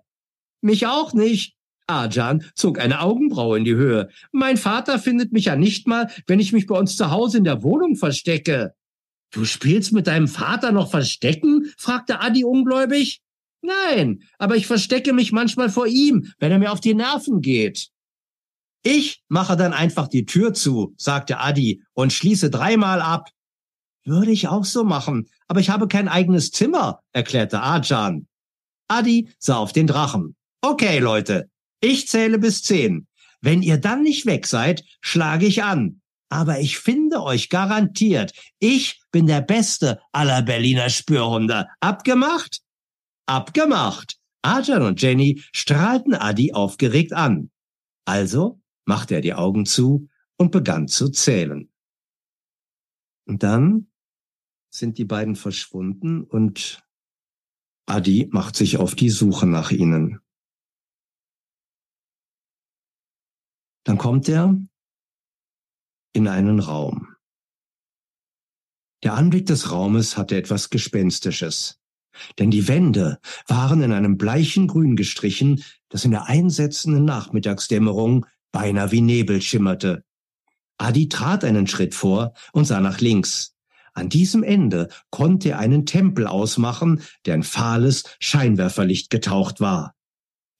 Mich 0.60 0.86
auch 0.86 1.12
nicht. 1.12 1.54
Ajan 1.86 2.44
zog 2.54 2.78
eine 2.78 3.00
Augenbraue 3.00 3.58
in 3.58 3.64
die 3.64 3.74
Höhe. 3.74 4.08
Mein 4.30 4.56
Vater 4.56 4.98
findet 4.98 5.32
mich 5.32 5.46
ja 5.46 5.56
nicht 5.56 5.86
mal, 5.86 6.10
wenn 6.26 6.40
ich 6.40 6.52
mich 6.52 6.66
bei 6.66 6.78
uns 6.78 6.96
zu 6.96 7.10
Hause 7.10 7.38
in 7.38 7.44
der 7.44 7.62
Wohnung 7.62 7.96
verstecke. 7.96 8.74
Du 9.32 9.44
spielst 9.44 9.92
mit 9.92 10.06
deinem 10.06 10.28
Vater 10.28 10.72
noch 10.72 10.90
Verstecken? 10.90 11.72
fragte 11.76 12.20
Adi 12.20 12.44
ungläubig. 12.44 13.20
Nein, 13.62 14.22
aber 14.38 14.56
ich 14.56 14.66
verstecke 14.66 15.12
mich 15.12 15.32
manchmal 15.32 15.70
vor 15.70 15.86
ihm, 15.86 16.32
wenn 16.38 16.52
er 16.52 16.58
mir 16.58 16.72
auf 16.72 16.80
die 16.80 16.94
Nerven 16.94 17.40
geht. 17.40 17.88
Ich 18.82 19.22
mache 19.28 19.56
dann 19.56 19.72
einfach 19.72 20.08
die 20.08 20.26
Tür 20.26 20.52
zu, 20.54 20.94
sagte 20.96 21.38
Adi 21.38 21.82
und 21.92 22.12
schließe 22.12 22.50
dreimal 22.50 23.00
ab. 23.00 23.30
Würde 24.04 24.32
ich 24.32 24.48
auch 24.48 24.64
so 24.64 24.84
machen, 24.84 25.28
aber 25.46 25.60
ich 25.60 25.70
habe 25.70 25.86
kein 25.86 26.08
eigenes 26.08 26.50
Zimmer, 26.50 27.00
erklärte 27.12 27.62
Ajan. 27.62 28.26
Adi 28.88 29.30
sah 29.38 29.56
auf 29.56 29.72
den 29.72 29.86
Drachen. 29.86 30.36
Okay, 30.60 30.98
Leute, 30.98 31.48
ich 31.80 32.08
zähle 32.08 32.38
bis 32.38 32.62
zehn. 32.62 33.06
Wenn 33.40 33.62
ihr 33.62 33.78
dann 33.78 34.02
nicht 34.02 34.26
weg 34.26 34.46
seid, 34.46 34.84
schlage 35.00 35.46
ich 35.46 35.64
an. 35.64 36.00
Aber 36.28 36.60
ich 36.60 36.78
finde 36.78 37.22
euch 37.22 37.48
garantiert. 37.48 38.32
Ich 38.58 39.02
bin 39.10 39.26
der 39.26 39.42
Beste 39.42 40.00
aller 40.12 40.42
Berliner 40.42 40.88
Spürhunde. 40.88 41.66
Abgemacht? 41.80 42.62
Abgemacht. 43.26 44.16
Ajan 44.42 44.82
und 44.82 45.02
Jenny 45.02 45.42
strahlten 45.52 46.14
Adi 46.14 46.52
aufgeregt 46.52 47.12
an. 47.12 47.50
Also 48.04 48.60
machte 48.84 49.16
er 49.16 49.20
die 49.20 49.34
Augen 49.34 49.66
zu 49.66 50.08
und 50.36 50.50
begann 50.50 50.88
zu 50.88 51.10
zählen. 51.10 51.70
Und 53.26 53.42
dann 53.42 53.91
sind 54.74 54.98
die 54.98 55.04
beiden 55.04 55.36
verschwunden 55.36 56.24
und 56.24 56.82
Adi 57.86 58.28
macht 58.32 58.56
sich 58.56 58.78
auf 58.78 58.94
die 58.94 59.10
Suche 59.10 59.46
nach 59.46 59.70
ihnen. 59.70 60.20
Dann 63.84 63.98
kommt 63.98 64.28
er 64.28 64.56
in 66.14 66.28
einen 66.28 66.60
Raum. 66.60 67.16
Der 69.02 69.14
Anblick 69.14 69.46
des 69.46 69.72
Raumes 69.72 70.16
hatte 70.16 70.36
etwas 70.36 70.70
Gespenstisches, 70.70 71.80
denn 72.38 72.50
die 72.50 72.68
Wände 72.68 73.18
waren 73.48 73.82
in 73.82 73.92
einem 73.92 74.16
bleichen 74.16 74.68
Grün 74.68 74.94
gestrichen, 74.94 75.64
das 75.88 76.04
in 76.04 76.12
der 76.12 76.26
einsetzenden 76.26 77.04
Nachmittagsdämmerung 77.04 78.26
beinahe 78.52 78.92
wie 78.92 79.00
Nebel 79.00 79.42
schimmerte. 79.42 80.04
Adi 80.78 81.08
trat 81.08 81.44
einen 81.44 81.66
Schritt 81.66 81.94
vor 81.94 82.34
und 82.52 82.64
sah 82.64 82.80
nach 82.80 83.00
links. 83.00 83.51
An 83.94 84.08
diesem 84.08 84.42
Ende 84.42 84.88
konnte 85.10 85.50
er 85.50 85.58
einen 85.58 85.86
Tempel 85.86 86.26
ausmachen, 86.26 87.02
der 87.26 87.34
in 87.34 87.42
fahles 87.42 88.04
Scheinwerferlicht 88.20 89.10
getaucht 89.10 89.60
war. 89.60 89.94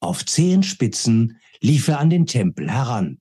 Auf 0.01 0.27
Zehenspitzen 0.27 1.39
lief 1.61 1.89
er 1.89 2.01
an 2.01 2.11
den 2.11 2.27
Tempel 2.27 2.71
heran. 2.71 3.19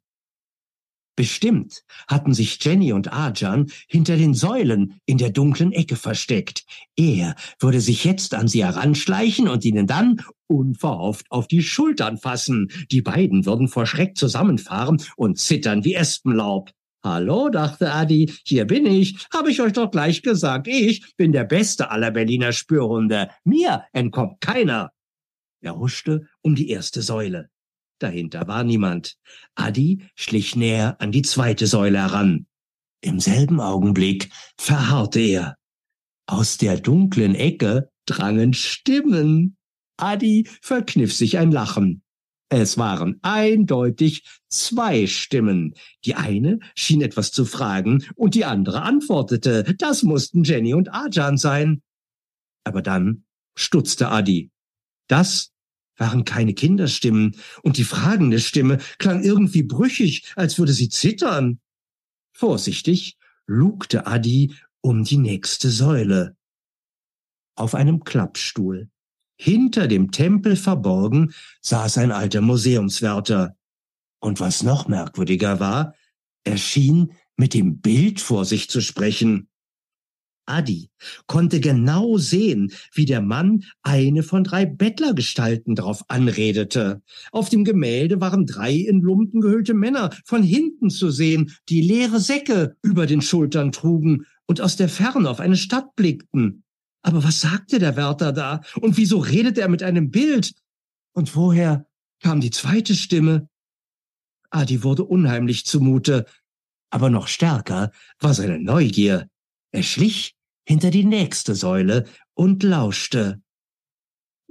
Bestimmt 1.16 1.84
hatten 2.07 2.34
sich 2.34 2.64
Jenny 2.64 2.93
und 2.93 3.12
Arjan 3.12 3.70
hinter 3.88 4.16
den 4.16 4.34
Säulen 4.34 4.99
in 5.05 5.18
der 5.18 5.30
dunklen 5.30 5.72
Ecke 5.72 5.95
versteckt. 5.95 6.66
Er 6.95 7.36
würde 7.59 7.82
sich 7.82 8.05
jetzt 8.05 8.34
an 8.34 8.47
sie 8.47 8.64
heranschleichen 8.64 9.47
und 9.47 9.66
ihnen 9.66 9.88
dann 9.88 10.22
unverhofft 10.47 11.30
auf 11.30 11.47
die 11.47 11.62
Schultern 11.62 12.18
fassen. 12.18 12.72
Die 12.91 13.01
beiden 13.01 13.45
würden 13.45 13.68
vor 13.68 13.86
Schreck 13.86 14.18
zusammenfahren 14.18 15.03
und 15.18 15.38
zittern 15.38 15.84
wie 15.84 15.95
Espenlaub. 15.95 16.72
Hallo, 17.04 17.49
dachte 17.49 17.91
Adi, 17.91 18.32
hier 18.45 18.66
bin 18.66 18.86
ich. 18.86 19.26
Habe 19.34 19.49
ich 19.49 19.60
euch 19.60 19.74
doch 19.74 19.89
gleich 19.89 20.22
gesagt. 20.22 20.68
Ich 20.68 21.16
bin 21.18 21.32
der 21.32 21.45
Beste 21.45 21.89
aller 21.89 22.12
Berliner 22.12 22.54
Spürhunde. 22.54 23.30
Mir 23.43 23.86
entkommt 23.91 24.39
keiner. 24.39 24.91
Er 25.62 25.78
huschte 25.78 26.28
um 26.41 26.54
die 26.54 26.70
erste 26.70 27.02
Säule. 27.02 27.49
Dahinter 27.97 28.47
war 28.47 28.64
niemand. 28.64 29.16
Adi 29.56 30.06
schlich 30.16 30.56
näher 30.56 30.95
an 30.99 31.12
die 31.12 31.24
zweite 31.24 31.66
Säule 31.66 31.99
heran. 31.99 32.45
Im 33.02 33.20
selben 33.20 33.60
Augenblick 33.60 34.30
verharrte 34.60 35.22
er. 35.22 35.56
Aus 36.28 36.58
der 36.58 36.80
dunklen 36.80 37.34
Ecke 37.34 37.89
drangen 38.06 38.54
Stimmen. 38.54 39.58
Adi 39.97 40.47
verkniff 40.62 41.16
sich 41.16 41.39
ein 41.39 41.52
Lachen. 41.52 42.01
Es 42.54 42.78
waren 42.78 43.18
eindeutig 43.22 44.26
zwei 44.49 45.08
Stimmen. 45.08 45.74
Die 46.04 46.16
eine 46.16 46.60
schien 46.76 47.02
etwas 47.02 47.32
zu 47.32 47.45
fragen 47.45 48.04
und 48.16 48.36
die 48.36 48.43
andere 48.43 48.82
antwortete. 48.82 49.74
Das 49.78 50.04
mussten 50.04 50.43
Jenny 50.43 50.74
und 50.74 50.93
Arjan 50.93 51.38
sein. 51.38 51.82
Aber 52.66 52.82
dann 52.82 53.24
stutzte 53.56 54.10
Adi. 54.10 54.52
Das 55.08 55.54
waren 55.95 56.26
keine 56.26 56.54
Kinderstimmen 56.54 57.38
und 57.64 57.78
die 57.78 57.86
fragende 57.86 58.41
Stimme 58.41 58.80
klang 58.97 59.24
irgendwie 59.24 59.64
brüchig, 59.64 60.34
als 60.36 60.60
würde 60.60 60.74
sie 60.74 60.89
zittern. 60.89 61.62
Vorsichtig 62.34 63.18
lugte 63.47 64.08
Adi 64.08 64.56
um 64.82 65.06
die 65.06 65.18
nächste 65.18 65.70
Säule. 65.70 66.36
Auf 67.56 67.76
einem 67.76 68.04
Klappstuhl 68.04 68.89
hinter 69.42 69.88
dem 69.88 70.12
Tempel 70.12 70.56
verborgen 70.56 71.34
saß 71.62 71.98
ein 71.98 72.12
alter 72.12 72.42
Museumswärter. 72.42 73.56
Und 74.20 74.39
was 74.39 74.62
noch 74.62 74.88
merkwürdiger 74.88 75.60
war, 75.60 75.96
er 76.44 76.58
schien 76.58 77.14
mit 77.38 77.56
dem 77.56 77.82
Bild 77.82 78.22
vor 78.22 78.46
sich 78.46 78.70
zu 78.70 78.82
sprechen. 78.82 79.50
Adi 80.46 80.92
konnte 81.26 81.60
genau 81.60 82.18
sehen, 82.18 82.72
wie 82.94 83.06
der 83.06 83.22
Mann 83.22 83.64
eine 83.82 84.22
von 84.22 84.44
drei 84.44 84.68
Bettlergestalten 84.68 85.74
darauf 85.74 86.04
anredete. 86.08 87.02
Auf 87.32 87.50
dem 87.50 87.64
Gemälde 87.64 88.22
waren 88.22 88.46
drei 88.46 88.74
in 88.74 89.02
Lumpen 89.02 89.42
gehüllte 89.42 89.74
Männer 89.74 90.12
von 90.24 90.44
hinten 90.44 90.92
zu 90.92 91.10
sehen, 91.10 91.52
die 91.68 91.82
leere 91.82 92.20
Säcke 92.20 92.76
über 92.84 93.08
den 93.08 93.22
Schultern 93.22 93.72
trugen 93.72 94.28
und 94.46 94.62
aus 94.62 94.76
der 94.76 94.89
Ferne 94.89 95.28
auf 95.28 95.39
eine 95.39 95.58
Stadt 95.58 95.96
blickten. 95.96 96.64
Aber 97.04 97.24
was 97.24 97.41
sagte 97.41 97.80
der 97.80 97.95
Wärter 97.95 98.32
da? 98.32 98.62
Und 98.80 98.97
wieso 98.97 99.20
redet 99.20 99.58
er 99.58 99.70
mit 99.70 99.84
einem 99.84 100.12
Bild? 100.12 100.54
Und 101.14 101.36
woher 101.36 101.86
kam 102.22 102.41
die 102.41 102.52
zweite 102.52 102.95
Stimme? 102.95 103.49
Adi 104.49 104.84
wurde 104.84 105.04
unheimlich 105.04 105.66
zumute, 105.66 106.26
aber 106.89 107.10
noch 107.10 107.28
stärker 107.28 107.91
war 108.20 108.34
seine 108.34 108.60
Neugier. 108.60 109.30
Er 109.72 109.84
schlich 109.84 110.36
hinter 110.68 110.91
die 110.91 111.06
nächste 111.06 111.56
Säule 111.56 112.06
und 112.34 112.62
lauschte. 112.64 113.41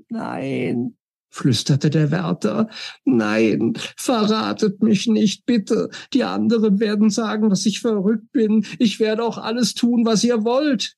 Nein, 0.08 0.96
flüsterte 1.30 1.90
der 1.90 2.10
Wärter. 2.10 2.68
Nein, 3.04 3.74
verratet 3.96 4.82
mich 4.82 5.06
nicht, 5.06 5.46
bitte. 5.46 5.90
Die 6.12 6.24
anderen 6.24 6.80
werden 6.80 7.10
sagen, 7.10 7.50
dass 7.50 7.66
ich 7.66 7.80
verrückt 7.80 8.32
bin. 8.32 8.66
Ich 8.78 8.98
werde 8.98 9.22
auch 9.22 9.38
alles 9.38 9.74
tun, 9.74 10.04
was 10.04 10.24
ihr 10.24 10.42
wollt. 10.42 10.96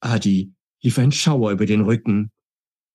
Adi 0.00 0.54
lief 0.82 0.98
ein 0.98 1.12
Schauer 1.12 1.52
über 1.52 1.66
den 1.66 1.82
Rücken. 1.82 2.30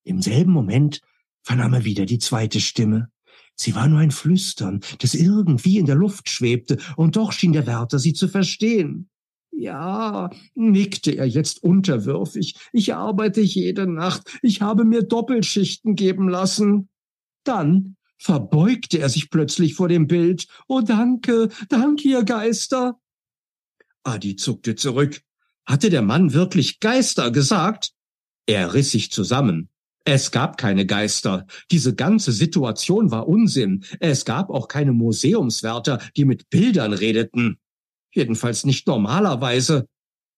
Im 0.04 0.22
selben 0.22 0.52
Moment 0.52 1.02
vernahm 1.42 1.74
er 1.74 1.86
wieder 1.86 2.06
die 2.06 2.20
zweite 2.20 2.60
Stimme. 2.60 3.10
Sie 3.56 3.76
war 3.76 3.88
nur 3.88 4.00
ein 4.00 4.12
Flüstern, 4.12 4.82
das 5.00 5.14
irgendwie 5.14 5.78
in 5.78 5.86
der 5.86 5.96
Luft 5.96 6.30
schwebte, 6.30 6.78
und 6.98 7.16
doch 7.16 7.32
schien 7.32 7.54
der 7.54 7.68
Wärter 7.68 8.00
sie 8.00 8.14
zu 8.14 8.28
verstehen. 8.28 9.10
Ja, 9.52 10.30
nickte 10.54 11.12
er 11.12 11.26
jetzt 11.26 11.64
unterwürfig. 11.64 12.56
Ich 12.74 12.94
arbeite 12.94 13.40
jede 13.40 13.88
Nacht. 13.88 14.38
Ich 14.42 14.62
habe 14.62 14.84
mir 14.84 15.04
Doppelschichten 15.04 15.96
geben 15.96 16.28
lassen. 16.28 16.90
Dann 17.46 17.96
verbeugte 18.18 19.00
er 19.00 19.08
sich 19.08 19.30
plötzlich 19.30 19.76
vor 19.76 19.88
dem 19.88 20.08
Bild. 20.08 20.48
Oh, 20.68 20.82
danke, 20.82 21.50
danke, 21.70 22.10
ihr 22.10 22.24
Geister. 22.24 23.00
Adi 24.04 24.36
zuckte 24.36 24.76
zurück. 24.76 25.22
Hatte 25.66 25.90
der 25.90 26.02
Mann 26.02 26.34
wirklich 26.34 26.80
Geister 26.80 27.32
gesagt? 27.32 27.92
Er 28.46 28.74
riss 28.74 28.92
sich 28.92 29.12
zusammen. 29.12 29.70
Es 30.04 30.30
gab 30.30 30.58
keine 30.58 30.86
Geister. 30.86 31.48
Diese 31.72 31.96
ganze 31.96 32.32
Situation 32.32 33.10
war 33.10 33.28
Unsinn. 33.28 33.84
Es 34.00 34.24
gab 34.24 34.52
auch 34.52 34.68
keine 34.68 34.92
Museumswärter, 34.92 36.00
die 36.16 36.26
mit 36.26 36.50
Bildern 36.52 36.94
redeten. 36.94 37.58
Jedenfalls 38.14 38.66
nicht 38.66 38.86
normalerweise. 38.86 39.88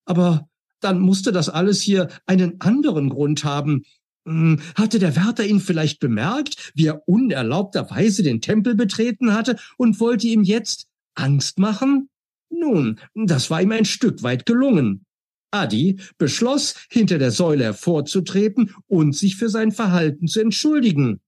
Aber 0.06 0.48
dann 0.80 1.02
musste 1.02 1.34
das 1.34 1.50
alles 1.50 1.82
hier 1.82 2.08
einen 2.26 2.62
anderen 2.62 3.10
Grund 3.10 3.44
haben. 3.44 3.84
Hm, 4.26 4.62
hatte 4.76 5.00
der 5.00 5.18
Wärter 5.18 5.46
ihn 5.46 5.60
vielleicht 5.60 6.00
bemerkt, 6.00 6.72
wie 6.74 6.88
er 6.88 7.08
unerlaubterweise 7.08 8.24
den 8.24 8.40
Tempel 8.40 8.76
betreten 8.76 9.34
hatte 9.34 9.58
und 9.78 10.00
wollte 10.00 10.28
ihm 10.28 10.44
jetzt 10.44 10.88
Angst 11.14 11.60
machen? 11.60 12.10
Nun, 12.50 13.00
das 13.16 13.50
war 13.50 13.62
ihm 13.62 13.74
ein 13.74 13.86
Stück 13.86 14.24
weit 14.24 14.46
gelungen. 14.46 15.06
Adi 15.52 16.00
beschloss, 16.18 16.76
hinter 16.90 17.18
der 17.18 17.32
Säule 17.32 17.64
hervorzutreten 17.64 18.74
und 18.88 19.16
sich 19.16 19.36
für 19.36 19.50
sein 19.50 19.72
Verhalten 19.72 20.28
zu 20.28 20.42
entschuldigen. 20.42 21.22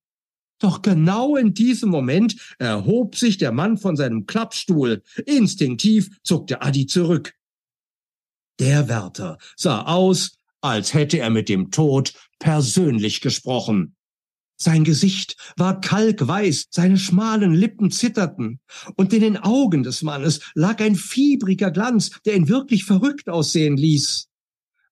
Doch 0.59 0.81
genau 0.81 1.37
in 1.37 1.53
diesem 1.53 1.89
Moment 1.89 2.35
erhob 2.59 3.15
sich 3.15 3.37
der 3.37 3.51
Mann 3.51 3.77
von 3.77 3.95
seinem 3.95 4.25
Klappstuhl. 4.25 5.01
Instinktiv 5.25 6.09
zuckte 6.23 6.61
Adi 6.61 6.85
zurück. 6.85 7.33
Der 8.59 8.89
Wärter 8.89 9.37
sah 9.55 9.83
aus, 9.83 10.37
als 10.59 10.93
hätte 10.93 11.19
er 11.19 11.29
mit 11.29 11.47
dem 11.47 11.71
Tod 11.71 12.13
persönlich 12.39 13.21
gesprochen. 13.21 13.95
Sein 14.61 14.83
Gesicht 14.83 15.37
war 15.55 15.79
kalkweiß, 15.79 16.67
seine 16.69 16.97
schmalen 16.97 17.53
Lippen 17.53 17.91
zitterten, 17.91 18.59
und 18.97 19.13
in 19.13 19.21
den 19.21 19.37
Augen 19.37 19.83
des 19.83 20.03
Mannes 20.03 20.41
lag 20.53 20.81
ein 20.81 20.95
fiebriger 20.95 21.71
Glanz, 21.71 22.11
der 22.25 22.35
ihn 22.35 22.49
wirklich 22.49 22.83
verrückt 22.83 23.29
aussehen 23.29 23.77
ließ. 23.77 24.27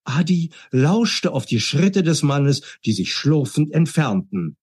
Adi 0.04 0.50
lauschte 0.70 1.32
auf 1.32 1.44
die 1.44 1.60
Schritte 1.60 2.02
des 2.02 2.22
Mannes, 2.22 2.62
die 2.86 2.92
sich 2.92 3.12
schlurfend 3.12 3.70
entfernten. 3.72 4.56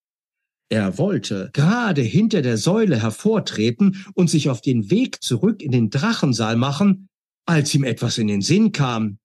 Er 0.70 0.97
wollte 0.97 1.51
gerade 1.53 2.01
hinter 2.01 2.41
der 2.41 2.58
Säule 2.58 2.99
hervortreten 2.99 4.03
und 4.16 4.32
sich 4.32 4.49
auf 4.49 4.62
den 4.62 4.89
Weg 4.89 5.22
zurück 5.22 5.62
in 5.62 5.72
den 5.72 5.91
Drachensaal 5.91 6.56
machen, 6.56 7.10
als 7.45 7.76
ihm 7.76 7.84
etwas 7.84 8.18
in 8.18 8.28
den 8.28 8.41
Sinn 8.41 8.72
kam. 8.72 9.20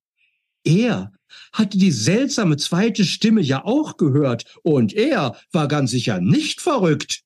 Er 0.63 1.11
hatte 1.53 1.77
die 1.77 1.91
seltsame 1.91 2.57
zweite 2.57 3.05
Stimme 3.05 3.41
ja 3.41 3.63
auch 3.65 3.97
gehört, 3.97 4.45
und 4.63 4.93
er 4.93 5.35
war 5.51 5.67
ganz 5.67 5.91
sicher 5.91 6.19
nicht 6.19 6.61
verrückt. 6.61 7.21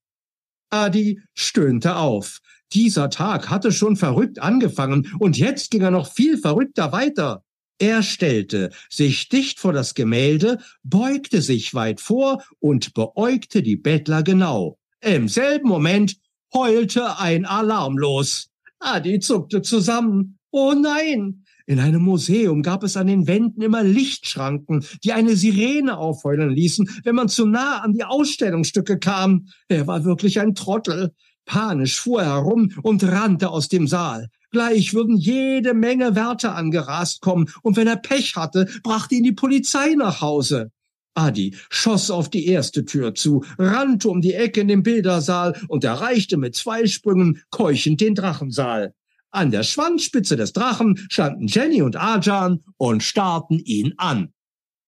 Adi 0.70 1.22
stöhnte 1.34 1.96
auf. 1.96 2.40
Dieser 2.74 3.10
Tag 3.10 3.50
hatte 3.50 3.72
schon 3.72 3.96
verrückt 3.96 4.40
angefangen, 4.40 5.12
und 5.20 5.38
jetzt 5.38 5.72
ging 5.72 5.82
er 5.82 5.92
noch 5.92 6.12
viel 6.12 6.38
verrückter 6.38 6.92
weiter. 6.92 7.44
Er 7.78 8.04
stellte 8.04 8.72
sich 8.90 9.28
dicht 9.28 9.60
vor 9.60 9.74
das 9.74 9.96
Gemälde, 9.96 10.60
beugte 10.84 11.42
sich 11.42 11.74
weit 11.74 12.00
vor 12.00 12.44
und 12.60 12.94
beäugte 12.94 13.62
die 13.62 13.76
Bettler 13.76 14.24
genau. 14.24 14.78
Im 15.02 15.28
selben 15.28 15.68
Moment 15.68 16.16
heulte 16.54 17.20
ein 17.20 17.46
Alarm 17.46 17.98
los. 17.98 18.50
Adi 18.80 19.20
zuckte 19.20 19.62
zusammen. 19.62 20.40
Oh 20.52 20.74
nein, 20.74 21.45
in 21.68 21.80
einem 21.80 22.04
Museum 22.04 22.62
gab 22.62 22.84
es 22.84 22.96
an 22.96 23.08
den 23.08 23.28
Wänden 23.28 23.62
immer 23.62 23.84
Lichtschranken, 23.84 24.86
die 25.04 25.14
eine 25.14 25.36
Sirene 25.36 25.98
aufheulen 25.98 26.52
ließen, 26.52 26.90
wenn 27.04 27.16
man 27.16 27.28
zu 27.28 27.48
nah 27.48 27.80
an 27.80 27.94
die 27.94 28.04
Ausstellungsstücke 28.04 29.00
kam. 29.00 29.48
Er 29.68 29.88
war 29.88 30.06
wirklich 30.06 30.40
ein 30.40 30.54
Trottel. 30.54 31.14
Panisch 31.46 32.00
fuhr 32.00 32.22
er 32.22 32.36
herum 32.36 32.72
und 32.84 33.04
rannte 33.04 33.50
aus 33.50 33.68
dem 33.68 33.88
Saal. 33.88 34.30
Gleich 34.52 34.94
würden 34.94 35.18
jede 35.18 35.74
Menge 35.74 36.16
Wärter 36.16 36.56
angerast 36.56 37.22
kommen, 37.22 37.50
und 37.62 37.78
wenn 37.78 37.88
er 37.88 37.98
Pech 37.98 38.36
hatte, 38.36 38.68
brachte 38.84 39.16
ihn 39.16 39.24
die 39.24 39.32
Polizei 39.32 39.96
nach 39.96 40.22
Hause. 40.22 40.72
Adi 41.14 41.56
schoss 41.70 42.12
auf 42.12 42.30
die 42.30 42.46
erste 42.48 42.86
Tür 42.86 43.16
zu, 43.16 43.44
rannte 43.58 44.10
um 44.10 44.22
die 44.22 44.34
Ecke 44.34 44.62
in 44.62 44.68
den 44.68 44.84
Bildersaal 44.84 45.60
und 45.68 45.84
erreichte 45.84 46.38
mit 46.38 46.56
zwei 46.56 46.88
Sprüngen 46.88 47.42
keuchend 47.50 48.02
den 48.02 48.16
Drachensaal. 48.16 48.94
An 49.36 49.52
der 49.52 49.64
Schwanzspitze 49.64 50.36
des 50.36 50.54
Drachen 50.54 50.98
standen 51.10 51.48
Jenny 51.48 51.82
und 51.82 51.98
Arjan 51.98 52.64
und 52.78 53.04
starrten 53.04 53.60
ihn 53.60 53.94
an. 53.98 54.34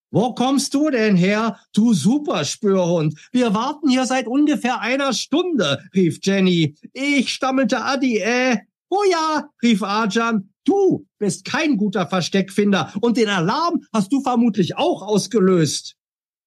Wo 0.09 0.33
kommst 0.33 0.73
du 0.73 0.89
denn 0.89 1.17
her, 1.17 1.59
du 1.73 1.93
Superspürhund? 1.93 3.19
Wir 3.33 3.53
warten 3.53 3.89
hier 3.89 4.05
seit 4.05 4.25
ungefähr 4.25 4.79
einer 4.79 5.11
Stunde, 5.11 5.83
rief 5.93 6.19
Jenny. 6.23 6.75
Ich 6.93 7.33
stammelte 7.33 7.83
Adi, 7.83 8.19
äh. 8.19 8.57
Oh 8.89 9.03
ja, 9.11 9.49
rief 9.61 9.83
Arjan. 9.83 10.53
Du 10.63 11.05
bist 11.19 11.43
kein 11.43 11.75
guter 11.75 12.07
Versteckfinder 12.07 12.93
und 13.01 13.17
den 13.17 13.27
Alarm 13.27 13.83
hast 13.93 14.13
du 14.13 14.21
vermutlich 14.21 14.77
auch 14.77 15.01
ausgelöst. 15.01 15.95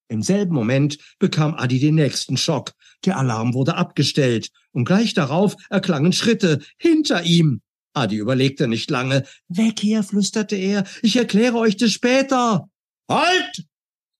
Im 0.07 0.23
selben 0.23 0.55
Moment 0.55 0.97
bekam 1.19 1.53
Adi 1.53 1.79
den 1.79 1.95
nächsten 1.95 2.35
Schock. 2.37 2.73
Der 3.05 3.17
Alarm 3.17 3.53
wurde 3.53 3.75
abgestellt 3.75 4.49
und 4.71 4.85
gleich 4.85 5.13
darauf 5.13 5.55
erklangen 5.69 6.13
Schritte 6.13 6.59
hinter 6.77 7.23
ihm. 7.23 7.61
Adi 7.93 8.17
überlegte 8.17 8.67
nicht 8.67 8.89
lange. 8.89 9.25
Weg 9.47 9.79
hier, 9.79 10.03
flüsterte 10.03 10.55
er. 10.55 10.85
Ich 11.01 11.15
erkläre 11.15 11.57
euch 11.57 11.77
das 11.77 11.91
später. 11.91 12.69
Halt! 13.09 13.65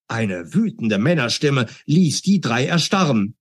Eine 0.08 0.54
wütende 0.54 0.98
Männerstimme 0.98 1.68
ließ 1.86 2.22
die 2.22 2.42
drei 2.42 2.66
erstarren. 2.66 3.36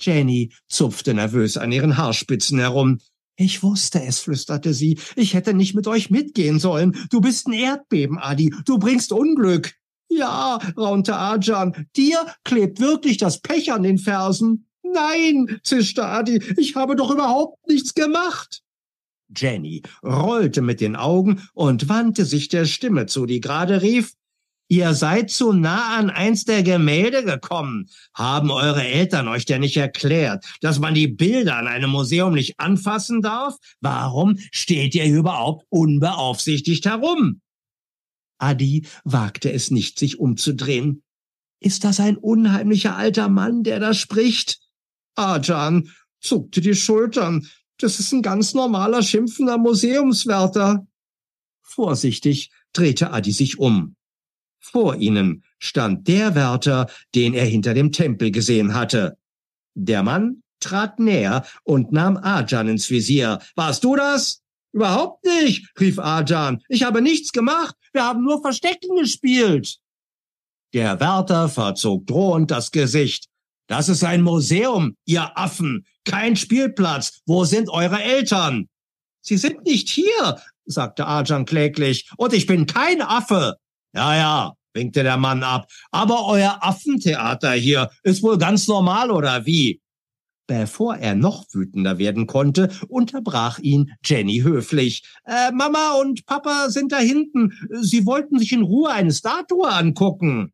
Jenny 0.00 0.52
zupfte 0.68 1.14
nervös 1.14 1.56
an 1.56 1.72
ihren 1.72 1.96
Haarspitzen 1.96 2.58
herum. 2.58 3.00
Ich 3.36 3.62
wusste 3.62 4.02
es, 4.02 4.20
flüsterte 4.20 4.72
sie. 4.72 4.98
Ich 5.14 5.34
hätte 5.34 5.52
nicht 5.52 5.74
mit 5.74 5.86
euch 5.88 6.10
mitgehen 6.10 6.58
sollen. 6.58 6.96
Du 7.10 7.20
bist 7.20 7.48
ein 7.48 7.52
Erdbeben, 7.52 8.18
Adi. 8.18 8.54
Du 8.64 8.78
bringst 8.78 9.12
Unglück. 9.12 9.74
Ja, 10.08 10.58
raunte 10.76 11.16
Arjan. 11.16 11.88
Dir 11.96 12.24
klebt 12.44 12.80
wirklich 12.80 13.18
das 13.18 13.40
Pech 13.40 13.72
an 13.72 13.82
den 13.82 13.98
Fersen. 13.98 14.68
Nein, 14.82 15.60
zischte 15.64 16.06
Adi. 16.06 16.40
Ich 16.56 16.76
habe 16.76 16.96
doch 16.96 17.10
überhaupt 17.10 17.66
nichts 17.68 17.92
gemacht. 17.94 18.62
Jenny 19.34 19.82
rollte 20.02 20.62
mit 20.62 20.80
den 20.80 20.96
Augen 20.96 21.42
und 21.54 21.88
wandte 21.88 22.24
sich 22.24 22.48
der 22.48 22.64
Stimme 22.64 23.06
zu, 23.06 23.26
die 23.26 23.40
gerade 23.40 23.82
rief, 23.82 24.12
Ihr 24.68 24.94
seid 24.94 25.30
zu 25.30 25.52
nah 25.52 25.96
an 25.96 26.10
eins 26.10 26.44
der 26.44 26.64
Gemälde 26.64 27.24
gekommen. 27.24 27.88
Haben 28.14 28.50
eure 28.50 28.82
Eltern 28.82 29.28
euch 29.28 29.44
denn 29.44 29.60
nicht 29.60 29.76
erklärt, 29.76 30.44
dass 30.60 30.80
man 30.80 30.94
die 30.94 31.06
Bilder 31.06 31.56
an 31.56 31.68
einem 31.68 31.90
Museum 31.90 32.34
nicht 32.34 32.58
anfassen 32.58 33.22
darf? 33.22 33.54
Warum 33.80 34.38
steht 34.50 34.96
ihr 34.96 35.06
überhaupt 35.06 35.66
unbeaufsichtigt 35.68 36.84
herum? 36.84 37.40
Adi 38.38 38.86
wagte 39.04 39.52
es 39.52 39.70
nicht, 39.70 40.00
sich 40.00 40.18
umzudrehen. 40.18 41.04
Ist 41.60 41.84
das 41.84 42.00
ein 42.00 42.16
unheimlicher 42.16 42.96
alter 42.96 43.28
Mann, 43.28 43.62
der 43.62 43.78
da 43.78 43.94
spricht? 43.94 44.58
Arjan 45.14 45.90
zuckte 46.20 46.60
die 46.60 46.74
Schultern. 46.74 47.46
Das 47.78 47.98
ist 48.00 48.12
ein 48.12 48.22
ganz 48.22 48.54
normaler 48.54 49.02
schimpfender 49.02 49.58
Museumswärter. 49.58 50.86
Vorsichtig 51.62 52.50
drehte 52.72 53.12
Adi 53.12 53.32
sich 53.32 53.58
um. 53.58 53.96
Vor 54.60 54.96
ihnen 54.96 55.44
stand 55.58 56.08
der 56.08 56.34
Wärter, 56.34 56.88
den 57.14 57.34
er 57.34 57.44
hinter 57.44 57.74
dem 57.74 57.92
Tempel 57.92 58.30
gesehen 58.30 58.74
hatte. 58.74 59.18
Der 59.74 60.02
Mann 60.02 60.42
trat 60.60 60.98
näher 60.98 61.44
und 61.64 61.92
nahm 61.92 62.16
Arjan 62.16 62.68
ins 62.68 62.90
Visier. 62.90 63.40
Warst 63.54 63.84
du 63.84 63.94
das? 63.94 64.42
Überhaupt 64.72 65.24
nicht, 65.24 65.70
rief 65.78 65.98
Arjan. 65.98 66.62
Ich 66.68 66.82
habe 66.82 67.00
nichts 67.00 67.32
gemacht. 67.32 67.76
Wir 67.92 68.04
haben 68.04 68.22
nur 68.22 68.40
Verstecken 68.40 68.96
gespielt. 68.96 69.78
Der 70.72 70.98
Wärter 71.00 71.48
verzog 71.48 72.06
drohend 72.06 72.50
das 72.50 72.70
Gesicht. 72.70 73.28
Das 73.66 73.88
ist 73.88 74.04
ein 74.04 74.22
Museum, 74.22 74.96
ihr 75.04 75.36
Affen, 75.36 75.86
kein 76.04 76.36
Spielplatz. 76.36 77.20
Wo 77.26 77.44
sind 77.44 77.68
eure 77.68 78.00
Eltern? 78.00 78.68
Sie 79.20 79.36
sind 79.36 79.64
nicht 79.64 79.88
hier, 79.88 80.40
sagte 80.66 81.06
Arjan 81.06 81.46
kläglich, 81.46 82.08
und 82.16 82.32
ich 82.32 82.46
bin 82.46 82.66
kein 82.66 83.02
Affe. 83.02 83.56
Ja, 83.92 84.14
ja, 84.14 84.52
winkte 84.72 85.02
der 85.02 85.16
Mann 85.16 85.42
ab, 85.42 85.68
aber 85.90 86.26
euer 86.26 86.58
Affentheater 86.60 87.52
hier 87.52 87.90
ist 88.04 88.22
wohl 88.22 88.38
ganz 88.38 88.68
normal, 88.68 89.10
oder 89.10 89.46
wie? 89.46 89.80
Bevor 90.46 90.96
er 90.96 91.16
noch 91.16 91.46
wütender 91.52 91.98
werden 91.98 92.28
konnte, 92.28 92.70
unterbrach 92.86 93.58
ihn 93.58 93.92
Jenny 94.04 94.42
höflich. 94.42 95.02
Äh, 95.24 95.50
Mama 95.50 95.94
und 96.00 96.24
Papa 96.24 96.70
sind 96.70 96.92
da 96.92 96.98
hinten. 96.98 97.52
Sie 97.80 98.06
wollten 98.06 98.38
sich 98.38 98.52
in 98.52 98.62
Ruhe 98.62 98.92
eine 98.92 99.12
Statue 99.12 99.68
angucken. 99.68 100.52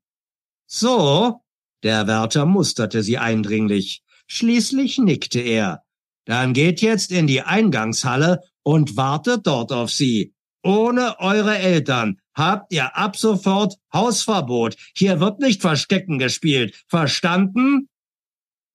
So, 0.67 1.42
der 1.83 2.07
Wärter 2.07 2.47
musterte 2.47 3.03
sie 3.03 3.19
eindringlich. 3.19 4.03
Schließlich 4.27 4.99
nickte 4.99 5.41
er. 5.41 5.83
Dann 6.25 6.53
geht 6.53 6.81
jetzt 6.81 7.11
in 7.11 7.27
die 7.27 7.43
Eingangshalle 7.43 8.41
und 8.63 8.97
wartet 8.97 9.47
dort 9.47 9.73
auf 9.73 9.91
sie. 9.91 10.35
Ohne 10.63 11.19
eure 11.19 11.59
Eltern 11.59 12.21
habt 12.35 12.73
ihr 12.73 12.97
ab 12.97 13.17
sofort 13.17 13.75
Hausverbot. 13.93 14.77
Hier 14.97 15.19
wird 15.21 15.41
nicht 15.41 15.61
Verstecken 15.61 16.19
gespielt. 16.19 16.85
Verstanden? 16.89 17.89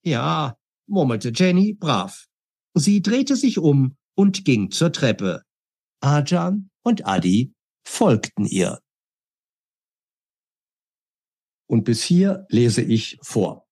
Ja, 0.03 0.57
murmelte 0.87 1.31
Jenny 1.33 1.73
brav. 1.73 2.25
Sie 2.73 3.01
drehte 3.01 3.35
sich 3.35 3.57
um 3.57 3.95
und 4.15 4.43
ging 4.43 4.71
zur 4.71 4.91
Treppe. 4.91 5.43
Arjan 6.01 6.69
und 6.83 7.07
Adi 7.07 7.53
folgten 7.85 8.45
ihr. 8.45 8.79
Und 11.67 11.83
bis 11.83 12.01
hier 12.03 12.45
lese 12.49 12.81
ich 12.81 13.19
vor. 13.21 13.67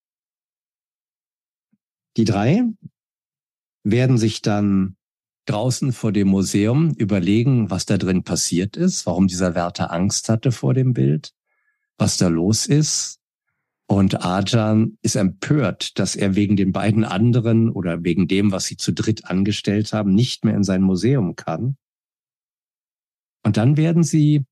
Die 2.18 2.26
drei 2.26 2.64
werden 3.84 4.18
sich 4.18 4.42
dann 4.42 4.96
draußen 5.46 5.94
vor 5.94 6.12
dem 6.12 6.28
Museum 6.28 6.92
überlegen, 6.94 7.70
was 7.70 7.86
da 7.86 7.98
drin 7.98 8.24
passiert 8.24 8.78
ist, 8.78 9.06
warum 9.06 9.28
dieser 9.28 9.56
Wärter 9.56 9.92
Angst 9.92 10.30
hatte 10.30 10.52
vor 10.52 10.74
dem 10.74 10.94
Bild, 10.94 11.34
was 11.98 12.18
da 12.18 12.28
los 12.28 12.66
ist. 12.66 13.20
Und 13.88 14.24
Arjan 14.26 14.98
ist 15.04 15.16
empört, 15.16 16.00
dass 16.00 16.16
er 16.16 16.36
wegen 16.36 16.56
den 16.56 16.72
beiden 16.72 17.04
anderen 17.04 17.70
oder 17.70 18.04
wegen 18.04 18.28
dem, 18.28 18.52
was 18.52 18.66
sie 18.66 18.78
zu 18.78 18.92
dritt 18.92 19.26
angestellt 19.26 19.94
haben, 19.94 20.16
nicht 20.16 20.44
mehr 20.44 20.56
in 20.56 20.64
sein 20.64 20.82
Museum 20.82 21.36
kann. 21.36 21.78
Und 23.44 23.58
dann 23.58 23.78
werden 23.78 24.02
sie 24.04 24.44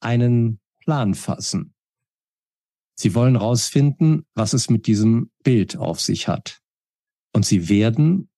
einen 0.00 0.58
Plan 0.80 1.14
fassen. 1.14 1.72
Sie 2.94 3.14
wollen 3.14 3.36
rausfinden, 3.36 4.26
was 4.34 4.52
es 4.52 4.70
mit 4.70 4.86
diesem 4.86 5.30
Bild 5.42 5.76
auf 5.76 6.00
sich 6.00 6.28
hat. 6.28 6.60
Und 7.32 7.46
sie 7.46 7.68
werden 7.68 8.28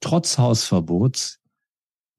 trotz 0.00 0.38
Hausverbots 0.38 1.40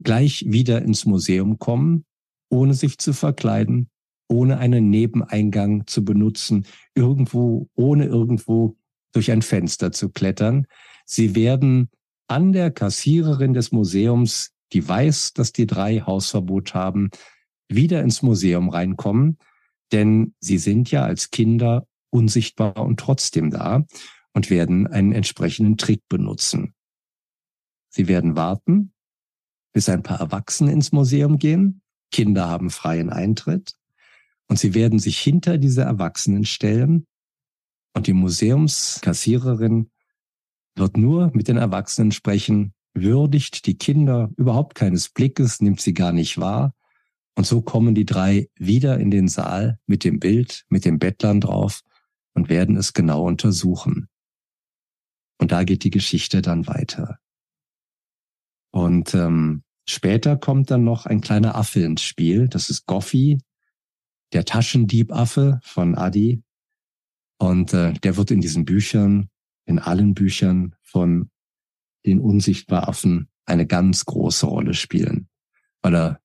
gleich 0.03 0.45
wieder 0.47 0.81
ins 0.81 1.05
Museum 1.05 1.57
kommen, 1.59 2.05
ohne 2.49 2.73
sich 2.73 2.97
zu 2.97 3.13
verkleiden, 3.13 3.89
ohne 4.27 4.57
einen 4.57 4.89
Nebeneingang 4.89 5.87
zu 5.87 6.03
benutzen, 6.03 6.65
irgendwo, 6.95 7.69
ohne 7.75 8.05
irgendwo 8.05 8.75
durch 9.13 9.31
ein 9.31 9.41
Fenster 9.41 9.91
zu 9.91 10.09
klettern. 10.09 10.67
Sie 11.05 11.35
werden 11.35 11.89
an 12.27 12.51
der 12.51 12.71
Kassiererin 12.71 13.53
des 13.53 13.71
Museums, 13.71 14.51
die 14.73 14.87
weiß, 14.87 15.33
dass 15.33 15.53
die 15.53 15.67
drei 15.67 15.99
Hausverbot 15.99 16.73
haben, 16.73 17.09
wieder 17.69 18.01
ins 18.01 18.21
Museum 18.21 18.69
reinkommen, 18.69 19.37
denn 19.91 20.33
sie 20.39 20.57
sind 20.57 20.91
ja 20.91 21.03
als 21.03 21.31
Kinder 21.31 21.87
unsichtbar 22.09 22.77
und 22.77 22.99
trotzdem 22.99 23.51
da 23.51 23.85
und 24.33 24.49
werden 24.49 24.87
einen 24.87 25.11
entsprechenden 25.11 25.77
Trick 25.77 26.01
benutzen. 26.09 26.73
Sie 27.89 28.07
werden 28.07 28.35
warten, 28.35 28.93
bis 29.73 29.89
ein 29.89 30.03
paar 30.03 30.19
Erwachsene 30.19 30.71
ins 30.71 30.91
Museum 30.91 31.37
gehen. 31.37 31.81
Kinder 32.11 32.47
haben 32.47 32.69
freien 32.69 33.09
Eintritt. 33.09 33.73
Und 34.47 34.59
sie 34.59 34.73
werden 34.73 34.99
sich 34.99 35.19
hinter 35.19 35.57
diese 35.57 35.81
Erwachsenen 35.81 36.45
stellen. 36.45 37.07
Und 37.93 38.07
die 38.07 38.13
Museumskassiererin 38.13 39.89
wird 40.75 40.97
nur 40.97 41.31
mit 41.33 41.47
den 41.47 41.57
Erwachsenen 41.57 42.11
sprechen, 42.11 42.73
würdigt 42.93 43.65
die 43.65 43.77
Kinder 43.77 44.29
überhaupt 44.37 44.75
keines 44.75 45.09
Blickes, 45.09 45.61
nimmt 45.61 45.81
sie 45.81 45.93
gar 45.93 46.11
nicht 46.11 46.37
wahr. 46.37 46.73
Und 47.35 47.45
so 47.45 47.61
kommen 47.61 47.95
die 47.95 48.05
drei 48.05 48.49
wieder 48.55 48.99
in 48.99 49.11
den 49.11 49.27
Saal 49.27 49.79
mit 49.85 50.03
dem 50.03 50.19
Bild, 50.19 50.65
mit 50.69 50.85
dem 50.85 50.99
Bettlern 50.99 51.41
drauf 51.41 51.81
und 52.33 52.49
werden 52.49 52.77
es 52.77 52.93
genau 52.93 53.25
untersuchen. 53.25 54.07
Und 55.37 55.51
da 55.51 55.63
geht 55.63 55.83
die 55.83 55.89
Geschichte 55.89 56.41
dann 56.41 56.67
weiter. 56.67 57.19
Und 58.71 59.13
ähm, 59.13 59.63
später 59.87 60.37
kommt 60.37 60.71
dann 60.71 60.83
noch 60.83 61.05
ein 61.05 61.21
kleiner 61.21 61.55
Affe 61.55 61.81
ins 61.81 62.03
Spiel. 62.03 62.47
Das 62.47 62.69
ist 62.69 62.85
Goffi, 62.85 63.39
der 64.33 64.45
Taschendiebaffe 64.45 65.59
von 65.63 65.95
Adi. 65.95 66.41
Und 67.37 67.73
äh, 67.73 67.93
der 67.93 68.15
wird 68.15 68.31
in 68.31 68.39
diesen 68.39 68.63
Büchern, 68.63 69.29
in 69.65 69.79
allen 69.79 70.13
Büchern 70.13 70.75
von 70.81 71.29
den 72.05 72.19
Unsichtbaraffen 72.19 73.29
eine 73.45 73.67
ganz 73.67 74.05
große 74.05 74.45
Rolle 74.45 74.73
spielen, 74.73 75.27
weil 75.81 75.95
er 75.95 76.19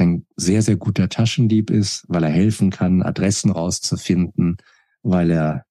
ein 0.00 0.26
sehr, 0.36 0.62
sehr 0.62 0.76
guter 0.76 1.08
Taschendieb 1.08 1.70
ist, 1.70 2.04
weil 2.08 2.24
er 2.24 2.30
helfen 2.30 2.70
kann, 2.70 3.02
Adressen 3.02 3.50
rauszufinden, 3.50 4.56
weil 5.02 5.30
er, 5.30 5.66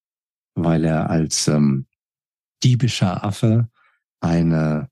weil 0.53 0.85
er 0.85 1.09
als 1.09 1.47
ähm, 1.47 1.87
diebischer 2.63 3.23
Affe 3.23 3.69
eine 4.21 4.89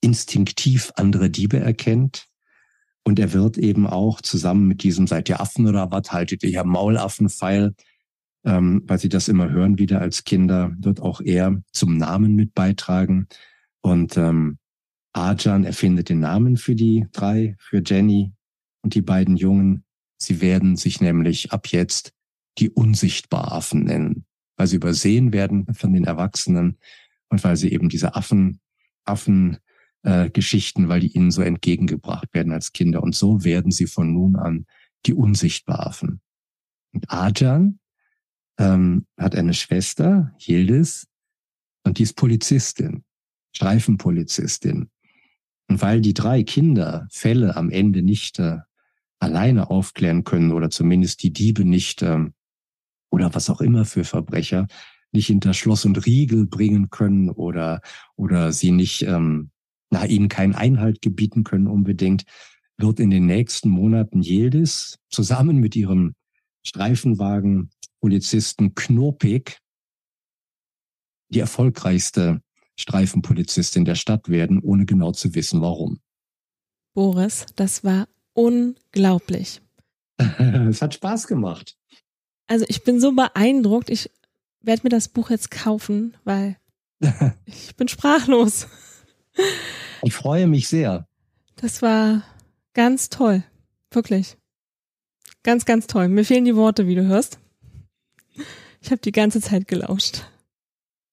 instinktiv 0.00 0.92
andere 0.94 1.30
Diebe 1.30 1.58
erkennt. 1.58 2.26
Und 3.04 3.18
er 3.18 3.32
wird 3.32 3.58
eben 3.58 3.86
auch 3.86 4.20
zusammen 4.20 4.68
mit 4.68 4.82
diesem 4.82 5.06
seid 5.06 5.28
ihr 5.28 5.40
Affen 5.40 5.66
oder 5.66 5.90
was, 5.90 6.12
haltet 6.12 6.42
ihr 6.44 6.50
ja 6.50 6.62
Maulaffenpfeil, 6.62 7.74
ähm, 8.44 8.82
weil 8.86 8.98
sie 8.98 9.08
das 9.08 9.28
immer 9.28 9.50
hören 9.50 9.78
wieder 9.78 10.00
als 10.00 10.24
Kinder, 10.24 10.72
wird 10.78 11.00
auch 11.00 11.20
er 11.20 11.60
zum 11.72 11.96
Namen 11.96 12.36
mit 12.36 12.54
beitragen. 12.54 13.26
Und 13.80 14.16
ähm, 14.16 14.58
Arjan 15.18 15.64
erfindet 15.64 16.08
den 16.08 16.20
Namen 16.20 16.56
für 16.56 16.74
die 16.74 17.06
drei, 17.12 17.56
für 17.58 17.82
Jenny 17.84 18.32
und 18.82 18.94
die 18.94 19.02
beiden 19.02 19.36
Jungen. 19.36 19.84
Sie 20.16 20.40
werden 20.40 20.76
sich 20.76 21.00
nämlich 21.00 21.52
ab 21.52 21.66
jetzt 21.68 22.12
die 22.58 22.70
Unsichtbaraffen 22.70 23.84
nennen, 23.84 24.24
weil 24.56 24.68
sie 24.68 24.76
übersehen 24.76 25.32
werden 25.32 25.72
von 25.74 25.92
den 25.92 26.04
Erwachsenen 26.04 26.78
und 27.28 27.42
weil 27.42 27.56
sie 27.56 27.72
eben 27.72 27.88
diese 27.88 28.14
Affen, 28.14 28.60
Affen 29.04 29.58
äh, 30.02 30.30
Geschichten, 30.30 30.88
weil 30.88 31.00
die 31.00 31.12
ihnen 31.12 31.30
so 31.30 31.42
entgegengebracht 31.42 32.32
werden 32.32 32.52
als 32.52 32.72
Kinder. 32.72 33.02
Und 33.02 33.14
so 33.14 33.44
werden 33.44 33.72
sie 33.72 33.86
von 33.86 34.12
nun 34.12 34.36
an 34.36 34.66
die 35.06 35.14
Unsichtbaren. 35.14 36.20
Und 36.92 37.10
Arjan 37.10 37.80
ähm, 38.58 39.06
hat 39.16 39.34
eine 39.34 39.54
Schwester, 39.54 40.34
Yildiz, 40.38 41.06
und 41.84 41.98
die 41.98 42.02
ist 42.04 42.14
Polizistin, 42.14 43.04
Streifenpolizistin. 43.54 44.90
Und 45.68 45.82
weil 45.82 46.00
die 46.00 46.14
drei 46.14 46.42
Kinder 46.42 47.06
Fälle 47.10 47.56
am 47.56 47.70
Ende 47.70 48.02
nicht 48.02 48.38
äh, 48.38 48.58
alleine 49.20 49.70
aufklären 49.70 50.24
können 50.24 50.52
oder 50.52 50.70
zumindest 50.70 51.22
die 51.22 51.32
Diebe 51.32 51.64
nicht 51.64 52.02
ähm, 52.02 52.32
oder 53.10 53.34
was 53.34 53.50
auch 53.50 53.60
immer 53.60 53.84
für 53.84 54.04
Verbrecher 54.04 54.66
nicht 55.12 55.26
hinter 55.26 55.54
Schloss 55.54 55.84
und 55.84 56.04
Riegel 56.06 56.46
bringen 56.46 56.90
können 56.90 57.30
oder 57.30 57.80
oder 58.16 58.52
sie 58.52 58.72
nicht 58.72 59.02
ähm, 59.02 59.50
na, 59.90 60.04
ihnen 60.06 60.28
keinen 60.28 60.54
Einhalt 60.54 61.00
gebieten 61.02 61.44
können 61.44 61.66
unbedingt, 61.66 62.24
wird 62.76 63.00
in 63.00 63.10
den 63.10 63.26
nächsten 63.26 63.70
Monaten 63.70 64.22
Yildiz 64.22 64.98
zusammen 65.08 65.58
mit 65.58 65.74
ihrem 65.76 66.14
Streifenwagen 66.64 67.70
Polizisten 68.00 68.74
Knopik 68.74 69.58
die 71.30 71.40
erfolgreichste 71.40 72.40
Streifenpolizistin 72.78 73.84
der 73.84 73.96
Stadt 73.96 74.28
werden, 74.28 74.60
ohne 74.60 74.86
genau 74.86 75.12
zu 75.12 75.34
wissen, 75.34 75.60
warum. 75.60 76.00
Boris, 76.94 77.46
das 77.56 77.84
war 77.84 78.08
unglaublich. 78.34 79.60
es 80.18 80.80
hat 80.80 80.94
Spaß 80.94 81.26
gemacht. 81.26 81.76
Also 82.46 82.64
ich 82.68 82.84
bin 82.84 83.00
so 83.00 83.12
beeindruckt. 83.12 83.90
Ich 83.90 84.10
werde 84.60 84.82
mir 84.84 84.90
das 84.90 85.08
Buch 85.08 85.30
jetzt 85.30 85.50
kaufen, 85.50 86.16
weil 86.24 86.56
ich 87.44 87.74
bin 87.76 87.88
sprachlos. 87.88 88.66
Ich 90.02 90.14
freue 90.14 90.46
mich 90.46 90.68
sehr. 90.68 91.06
Das 91.56 91.82
war 91.82 92.22
ganz 92.74 93.08
toll. 93.08 93.42
Wirklich. 93.90 94.36
Ganz, 95.42 95.64
ganz 95.64 95.86
toll. 95.86 96.08
Mir 96.08 96.24
fehlen 96.24 96.44
die 96.44 96.56
Worte, 96.56 96.86
wie 96.86 96.94
du 96.94 97.06
hörst. 97.06 97.38
Ich 98.80 98.90
habe 98.90 99.00
die 99.00 99.12
ganze 99.12 99.40
Zeit 99.40 99.66
gelauscht. 99.66 100.24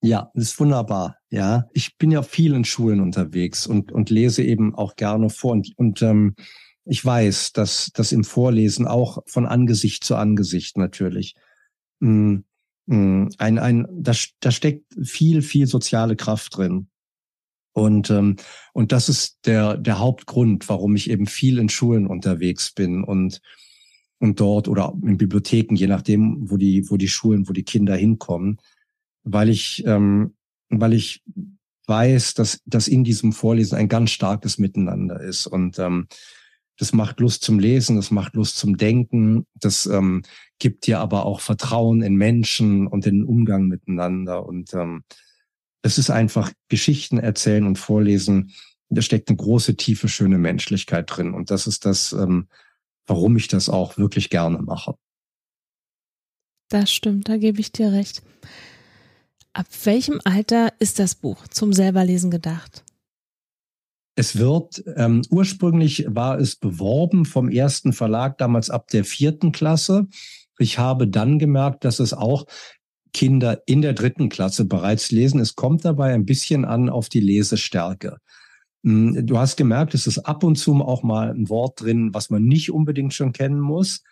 Ja, 0.05 0.29
das 0.35 0.49
ist 0.49 0.59
wunderbar. 0.59 1.17
Ja, 1.31 1.67
ich 1.73 1.97
bin 1.97 2.11
ja 2.11 2.21
viel 2.21 2.53
in 2.53 2.63
Schulen 2.63 2.99
unterwegs 2.99 3.65
und 3.65 3.91
und 3.91 4.11
lese 4.11 4.43
eben 4.43 4.75
auch 4.75 4.95
gerne 4.95 5.31
vor. 5.31 5.53
Und 5.53 5.71
und 5.77 6.03
ähm, 6.03 6.35
ich 6.85 7.03
weiß, 7.03 7.53
dass 7.53 7.89
das 7.91 8.11
im 8.11 8.23
Vorlesen 8.23 8.85
auch 8.85 9.23
von 9.25 9.47
Angesicht 9.47 10.03
zu 10.03 10.15
Angesicht 10.15 10.77
natürlich 10.77 11.33
mh, 12.01 12.09
mm, 12.11 12.45
mh, 12.85 12.97
mm, 12.97 13.29
ein 13.39 13.57
ein 13.57 13.87
da 13.89 14.13
da 14.41 14.51
steckt 14.51 14.85
viel 15.01 15.41
viel 15.41 15.65
soziale 15.65 16.15
Kraft 16.15 16.55
drin. 16.55 16.87
Und, 17.73 18.09
ähm, 18.09 18.37
und 18.73 18.93
das 18.93 19.09
ist 19.09 19.39
der, 19.45 19.75
der 19.75 19.99
Hauptgrund, 19.99 20.69
warum 20.69 20.95
ich 20.95 21.09
eben 21.09 21.25
viel 21.27 21.57
in 21.57 21.67
Schulen 21.67 22.07
unterwegs 22.07 22.71
bin 22.71 23.03
und, 23.03 23.41
und 24.19 24.39
dort 24.39 24.69
oder 24.69 24.93
in 25.03 25.17
Bibliotheken, 25.17 25.75
je 25.75 25.87
nachdem, 25.87 26.49
wo 26.49 26.55
die, 26.55 26.89
wo 26.89 26.95
die 26.95 27.09
Schulen, 27.09 27.49
wo 27.49 27.53
die 27.53 27.65
Kinder 27.65 27.93
hinkommen, 27.97 28.61
weil 29.25 29.49
ich, 29.49 29.83
ähm, 29.85 30.35
weil 30.69 30.93
ich 30.93 31.21
weiß, 31.87 32.33
dass, 32.35 32.61
dass 32.65 32.87
in 32.87 33.03
diesem 33.03 33.33
Vorlesen 33.33 33.77
ein 33.77 33.89
ganz 33.89 34.11
starkes 34.11 34.57
Miteinander 34.57 35.19
ist 35.19 35.45
und 35.45 35.77
ähm, 35.77 36.07
das 36.77 36.93
macht 36.93 37.19
Lust 37.19 37.43
zum 37.43 37.59
Lesen, 37.59 37.95
das 37.95 38.11
macht 38.11 38.35
Lust 38.35 38.57
zum 38.57 38.77
Denken, 38.77 39.45
das 39.55 39.85
ähm, 39.85 40.23
gibt 40.59 40.87
dir 40.87 40.99
aber 40.99 41.25
auch 41.25 41.39
Vertrauen 41.39 42.01
in 42.01 42.15
Menschen 42.15 42.87
und 42.87 43.05
in 43.05 43.19
den 43.19 43.25
Umgang 43.25 43.67
miteinander 43.67 44.45
und 44.45 44.73
ähm, 44.73 45.03
es 45.85 45.99
ist 45.99 46.09
einfach 46.09 46.51
Geschichten 46.67 47.19
erzählen 47.19 47.67
und 47.67 47.77
vorlesen. 47.77 48.51
Da 48.89 49.03
steckt 49.03 49.29
eine 49.29 49.37
große, 49.37 49.75
tiefe, 49.75 50.09
schöne 50.09 50.39
Menschlichkeit 50.39 51.05
drin. 51.15 51.35
Und 51.35 51.51
das 51.51 51.67
ist 51.67 51.85
das, 51.85 52.11
ähm, 52.11 52.47
warum 53.05 53.37
ich 53.37 53.47
das 53.47 53.69
auch 53.69 53.95
wirklich 53.95 54.31
gerne 54.31 54.63
mache. 54.63 54.95
Das 56.69 56.91
stimmt, 56.91 57.29
da 57.29 57.37
gebe 57.37 57.59
ich 57.59 57.71
dir 57.71 57.91
recht. 57.91 58.23
Ab 59.55 59.67
welchem 59.85 60.19
Alter 60.25 60.73
ist 60.79 60.99
das 60.99 61.15
Buch 61.15 61.47
zum 61.47 61.71
selberlesen 61.71 62.29
gedacht? 62.29 62.83
Es 64.17 64.37
wird, 64.37 64.83
ähm, 64.97 65.21
ursprünglich 65.29 66.05
war 66.09 66.37
es 66.37 66.57
beworben 66.57 67.23
vom 67.23 67.47
ersten 67.47 67.93
Verlag, 67.93 68.37
damals 68.37 68.69
ab 68.69 68.89
der 68.89 69.05
vierten 69.05 69.53
Klasse. 69.53 70.07
Ich 70.59 70.77
habe 70.77 71.07
dann 71.07 71.39
gemerkt, 71.39 71.85
dass 71.85 71.99
es 71.99 72.13
auch 72.13 72.47
Kinder 73.13 73.61
in 73.65 73.81
der 73.81 73.93
dritten 73.93 74.27
Klasse 74.27 74.65
bereits 74.65 75.11
lesen. 75.11 75.39
Es 75.39 75.55
kommt 75.55 75.85
dabei 75.85 76.13
ein 76.13 76.25
bisschen 76.25 76.65
an 76.65 76.89
auf 76.89 77.07
die 77.07 77.21
Lesestärke. 77.21 78.17
Hm, 78.83 79.25
du 79.25 79.37
hast 79.37 79.55
gemerkt, 79.55 79.93
es 79.93 80.05
ist 80.05 80.19
ab 80.19 80.43
und 80.43 80.57
zu 80.57 80.73
auch 80.81 81.01
mal 81.01 81.29
ein 81.29 81.47
Wort 81.47 81.79
drin, 81.79 82.13
was 82.13 82.29
man 82.29 82.43
nicht 82.43 82.73
unbedingt 82.73 83.13
schon 83.13 83.31
kennen 83.31 83.61
muss. 83.61 84.03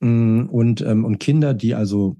Hm, 0.00 0.48
und, 0.48 0.80
ähm, 0.80 1.04
und 1.04 1.18
Kinder, 1.18 1.54
die 1.54 1.74
also 1.74 2.18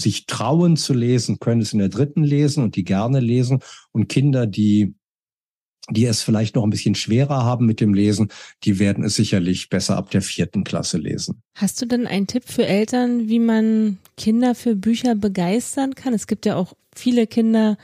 sich 0.00 0.26
trauen 0.26 0.76
zu 0.76 0.92
lesen, 0.92 1.38
können 1.38 1.60
es 1.60 1.72
in 1.72 1.78
der 1.78 1.88
dritten 1.88 2.24
lesen 2.24 2.64
und 2.64 2.76
die 2.76 2.84
gerne 2.84 3.20
lesen. 3.20 3.60
Und 3.92 4.08
Kinder, 4.08 4.46
die 4.46 4.94
die 5.88 6.04
es 6.04 6.22
vielleicht 6.22 6.54
noch 6.54 6.62
ein 6.62 6.70
bisschen 6.70 6.94
schwerer 6.94 7.44
haben 7.44 7.66
mit 7.66 7.80
dem 7.80 7.94
Lesen, 7.94 8.28
die 8.64 8.78
werden 8.78 9.04
es 9.04 9.16
sicherlich 9.16 9.68
besser 9.68 9.96
ab 9.96 10.10
der 10.10 10.22
vierten 10.22 10.62
Klasse 10.62 10.98
lesen. 10.98 11.42
Hast 11.54 11.80
du 11.80 11.86
denn 11.86 12.06
einen 12.06 12.26
Tipp 12.26 12.44
für 12.46 12.66
Eltern, 12.66 13.28
wie 13.28 13.38
man 13.38 13.98
Kinder 14.16 14.54
für 14.54 14.76
Bücher 14.76 15.14
begeistern 15.14 15.94
kann? 15.94 16.14
Es 16.14 16.26
gibt 16.26 16.46
ja 16.46 16.56
auch 16.56 16.74
viele 16.94 17.26
Kinder, 17.26 17.76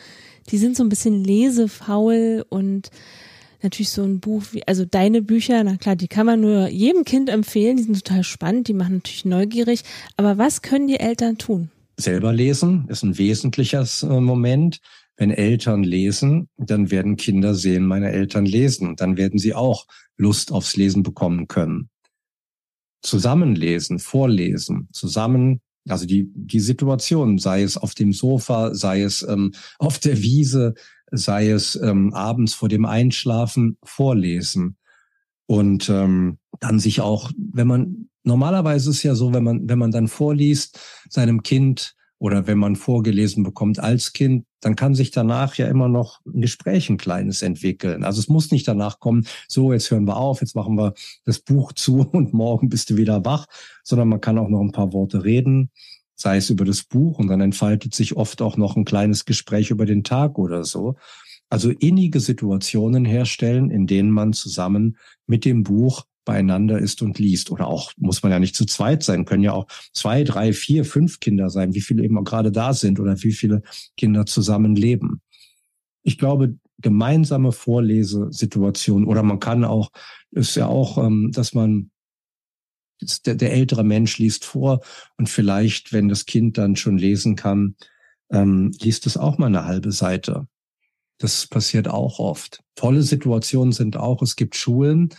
die 0.50 0.58
sind 0.58 0.76
so 0.76 0.84
ein 0.84 0.88
bisschen 0.88 1.24
lesefaul 1.24 2.44
und 2.48 2.90
natürlich 3.62 3.90
so 3.90 4.04
ein 4.04 4.20
Buch 4.20 4.42
wie, 4.52 4.66
also 4.66 4.84
deine 4.84 5.22
Bücher, 5.22 5.64
na 5.64 5.76
klar, 5.76 5.96
die 5.96 6.08
kann 6.08 6.26
man 6.26 6.40
nur 6.40 6.68
jedem 6.68 7.04
Kind 7.04 7.28
empfehlen, 7.28 7.76
die 7.76 7.82
sind 7.84 8.04
total 8.04 8.22
spannend, 8.22 8.68
die 8.68 8.74
machen 8.74 8.96
natürlich 8.96 9.24
neugierig, 9.24 9.82
aber 10.16 10.38
was 10.38 10.62
können 10.62 10.86
die 10.86 11.00
Eltern 11.00 11.38
tun? 11.38 11.70
Selber 11.98 12.32
lesen 12.32 12.86
ist 12.88 13.02
ein 13.02 13.16
wesentlicher 13.18 13.86
äh, 14.02 14.20
Moment 14.20 14.80
wenn 15.16 15.30
Eltern 15.30 15.82
lesen, 15.82 16.48
dann 16.56 16.90
werden 16.90 17.16
Kinder 17.16 17.54
sehen, 17.54 17.86
meine 17.86 18.10
Eltern 18.10 18.44
lesen. 18.44 18.96
Dann 18.96 19.16
werden 19.16 19.38
sie 19.38 19.54
auch 19.54 19.86
Lust 20.16 20.52
aufs 20.52 20.76
Lesen 20.76 21.02
bekommen 21.02 21.48
können. 21.48 21.88
Zusammenlesen, 23.02 23.98
vorlesen, 23.98 24.88
zusammen, 24.92 25.60
also 25.88 26.06
die, 26.06 26.30
die 26.34 26.60
Situation, 26.60 27.38
sei 27.38 27.62
es 27.62 27.76
auf 27.76 27.94
dem 27.94 28.12
Sofa, 28.12 28.74
sei 28.74 29.02
es 29.02 29.22
ähm, 29.22 29.52
auf 29.78 29.98
der 29.98 30.20
Wiese, 30.20 30.74
sei 31.12 31.50
es 31.50 31.76
ähm, 31.76 32.12
abends 32.12 32.54
vor 32.54 32.68
dem 32.68 32.84
Einschlafen, 32.84 33.78
vorlesen. 33.84 34.76
Und 35.46 35.88
ähm, 35.88 36.38
dann 36.58 36.80
sich 36.80 37.00
auch, 37.00 37.30
wenn 37.38 37.68
man, 37.68 38.08
normalerweise 38.26 38.90
ist 38.90 38.96
es 38.96 39.02
ja 39.02 39.14
so, 39.14 39.32
wenn 39.32 39.44
man, 39.44 39.68
wenn 39.68 39.78
man 39.78 39.90
dann 39.90 40.08
vorliest, 40.08 40.78
seinem 41.08 41.42
Kind 41.42 41.94
oder 42.18 42.46
wenn 42.46 42.58
man 42.58 42.76
vorgelesen 42.76 43.42
bekommt 43.42 43.78
als 43.78 44.12
Kind, 44.12 44.46
dann 44.60 44.74
kann 44.74 44.94
sich 44.94 45.10
danach 45.10 45.54
ja 45.56 45.68
immer 45.68 45.88
noch 45.88 46.20
ein 46.26 46.40
Gespräch 46.40 46.88
ein 46.88 46.96
kleines 46.96 47.42
entwickeln. 47.42 48.04
Also 48.04 48.20
es 48.20 48.28
muss 48.28 48.50
nicht 48.50 48.66
danach 48.66 49.00
kommen, 49.00 49.26
so 49.48 49.72
jetzt 49.72 49.90
hören 49.90 50.06
wir 50.06 50.16
auf, 50.16 50.40
jetzt 50.40 50.56
machen 50.56 50.76
wir 50.76 50.94
das 51.24 51.38
Buch 51.40 51.72
zu 51.72 52.00
und 52.12 52.32
morgen 52.32 52.68
bist 52.68 52.90
du 52.90 52.96
wieder 52.96 53.24
wach, 53.24 53.46
sondern 53.84 54.08
man 54.08 54.20
kann 54.20 54.38
auch 54.38 54.48
noch 54.48 54.60
ein 54.60 54.72
paar 54.72 54.92
Worte 54.92 55.24
reden, 55.24 55.70
sei 56.14 56.38
es 56.38 56.50
über 56.50 56.64
das 56.64 56.84
Buch 56.84 57.18
und 57.18 57.28
dann 57.28 57.40
entfaltet 57.40 57.94
sich 57.94 58.16
oft 58.16 58.40
auch 58.42 58.56
noch 58.56 58.76
ein 58.76 58.84
kleines 58.84 59.24
Gespräch 59.24 59.70
über 59.70 59.84
den 59.84 60.02
Tag 60.02 60.38
oder 60.38 60.64
so. 60.64 60.96
Also 61.48 61.70
innige 61.70 62.18
Situationen 62.18 63.04
herstellen, 63.04 63.70
in 63.70 63.86
denen 63.86 64.10
man 64.10 64.32
zusammen 64.32 64.96
mit 65.26 65.44
dem 65.44 65.62
Buch 65.62 66.06
beieinander 66.26 66.78
ist 66.78 67.00
und 67.00 67.18
liest. 67.18 67.50
Oder 67.50 67.68
auch, 67.68 67.92
muss 67.96 68.22
man 68.22 68.30
ja 68.30 68.38
nicht 68.38 68.54
zu 68.54 68.66
zweit 68.66 69.02
sein, 69.02 69.24
können 69.24 69.42
ja 69.42 69.52
auch 69.52 69.66
zwei, 69.94 70.24
drei, 70.24 70.52
vier, 70.52 70.84
fünf 70.84 71.20
Kinder 71.20 71.48
sein, 71.48 71.72
wie 71.72 71.80
viele 71.80 72.04
eben 72.04 72.18
auch 72.18 72.24
gerade 72.24 72.52
da 72.52 72.74
sind 72.74 73.00
oder 73.00 73.22
wie 73.22 73.32
viele 73.32 73.62
Kinder 73.96 74.26
zusammen 74.26 74.76
leben. 74.76 75.22
Ich 76.02 76.18
glaube, 76.18 76.56
gemeinsame 76.78 77.52
Vorlesesituationen 77.52 79.08
oder 79.08 79.22
man 79.22 79.40
kann 79.40 79.64
auch, 79.64 79.90
ist 80.32 80.56
ja 80.56 80.66
auch, 80.66 80.98
ähm, 80.98 81.30
dass 81.32 81.54
man 81.54 81.90
der, 83.24 83.34
der 83.34 83.52
ältere 83.52 83.84
Mensch 83.84 84.18
liest 84.18 84.44
vor 84.44 84.80
und 85.16 85.30
vielleicht, 85.30 85.92
wenn 85.92 86.08
das 86.08 86.26
Kind 86.26 86.58
dann 86.58 86.76
schon 86.76 86.98
lesen 86.98 87.36
kann, 87.36 87.76
ähm, 88.30 88.72
liest 88.80 89.06
es 89.06 89.16
auch 89.16 89.38
mal 89.38 89.46
eine 89.46 89.64
halbe 89.64 89.92
Seite. 89.92 90.48
Das 91.18 91.46
passiert 91.46 91.88
auch 91.88 92.18
oft. 92.18 92.62
Tolle 92.74 93.02
Situationen 93.02 93.72
sind 93.72 93.96
auch, 93.96 94.20
es 94.22 94.36
gibt 94.36 94.56
Schulen, 94.56 95.10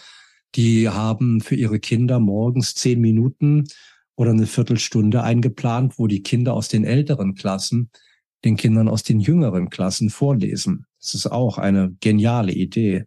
die 0.58 0.90
haben 0.90 1.40
für 1.40 1.56
ihre 1.56 1.80
Kinder 1.80 2.20
morgens 2.20 2.74
zehn 2.74 3.00
Minuten 3.00 3.66
oder 4.16 4.32
eine 4.32 4.48
Viertelstunde 4.48 5.24
eingeplant, 5.24 6.00
wo 6.00 6.08
die 6.08 6.24
Kinder 6.24 6.54
aus 6.54 6.68
den 6.68 6.84
älteren 6.84 7.36
Klassen 7.36 7.92
den 8.44 8.58
Kindern 8.58 8.88
aus 8.88 9.04
den 9.04 9.20
jüngeren 9.20 9.70
Klassen 9.70 10.10
vorlesen. 10.10 10.86
Das 11.00 11.14
ist 11.14 11.28
auch 11.28 11.58
eine 11.58 11.96
geniale 12.00 12.52
Idee. 12.52 13.06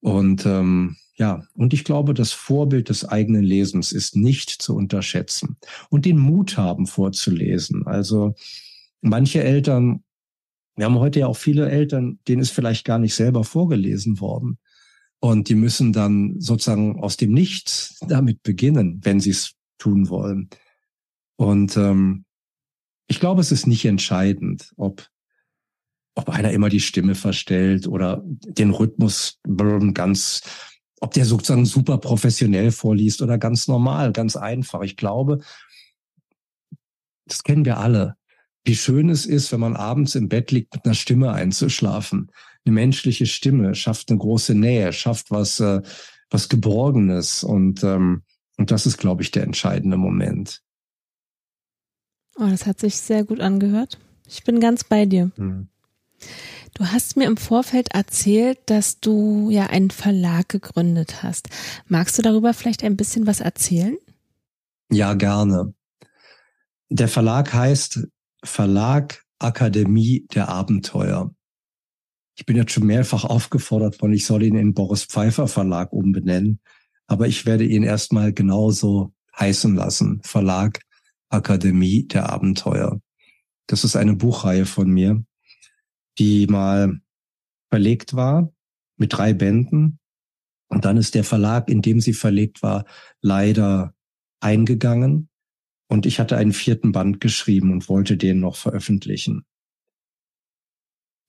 Und 0.00 0.46
ähm, 0.46 0.96
ja, 1.16 1.42
und 1.54 1.72
ich 1.72 1.84
glaube, 1.84 2.12
das 2.12 2.32
Vorbild 2.32 2.88
des 2.90 3.06
eigenen 3.06 3.42
Lesens 3.42 3.92
ist 3.92 4.16
nicht 4.16 4.50
zu 4.50 4.76
unterschätzen. 4.76 5.56
Und 5.88 6.04
den 6.04 6.18
Mut 6.18 6.58
haben, 6.58 6.86
vorzulesen. 6.86 7.86
Also 7.86 8.34
manche 9.00 9.42
Eltern, 9.42 10.04
wir 10.76 10.86
haben 10.86 10.98
heute 10.98 11.20
ja 11.20 11.26
auch 11.26 11.36
viele 11.36 11.70
Eltern, 11.70 12.18
denen 12.28 12.42
ist 12.42 12.50
vielleicht 12.50 12.84
gar 12.84 12.98
nicht 12.98 13.14
selber 13.14 13.44
vorgelesen 13.44 14.20
worden. 14.20 14.58
Und 15.26 15.48
die 15.48 15.56
müssen 15.56 15.92
dann 15.92 16.40
sozusagen 16.40 17.00
aus 17.00 17.16
dem 17.16 17.32
Nichts 17.32 17.98
damit 18.06 18.44
beginnen, 18.44 19.00
wenn 19.02 19.18
sie 19.18 19.30
es 19.30 19.54
tun 19.76 20.08
wollen. 20.08 20.50
Und 21.34 21.76
ähm, 21.76 22.24
ich 23.08 23.18
glaube, 23.18 23.40
es 23.40 23.50
ist 23.50 23.66
nicht 23.66 23.84
entscheidend, 23.86 24.72
ob, 24.76 25.08
ob 26.14 26.28
einer 26.28 26.52
immer 26.52 26.68
die 26.68 26.78
Stimme 26.78 27.16
verstellt 27.16 27.88
oder 27.88 28.22
den 28.24 28.70
Rhythmus 28.70 29.40
ganz, 29.94 30.42
ob 31.00 31.12
der 31.12 31.24
sozusagen 31.24 31.66
super 31.66 31.98
professionell 31.98 32.70
vorliest 32.70 33.20
oder 33.20 33.36
ganz 33.36 33.66
normal, 33.66 34.12
ganz 34.12 34.36
einfach. 34.36 34.82
Ich 34.82 34.96
glaube, 34.96 35.40
das 37.26 37.42
kennen 37.42 37.64
wir 37.64 37.78
alle, 37.78 38.14
wie 38.64 38.76
schön 38.76 39.08
es 39.08 39.26
ist, 39.26 39.50
wenn 39.50 39.58
man 39.60 39.74
abends 39.74 40.14
im 40.14 40.28
Bett 40.28 40.52
liegt, 40.52 40.72
mit 40.72 40.84
einer 40.84 40.94
Stimme 40.94 41.32
einzuschlafen 41.32 42.30
eine 42.66 42.74
menschliche 42.74 43.26
Stimme, 43.26 43.74
schafft 43.74 44.10
eine 44.10 44.18
große 44.18 44.54
Nähe, 44.54 44.92
schafft 44.92 45.30
was, 45.30 45.60
äh, 45.60 45.82
was 46.30 46.48
Geborgenes 46.48 47.44
und, 47.44 47.82
ähm, 47.84 48.22
und 48.56 48.70
das 48.70 48.86
ist, 48.86 48.98
glaube 48.98 49.22
ich, 49.22 49.30
der 49.30 49.44
entscheidende 49.44 49.96
Moment. 49.96 50.62
Oh, 52.38 52.46
das 52.48 52.66
hat 52.66 52.80
sich 52.80 52.96
sehr 52.96 53.24
gut 53.24 53.40
angehört. 53.40 53.98
Ich 54.28 54.44
bin 54.44 54.60
ganz 54.60 54.84
bei 54.84 55.06
dir. 55.06 55.30
Hm. 55.36 55.68
Du 56.74 56.84
hast 56.84 57.16
mir 57.16 57.24
im 57.24 57.38
Vorfeld 57.38 57.94
erzählt, 57.94 58.58
dass 58.66 59.00
du 59.00 59.48
ja 59.50 59.66
einen 59.66 59.90
Verlag 59.90 60.50
gegründet 60.50 61.22
hast. 61.22 61.48
Magst 61.88 62.18
du 62.18 62.22
darüber 62.22 62.52
vielleicht 62.52 62.84
ein 62.84 62.96
bisschen 62.96 63.26
was 63.26 63.40
erzählen? 63.40 63.96
Ja, 64.90 65.14
gerne. 65.14 65.72
Der 66.90 67.08
Verlag 67.08 67.52
heißt 67.52 68.06
Verlag 68.44 69.24
Akademie 69.38 70.26
der 70.34 70.48
Abenteuer. 70.48 71.34
Ich 72.36 72.44
bin 72.44 72.56
jetzt 72.56 72.72
schon 72.72 72.86
mehrfach 72.86 73.24
aufgefordert 73.24 74.00
worden, 74.00 74.12
ich 74.12 74.26
soll 74.26 74.42
ihn 74.42 74.56
in 74.56 74.74
Boris 74.74 75.04
Pfeiffer 75.04 75.48
Verlag 75.48 75.92
umbenennen. 75.92 76.60
Aber 77.06 77.26
ich 77.26 77.46
werde 77.46 77.64
ihn 77.64 77.82
erstmal 77.82 78.32
genauso 78.32 79.14
heißen 79.38 79.74
lassen. 79.74 80.20
Verlag 80.22 80.80
Akademie 81.28 82.06
der 82.06 82.30
Abenteuer. 82.30 83.00
Das 83.66 83.84
ist 83.84 83.96
eine 83.96 84.14
Buchreihe 84.14 84.66
von 84.66 84.90
mir, 84.90 85.24
die 86.18 86.46
mal 86.46 87.00
verlegt 87.70 88.14
war 88.14 88.52
mit 88.96 89.12
drei 89.12 89.32
Bänden. 89.32 89.98
Und 90.68 90.84
dann 90.84 90.96
ist 90.96 91.14
der 91.14 91.24
Verlag, 91.24 91.68
in 91.68 91.82
dem 91.82 92.00
sie 92.00 92.12
verlegt 92.12 92.62
war, 92.62 92.84
leider 93.20 93.94
eingegangen. 94.40 95.28
Und 95.88 96.06
ich 96.06 96.18
hatte 96.18 96.36
einen 96.36 96.52
vierten 96.52 96.92
Band 96.92 97.20
geschrieben 97.20 97.72
und 97.72 97.88
wollte 97.88 98.16
den 98.16 98.40
noch 98.40 98.56
veröffentlichen. 98.56 99.44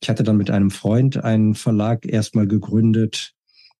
Ich 0.01 0.09
hatte 0.09 0.23
dann 0.23 0.37
mit 0.37 0.51
einem 0.51 0.69
Freund 0.69 1.23
einen 1.23 1.55
Verlag 1.55 2.05
erstmal 2.05 2.47
gegründet, 2.47 3.33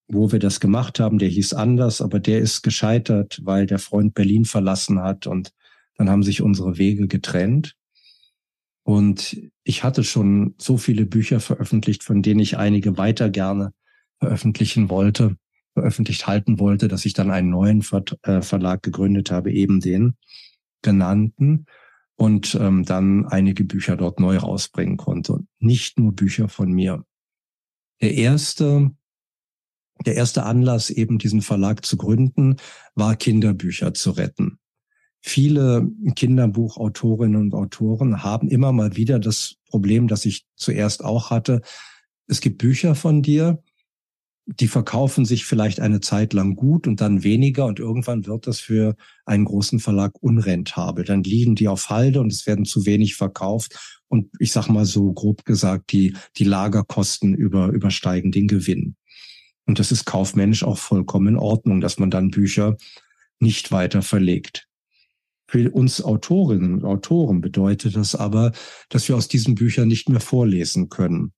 wo 0.07 0.31
wir 0.31 0.39
das 0.39 0.59
gemacht 0.59 0.99
haben. 0.99 1.19
Der 1.19 1.29
hieß 1.29 1.53
anders, 1.53 2.01
aber 2.01 2.19
der 2.19 2.39
ist 2.39 2.63
gescheitert, 2.63 3.39
weil 3.43 3.65
der 3.65 3.79
Freund 3.79 4.13
Berlin 4.13 4.45
verlassen 4.45 5.01
hat 5.01 5.27
und 5.27 5.51
dann 5.95 6.09
haben 6.09 6.23
sich 6.23 6.41
unsere 6.41 6.77
Wege 6.77 7.07
getrennt. 7.07 7.75
Und 8.83 9.37
ich 9.63 9.83
hatte 9.83 10.03
schon 10.03 10.55
so 10.57 10.77
viele 10.77 11.05
Bücher 11.05 11.39
veröffentlicht, 11.39 12.03
von 12.03 12.21
denen 12.21 12.39
ich 12.39 12.57
einige 12.57 12.97
weiter 12.97 13.29
gerne 13.29 13.73
veröffentlichen 14.19 14.89
wollte, 14.89 15.35
veröffentlicht 15.73 16.25
halten 16.25 16.57
wollte, 16.59 16.87
dass 16.87 17.05
ich 17.05 17.13
dann 17.13 17.29
einen 17.29 17.49
neuen 17.49 17.83
äh, 18.23 18.41
Verlag 18.41 18.83
gegründet 18.83 19.29
habe, 19.29 19.51
eben 19.51 19.81
den 19.81 20.15
genannten 20.81 21.65
und 22.17 22.57
ähm, 22.59 22.83
dann 22.83 23.25
einige 23.27 23.63
Bücher 23.63 23.95
dort 23.95 24.19
neu 24.19 24.37
rausbringen 24.37 24.97
konnte. 24.97 25.45
Nicht 25.59 25.97
nur 25.99 26.11
Bücher 26.11 26.49
von 26.49 26.71
mir. 26.71 27.05
Der 28.01 28.15
erste, 28.15 28.91
der 30.05 30.15
erste 30.15 30.43
Anlass, 30.43 30.89
eben 30.89 31.19
diesen 31.19 31.41
Verlag 31.41 31.85
zu 31.85 31.95
gründen, 31.95 32.57
war 32.95 33.15
Kinderbücher 33.15 33.93
zu 33.93 34.11
retten. 34.11 34.59
Viele 35.21 35.89
Kinderbuchautorinnen 36.15 37.41
und 37.41 37.53
Autoren 37.53 38.23
haben 38.23 38.49
immer 38.49 38.71
mal 38.71 38.95
wieder 38.95 39.19
das 39.19 39.55
Problem, 39.69 40.07
das 40.07 40.25
ich 40.25 40.45
zuerst 40.55 41.03
auch 41.03 41.29
hatte. 41.29 41.61
Es 42.27 42.41
gibt 42.41 42.57
Bücher 42.59 42.95
von 42.95 43.21
dir 43.21 43.63
die 44.47 44.69
verkaufen 44.69 45.25
sich 45.25 45.45
vielleicht 45.45 45.81
eine 45.81 45.99
Zeit 45.99 46.31
lang 46.31 46.55
gut 46.55 46.87
und 46.87 47.01
dann 47.01 47.23
weniger 47.23 47.65
und 47.65 47.79
irgendwann 47.79 48.25
wird 48.25 48.47
das 48.47 48.61
für 48.61 48.95
einen 49.25 49.43
großen 49.43 49.79
Verlag 49.79 50.13
unrentabel. 50.21 51.03
Dann 51.03 51.21
liegen 51.23 51.55
die 51.55 51.67
auf 51.67 51.89
Halde 51.89 52.21
und 52.21 52.31
es 52.31 52.47
werden 52.47 52.63
zu 52.63 52.85
wenig 52.85 53.15
verkauft 53.15 54.01
und 54.07 54.29
ich 54.39 54.53
sag 54.53 54.69
mal 54.69 54.85
so 54.85 55.11
grob 55.11 55.43
gesagt, 55.43 55.91
die, 55.91 56.15
die 56.37 56.45
Lagerkosten 56.45 57.33
über, 57.33 57.67
übersteigen 57.67 58.31
den 58.31 58.47
Gewinn. 58.47 58.95
Und 59.65 59.79
das 59.79 59.91
ist 59.91 60.05
kaufmännisch 60.05 60.63
auch 60.63 60.77
vollkommen 60.77 61.27
in 61.27 61.37
Ordnung, 61.37 61.81
dass 61.81 61.99
man 61.99 62.09
dann 62.09 62.31
Bücher 62.31 62.77
nicht 63.39 63.73
weiter 63.73 64.01
verlegt. 64.01 64.69
Für 65.49 65.71
uns 65.71 66.01
Autorinnen 66.01 66.73
und 66.73 66.85
Autoren 66.85 67.41
bedeutet 67.41 67.97
das 67.97 68.15
aber, 68.15 68.53
dass 68.87 69.09
wir 69.09 69.17
aus 69.17 69.27
diesen 69.27 69.55
Büchern 69.55 69.89
nicht 69.89 70.07
mehr 70.07 70.21
vorlesen 70.21 70.87
können. 70.87 71.33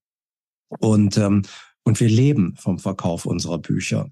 Und 0.80 1.18
ähm, 1.18 1.41
und 1.90 2.00
wir 2.00 2.08
leben 2.08 2.54
vom 2.56 2.78
Verkauf 2.78 3.26
unserer 3.26 3.58
Bücher. 3.58 4.12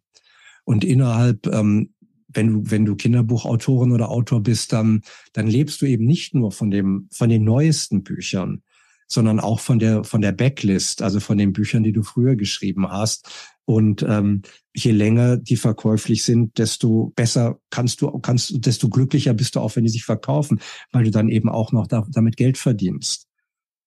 Und 0.65 0.83
innerhalb, 0.83 1.45
ähm, 1.45 1.93
wenn 2.27 2.47
du, 2.47 2.71
wenn 2.71 2.85
du 2.85 2.95
Kinderbuchautorin 2.95 3.91
oder 3.91 4.09
Autor 4.09 4.41
bist, 4.41 4.73
dann, 4.73 5.03
dann 5.33 5.45
lebst 5.45 5.79
du 5.83 5.85
eben 5.85 6.05
nicht 6.05 6.33
nur 6.33 6.51
von 6.51 6.71
dem, 6.71 7.07
von 7.11 7.29
den 7.29 7.43
neuesten 7.43 8.01
Büchern, 8.01 8.63
sondern 9.07 9.39
auch 9.39 9.59
von 9.59 9.77
der, 9.77 10.03
von 10.03 10.21
der 10.21 10.31
Backlist, 10.31 11.03
also 11.03 11.19
von 11.19 11.37
den 11.37 11.53
Büchern, 11.53 11.83
die 11.83 11.93
du 11.93 12.01
früher 12.01 12.35
geschrieben 12.35 12.89
hast. 12.89 13.29
Und 13.65 14.01
ähm, 14.01 14.41
je 14.75 14.91
länger 14.91 15.37
die 15.37 15.55
verkäuflich 15.55 16.23
sind, 16.23 16.57
desto 16.57 17.13
besser 17.15 17.59
kannst 17.69 18.01
du, 18.01 18.09
kannst, 18.19 18.65
desto 18.65 18.89
glücklicher 18.89 19.35
bist 19.35 19.55
du 19.55 19.59
auch, 19.59 19.75
wenn 19.75 19.83
die 19.83 19.91
sich 19.91 20.03
verkaufen, 20.03 20.61
weil 20.91 21.03
du 21.03 21.11
dann 21.11 21.29
eben 21.29 21.47
auch 21.47 21.71
noch 21.71 21.85
da, 21.85 22.07
damit 22.09 22.37
Geld 22.37 22.57
verdienst. 22.57 23.27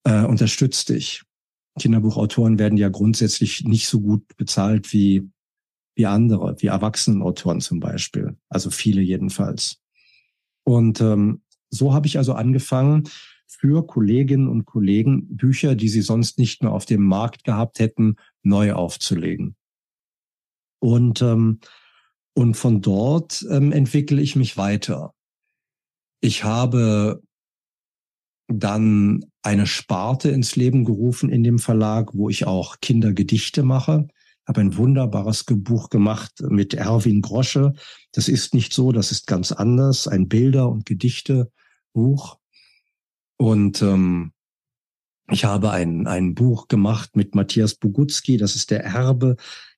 Äh, 0.04 0.26
unterstützt 0.26 0.90
dich. 0.90 1.24
Kinderbuchautoren 1.80 2.58
werden 2.58 2.78
ja 2.78 2.88
grundsätzlich 2.88 3.64
nicht 3.64 3.88
so 3.88 4.00
gut 4.00 4.22
bezahlt 4.36 4.92
wie, 4.92 5.28
wie 5.96 6.06
andere, 6.06 6.56
wie 6.58 6.68
Erwachsenenautoren 6.68 7.60
zum 7.60 7.80
Beispiel. 7.80 8.36
Also 8.48 8.70
viele 8.70 9.00
jedenfalls. 9.00 9.80
Und 10.64 11.00
ähm, 11.00 11.42
so 11.70 11.94
habe 11.94 12.06
ich 12.06 12.18
also 12.18 12.34
angefangen, 12.34 13.08
für 13.46 13.86
Kolleginnen 13.86 14.48
und 14.48 14.64
Kollegen 14.64 15.36
Bücher, 15.36 15.74
die 15.74 15.88
sie 15.88 16.02
sonst 16.02 16.38
nicht 16.38 16.62
mehr 16.62 16.72
auf 16.72 16.86
dem 16.86 17.04
Markt 17.04 17.44
gehabt 17.44 17.78
hätten, 17.78 18.16
neu 18.42 18.72
aufzulegen. 18.72 19.56
Und, 20.80 21.20
ähm, 21.20 21.60
und 22.34 22.54
von 22.54 22.80
dort 22.80 23.44
ähm, 23.50 23.72
entwickle 23.72 24.20
ich 24.22 24.36
mich 24.36 24.56
weiter. 24.56 25.14
Ich 26.20 26.44
habe 26.44 27.22
dann 28.52 29.24
eine 29.42 29.66
Sparte 29.66 30.30
ins 30.30 30.56
Leben 30.56 30.84
gerufen 30.84 31.30
in 31.30 31.42
dem 31.42 31.58
Verlag, 31.58 32.10
wo 32.14 32.28
ich 32.28 32.46
auch 32.46 32.80
Kindergedichte 32.80 33.62
mache. 33.62 34.08
Habe 34.46 34.60
ein 34.60 34.76
wunderbares 34.76 35.44
Buch 35.44 35.90
gemacht 35.90 36.42
mit 36.48 36.74
Erwin 36.74 37.20
Grosche. 37.20 37.72
Das 38.12 38.28
ist 38.28 38.54
nicht 38.54 38.72
so, 38.72 38.90
das 38.92 39.12
ist 39.12 39.26
ganz 39.26 39.52
anders. 39.52 40.08
Ein 40.08 40.28
Bilder- 40.28 40.68
und 40.68 40.86
Gedichtebuch. 40.86 42.38
Und 43.36 43.80
ähm, 43.82 44.32
ich 45.30 45.44
habe 45.44 45.70
ein, 45.70 46.06
ein 46.06 46.34
Buch 46.34 46.66
gemacht 46.66 47.16
mit 47.16 47.34
Matthias 47.34 47.76
Bogutski. 47.76 48.36
Das 48.36 48.56
ist 48.56 48.70
der 48.70 48.84
Erbe 48.84 49.36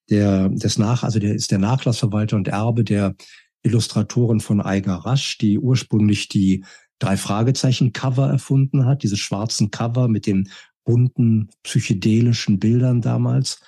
der, 0.08 0.48
des 0.48 0.78
Nach, 0.78 1.02
also 1.02 1.18
der 1.18 1.34
ist 1.34 1.50
der 1.50 1.58
Nachlassverwalter 1.58 2.36
und 2.36 2.48
Erbe 2.48 2.84
der 2.84 3.14
Illustratoren 3.62 4.40
von 4.40 4.60
Eiger 4.60 4.94
Rasch, 4.94 5.38
die 5.38 5.58
ursprünglich 5.58 6.28
die 6.28 6.64
drei 7.02 7.16
Fragezeichen 7.16 7.92
Cover 7.92 8.28
erfunden 8.28 8.86
hat, 8.86 9.02
diese 9.02 9.16
schwarzen 9.16 9.70
Cover 9.70 10.08
mit 10.08 10.26
den 10.26 10.48
bunten 10.84 11.50
psychedelischen 11.62 12.58
Bildern 12.58 13.00
damals. 13.00 13.60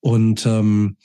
Und 0.00 0.46
ähm, 0.46 0.96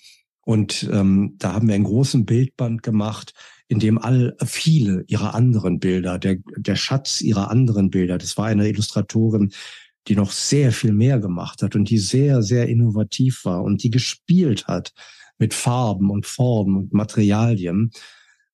und 0.43 0.89
ähm, 0.91 1.35
da 1.37 1.53
haben 1.53 1.67
wir 1.67 1.75
einen 1.75 1.83
großen 1.83 2.25
Bildband 2.25 2.81
gemacht, 2.81 3.33
in 3.67 3.79
dem 3.79 3.99
all 3.99 4.35
viele 4.43 5.03
ihrer 5.07 5.35
anderen 5.35 5.79
Bilder, 5.79 6.17
der 6.19 6.37
der 6.57 6.75
Schatz 6.75 7.21
ihrer 7.21 7.49
anderen 7.49 7.89
Bilder, 7.89 8.17
das 8.17 8.37
war 8.37 8.47
eine 8.47 8.67
Illustratorin, 8.67 9.51
die 10.07 10.15
noch 10.15 10.31
sehr 10.31 10.71
viel 10.71 10.93
mehr 10.93 11.19
gemacht 11.19 11.61
hat 11.61 11.75
und 11.75 11.89
die 11.89 11.99
sehr 11.99 12.41
sehr 12.41 12.67
innovativ 12.67 13.45
war 13.45 13.63
und 13.63 13.83
die 13.83 13.91
gespielt 13.91 14.67
hat 14.67 14.93
mit 15.37 15.53
Farben 15.53 16.09
und 16.09 16.25
Formen 16.25 16.75
und 16.75 16.93
Materialien. 16.93 17.91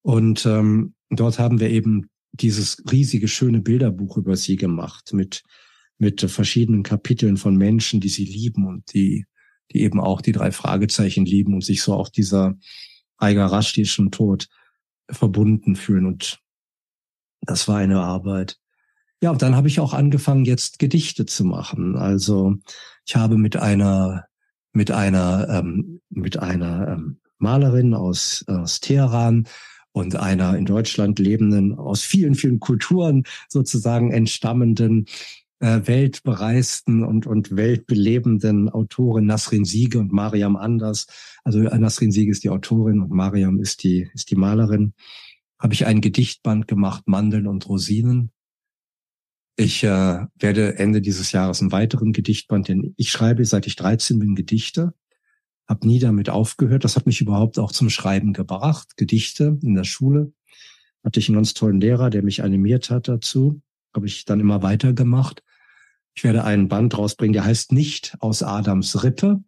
Und 0.02 0.46
ähm, 0.46 0.94
dort 1.10 1.40
haben 1.40 1.60
wir 1.60 1.70
eben 1.70 2.10
dieses 2.42 2.84
riesige, 2.92 3.28
schöne 3.28 3.62
Bilderbuch 3.62 4.18
über 4.18 4.36
sie 4.36 4.56
gemacht 4.56 5.14
mit, 5.14 5.44
mit 5.98 6.22
verschiedenen 6.22 6.84
Kapiteln 6.84 7.38
von 7.38 7.56
Menschen, 7.56 8.00
die 8.00 8.10
sie 8.10 8.26
lieben 8.26 8.68
und 8.68 8.94
die, 8.94 9.26
die 9.72 9.82
eben 9.82 10.00
auch 10.00 10.22
die 10.22 10.32
drei 10.32 10.52
Fragezeichen 10.52 11.26
lieben 11.26 11.54
und 11.54 11.64
sich 11.64 11.82
so 11.82 11.94
auch 11.94 12.10
dieser 12.10 12.56
Eiger 13.18 13.46
Rasch, 13.48 13.74
die 13.74 13.82
ist 13.82 13.92
schon 13.92 14.12
tot, 14.12 14.48
verbunden 15.10 15.76
fühlen. 15.76 16.06
Und 16.06 16.40
das 17.42 17.68
war 17.68 17.78
eine 17.78 18.02
Arbeit. 18.02 18.58
Ja, 19.22 19.32
und 19.32 19.42
dann 19.42 19.56
habe 19.56 19.68
ich 19.68 19.80
auch 19.80 19.94
angefangen, 19.94 20.46
jetzt 20.46 20.80
Gedichte 20.80 21.26
zu 21.26 21.44
machen. 21.44 21.96
Also 21.96 22.56
ich 23.06 23.16
habe 23.16 23.38
mit 23.38 23.58
einer, 23.58 24.26
mit 24.74 24.92
einer, 24.92 25.48
ähm, 25.50 26.02
mit 26.10 26.38
einer 26.38 26.88
ähm, 26.90 27.20
Malerin 27.40 27.94
aus, 27.94 28.44
aus 28.48 28.80
Teheran 28.80 29.48
und 29.98 30.16
einer 30.16 30.58
in 30.58 30.66
Deutschland 30.66 31.20
lebenden, 31.20 31.78
aus 31.78 32.04
vielen, 32.04 32.36
vielen 32.36 32.60
Kulturen 32.60 33.24
sozusagen 33.50 34.12
entstammenden, 34.12 35.06
äh, 35.60 35.82
weltbereisten 35.86 37.04
und, 37.04 37.26
und 37.26 37.56
weltbelebenden 37.56 38.70
Autorin 38.70 39.26
Nasrin 39.26 39.66
Siege 39.66 40.00
und 40.00 40.12
Mariam 40.12 40.56
Anders. 40.56 41.08
Also 41.44 41.62
äh, 41.62 41.78
Nasrin 41.78 42.12
Siege 42.12 42.32
ist 42.32 42.44
die 42.44 42.50
Autorin 42.50 43.02
und 43.02 43.12
Mariam 43.12 43.60
ist 43.60 43.84
die, 43.84 44.10
ist 44.14 44.30
die 44.30 44.36
Malerin. 44.36 44.94
Habe 45.60 45.74
ich 45.74 45.88
ein 45.88 46.02
Gedichtband 46.02 46.68
gemacht, 46.68 47.04
Mandeln 47.08 47.48
und 47.48 47.68
Rosinen. 47.68 48.32
Ich 49.56 49.84
äh, 49.84 50.26
werde 50.38 50.78
Ende 50.78 51.02
dieses 51.02 51.32
Jahres 51.32 51.62
einen 51.62 51.72
weiteren 51.72 52.14
Gedichtband, 52.14 52.68
denn 52.68 52.94
ich 52.96 53.10
schreibe, 53.10 53.44
seit 53.44 53.66
ich 53.66 53.76
13 53.76 54.20
bin, 54.20 54.36
Gedichte 54.36 54.94
habe 55.68 55.88
nie 55.88 56.00
damit 56.00 56.30
aufgehört. 56.30 56.84
Das 56.84 56.96
hat 56.96 57.06
mich 57.06 57.22
überhaupt 57.22 57.60
auch 57.60 57.72
zum 57.72 57.90
Schreiben 57.90 58.34
gebracht. 58.34 58.98
Gedichte 58.98 59.58
in 59.62 59.76
der 59.76 59.84
Schule 59.84 60.32
hatte 61.04 61.20
ich 61.20 61.30
einen 61.30 61.36
ganz 61.36 61.54
tollen 61.54 61.82
Lehrer, 61.82 62.10
der 62.10 62.24
mich 62.24 62.44
animiert 62.44 62.90
hat 62.90 63.08
dazu. 63.08 63.62
Habe 63.96 64.08
ich 64.08 64.26
dann 64.26 64.40
immer 64.40 64.62
weitergemacht. 64.62 65.44
Ich 66.16 66.24
werde 66.24 66.44
einen 66.44 66.68
Band 66.68 66.98
rausbringen, 66.98 67.34
der 67.34 67.46
heißt 67.46 67.72
nicht 67.72 68.16
aus 68.20 68.44
Adams 68.44 69.04
Rippe 69.04 69.44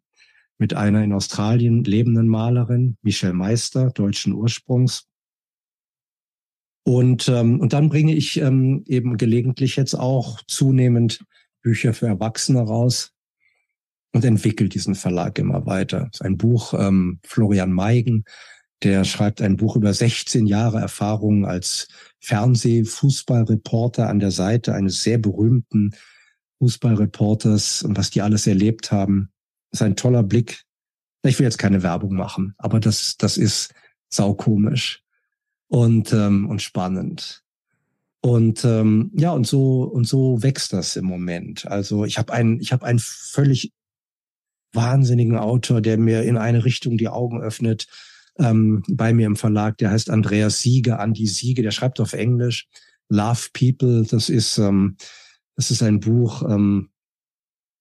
mit 0.60 0.74
einer 0.74 1.04
in 1.04 1.14
Australien 1.14 1.84
lebenden 1.84 2.28
Malerin, 2.28 2.98
Michelle 3.02 3.34
Meister, 3.34 3.90
deutschen 3.92 4.34
Ursprungs. 4.34 5.08
Und, 6.84 7.28
ähm, 7.30 7.60
und 7.60 7.74
dann 7.74 7.90
bringe 7.90 8.14
ich 8.14 8.38
ähm, 8.38 8.84
eben 8.88 9.18
gelegentlich 9.18 9.76
jetzt 9.78 9.96
auch 9.96 10.42
zunehmend 10.48 11.26
Bücher 11.62 11.94
für 11.94 12.08
Erwachsene 12.08 12.62
raus, 12.62 13.14
und 14.12 14.26
entwickelt 14.26 14.74
diesen 14.74 14.95
Verlag 14.95 15.38
immer 15.39 15.66
weiter. 15.66 16.07
Das 16.12 16.22
ist 16.22 16.26
ein 16.26 16.38
Buch, 16.38 16.74
ähm, 16.74 17.20
Florian 17.24 17.72
Meigen, 17.72 18.26
der 18.84 19.03
schreibt 19.03 19.41
ein 19.41 19.57
Buch 19.57 19.76
über 19.76 19.93
16 19.93 20.47
Jahre 20.47 20.80
Erfahrung 20.80 21.45
als 21.45 21.88
Fernseh-Fußballreporter 22.22 24.07
an 24.07 24.20
der 24.20 24.32
Seite 24.32 24.74
eines 24.74 25.03
sehr 25.03 25.18
berühmten 25.18 25.91
Fußballreporters 26.60 27.84
und 27.84 27.97
was 27.97 28.10
die 28.10 28.22
alles 28.22 28.47
erlebt 28.47 28.91
haben. 28.91 29.32
Das 29.72 29.82
ist 29.82 29.86
ein 29.86 29.95
toller 29.95 30.24
Blick. 30.24 30.64
Ich 31.24 31.38
will 31.39 31.45
jetzt 31.45 31.57
keine 31.57 31.84
Werbung 31.84 32.16
machen, 32.16 32.55
aber 32.57 32.80
das, 32.80 33.18
das 33.18 33.38
ist 33.38 33.74
saukomisch 34.10 35.03
und, 35.68 36.14
ähm, 36.14 36.49
und 36.49 36.62
spannend. 36.62 37.43
Und 38.22 38.66
ähm, 38.66 39.12
ja, 39.16 39.32
und 39.32 39.47
so 39.47 39.84
und 39.84 40.05
so 40.05 40.43
wächst 40.43 40.74
das 40.74 40.97
im 40.97 41.05
Moment. 41.05 41.66
Also 41.68 42.03
ich 42.03 42.18
habe 42.18 42.34
ein 42.34 42.60
ich 42.60 42.74
habe 42.74 42.86
ein 42.86 42.99
völlig 42.99 43.72
wahnsinnigen 44.74 45.38
Autor, 45.38 45.82
der 45.82 45.98
mir 45.98 46.24
in 46.24 46.38
eine 46.38 46.66
Richtung 46.66 46.98
die 46.98 47.10
Augen 47.10 47.42
öffnet, 47.42 47.88
ähm, 48.38 48.84
bei 48.88 49.14
mir 49.14 49.28
im 49.28 49.36
Verlag. 49.36 49.78
Der 49.78 49.92
heißt 49.92 50.10
Andreas 50.10 50.62
Siege, 50.62 51.00
Andi 51.00 51.28
Siege. 51.28 51.62
Der 51.62 51.72
schreibt 51.72 52.00
auf 52.00 52.14
Englisch 52.14 52.68
Love 53.10 53.50
People. 53.54 54.06
Das 54.10 54.30
ist, 54.30 54.58
ähm, 54.58 54.98
das 55.56 55.72
ist 55.72 55.84
ein 55.84 56.00
Buch, 56.00 56.44
ähm, 56.44 56.90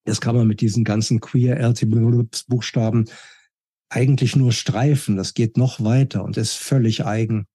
das 0.04 0.20
kann 0.20 0.34
man 0.34 0.46
mit 0.46 0.60
diesen 0.62 0.84
ganzen 0.84 1.20
queer 1.20 1.58
LTB-Buchstaben 1.58 3.04
eigentlich 3.90 4.36
nur 4.36 4.52
streifen. 4.52 5.16
Das 5.16 5.34
geht 5.34 5.56
noch 5.56 5.82
weiter 5.84 6.24
und 6.24 6.36
ist 6.36 6.54
völlig 6.54 7.04
eigen. 7.04 7.46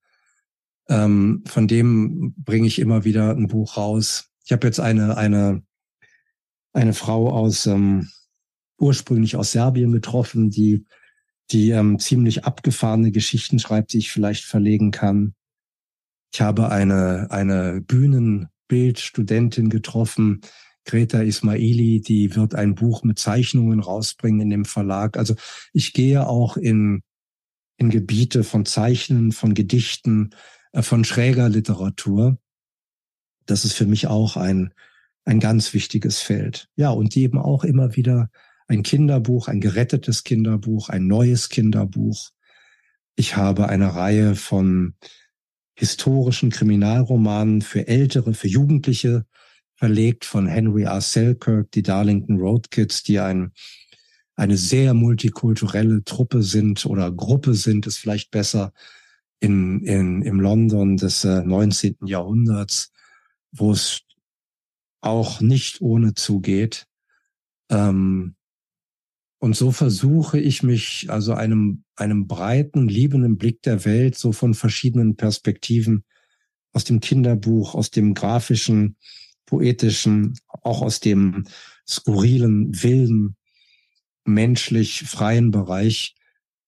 Ähm, 0.87 1.43
von 1.47 1.67
dem 1.67 2.35
bringe 2.37 2.67
ich 2.67 2.79
immer 2.79 3.03
wieder 3.03 3.31
ein 3.31 3.47
Buch 3.47 3.77
raus. 3.77 4.29
Ich 4.45 4.51
habe 4.51 4.67
jetzt 4.67 4.79
eine, 4.79 5.17
eine, 5.17 5.63
eine 6.73 6.93
Frau 6.93 7.31
aus, 7.31 7.65
ähm, 7.65 8.09
ursprünglich 8.77 9.35
aus 9.35 9.51
Serbien 9.51 9.91
getroffen, 9.91 10.49
die, 10.49 10.85
die 11.51 11.71
ähm, 11.71 11.99
ziemlich 11.99 12.45
abgefahrene 12.45 13.11
Geschichten 13.11 13.59
schreibt, 13.59 13.93
die 13.93 13.99
ich 13.99 14.11
vielleicht 14.11 14.43
verlegen 14.43 14.91
kann. 14.91 15.35
Ich 16.33 16.41
habe 16.41 16.69
eine, 16.69 17.27
eine 17.29 17.81
Bühnenbildstudentin 17.81 19.69
getroffen, 19.69 20.41
Greta 20.85 21.21
Ismaili, 21.21 22.01
die 22.01 22.35
wird 22.35 22.55
ein 22.55 22.75
Buch 22.75 23.03
mit 23.03 23.19
Zeichnungen 23.19 23.79
rausbringen 23.79 24.41
in 24.41 24.49
dem 24.49 24.65
Verlag. 24.65 25.17
Also 25.17 25.35
ich 25.71 25.93
gehe 25.93 26.27
auch 26.27 26.57
in, 26.57 27.03
in 27.77 27.89
Gebiete 27.89 28.43
von 28.43 28.65
Zeichnen, 28.65 29.31
von 29.31 29.53
Gedichten, 29.53 30.31
äh, 30.73 30.81
von 30.81 31.05
schräger 31.05 31.49
Literatur. 31.49 32.37
Das 33.45 33.65
ist 33.65 33.73
für 33.73 33.85
mich 33.85 34.07
auch 34.07 34.35
ein, 34.35 34.73
ein 35.25 35.39
ganz 35.39 35.73
wichtiges 35.73 36.19
Feld. 36.19 36.67
Ja, 36.75 36.89
und 36.89 37.15
eben 37.15 37.37
auch 37.37 37.63
immer 37.63 37.95
wieder 37.95 38.29
ein 38.73 38.83
Kinderbuch, 38.83 39.47
ein 39.47 39.61
gerettetes 39.61 40.23
Kinderbuch, 40.23 40.89
ein 40.89 41.07
neues 41.07 41.49
Kinderbuch. 41.49 42.31
Ich 43.15 43.37
habe 43.37 43.69
eine 43.69 43.95
Reihe 43.95 44.35
von 44.35 44.95
historischen 45.75 46.49
Kriminalromanen 46.49 47.61
für 47.61 47.87
Ältere, 47.87 48.33
für 48.33 48.47
Jugendliche 48.47 49.25
verlegt 49.75 50.25
von 50.25 50.47
Henry 50.47 50.83
R. 50.83 51.01
Selkirk, 51.01 51.71
die 51.71 51.83
Darlington 51.83 52.37
Road 52.37 52.71
Kids, 52.71 53.03
die 53.03 53.19
ein, 53.19 53.53
eine 54.35 54.57
sehr 54.57 54.93
multikulturelle 54.93 56.03
Truppe 56.03 56.41
sind 56.41 56.85
oder 56.85 57.11
Gruppe 57.11 57.53
sind, 57.53 57.85
ist 57.85 57.97
vielleicht 57.97 58.31
besser 58.31 58.73
in, 59.39 59.81
in, 59.83 60.21
im 60.23 60.39
London 60.39 60.97
des 60.97 61.23
äh, 61.23 61.43
19. 61.43 61.97
Jahrhunderts, 62.05 62.91
wo 63.51 63.71
es 63.71 64.01
auch 65.01 65.41
nicht 65.41 65.81
ohne 65.81 66.13
zugeht. 66.13 66.87
Ähm, 67.69 68.35
und 69.43 69.57
so 69.57 69.73
versuche 69.73 70.39
ich 70.39 70.63
mich 70.63 71.07
also 71.09 71.33
einem, 71.33 71.83
einem 71.97 72.27
breiten, 72.27 72.87
liebenden 72.87 73.37
Blick 73.37 73.61
der 73.63 73.83
Welt 73.83 74.17
so 74.17 74.31
von 74.31 74.53
verschiedenen 74.53 75.17
Perspektiven 75.17 76.05
aus 76.71 76.85
dem 76.85 77.01
Kinderbuch, 77.01 77.75
aus 77.75 77.91
dem 77.91 78.13
grafischen, 78.13 78.95
poetischen, 79.45 80.39
auch 80.47 80.81
aus 80.81 81.01
dem 81.01 81.43
skurrilen, 81.85 82.83
wilden, 82.83 83.35
menschlich 84.23 85.01
freien 85.01 85.51
Bereich, 85.51 86.15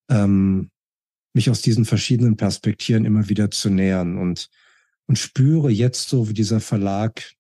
ähm, 0.09 0.69
mich 1.31 1.49
aus 1.49 1.61
diesen 1.61 1.85
verschiedenen 1.85 2.35
Perspektiven 2.35 3.05
immer 3.05 3.29
wieder 3.29 3.51
zu 3.51 3.69
nähern 3.69 4.17
und, 4.17 4.49
und 5.05 5.17
spüre 5.17 5.71
jetzt 5.71 6.09
so, 6.09 6.27
wie 6.27 6.33
dieser 6.33 6.59
Verlag 6.59 7.35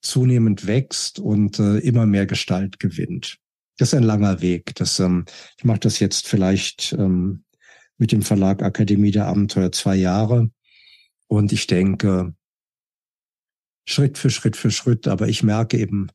zunehmend 0.00 0.68
wächst 0.68 1.18
und 1.18 1.58
äh, 1.58 1.78
immer 1.78 2.06
mehr 2.06 2.26
Gestalt 2.26 2.78
gewinnt 2.78 3.40
das 3.78 3.92
ist 3.92 3.94
ein 3.94 4.02
langer 4.02 4.42
Weg. 4.42 4.74
Das, 4.74 5.00
ähm, 5.00 5.24
ich 5.56 5.64
mache 5.64 5.80
das 5.80 5.98
jetzt 6.00 6.28
vielleicht 6.28 6.92
ähm, 6.92 7.44
mit 7.96 8.12
dem 8.12 8.22
Verlag 8.22 8.62
Akademie 8.62 9.12
der 9.12 9.26
Abenteuer 9.26 9.72
zwei 9.72 9.96
Jahre. 9.96 10.50
Und 11.28 11.52
ich 11.52 11.66
denke, 11.66 12.34
Schritt 13.86 14.18
für 14.18 14.30
Schritt 14.30 14.56
für 14.56 14.70
Schritt, 14.70 15.08
aber 15.08 15.28
ich 15.28 15.42
merke 15.42 15.78
eben, 15.78 16.08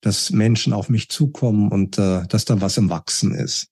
dass 0.00 0.30
Menschen 0.30 0.72
auf 0.72 0.88
mich 0.88 1.08
zukommen 1.08 1.70
und 1.70 1.98
äh, 1.98 2.26
dass 2.26 2.44
da 2.44 2.60
was 2.60 2.76
im 2.76 2.90
Wachsen 2.90 3.32
ist. 3.34 3.68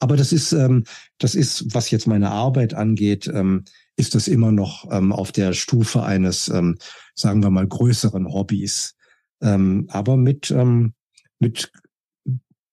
Aber 0.00 0.16
das 0.16 0.32
ist, 0.32 0.52
ähm, 0.52 0.84
das 1.18 1.34
ist, 1.34 1.74
was 1.74 1.90
jetzt 1.90 2.06
meine 2.06 2.30
Arbeit 2.30 2.74
angeht, 2.74 3.28
ähm, 3.28 3.64
ist 3.96 4.14
das 4.14 4.26
immer 4.26 4.50
noch 4.50 4.90
ähm, 4.90 5.12
auf 5.12 5.32
der 5.32 5.52
Stufe 5.52 6.02
eines, 6.02 6.48
ähm, 6.48 6.76
sagen 7.14 7.42
wir 7.42 7.50
mal, 7.50 7.66
größeren 7.66 8.26
Hobbys. 8.32 8.96
Ähm, 9.40 9.86
aber 9.90 10.16
mit, 10.16 10.50
ähm, 10.50 10.94
mit 11.38 11.72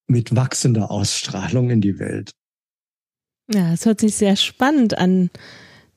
mit 0.10 0.36
wachsender 0.36 0.92
Ausstrahlung 0.92 1.70
in 1.70 1.82
die 1.82 2.00
Welt. 2.00 2.32
Ja, 3.52 3.74
es 3.74 3.86
hört 3.86 4.00
sich 4.00 4.16
sehr 4.16 4.36
spannend 4.36 4.98
an. 4.98 5.30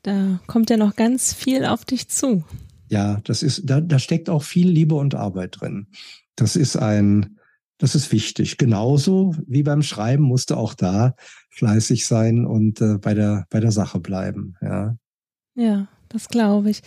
Da 0.03 0.41
kommt 0.47 0.71
ja 0.71 0.77
noch 0.77 0.97
ganz 0.97 1.33
viel 1.33 1.65
auf 1.65 1.85
dich 1.85 2.09
zu. 2.09 2.45
Ja, 2.89 3.21
das 3.25 3.43
ist, 3.43 3.63
da, 3.65 3.81
da 3.81 3.99
steckt 3.99 4.29
auch 4.29 4.43
viel 4.43 4.69
Liebe 4.69 4.95
und 4.95 5.15
Arbeit 5.15 5.61
drin. 5.61 5.87
Das 6.37 6.57
ist 6.57 6.77
ein, 6.77 7.39
das 7.79 7.95
ist 7.95 8.13
wichtig. 8.13 8.59
Genauso 8.59 9.35
wie 9.47 9.63
beim 9.63 9.83
Schreiben 9.83 10.25
musste 10.25 10.57
auch 10.57 10.75
da 10.75 11.15
fleißig 11.51 12.07
sein 12.07 12.47
und 12.47 12.81
äh, 12.81 12.99
bei 12.99 13.15
der, 13.15 13.47
bei 13.51 13.61
der 13.61 13.73
Sache 13.73 14.01
bleiben, 14.01 14.57
ja. 14.61 14.97
Ja. 15.55 15.89
Das 16.13 16.29
glaube 16.29 16.71
ich. 16.71 16.83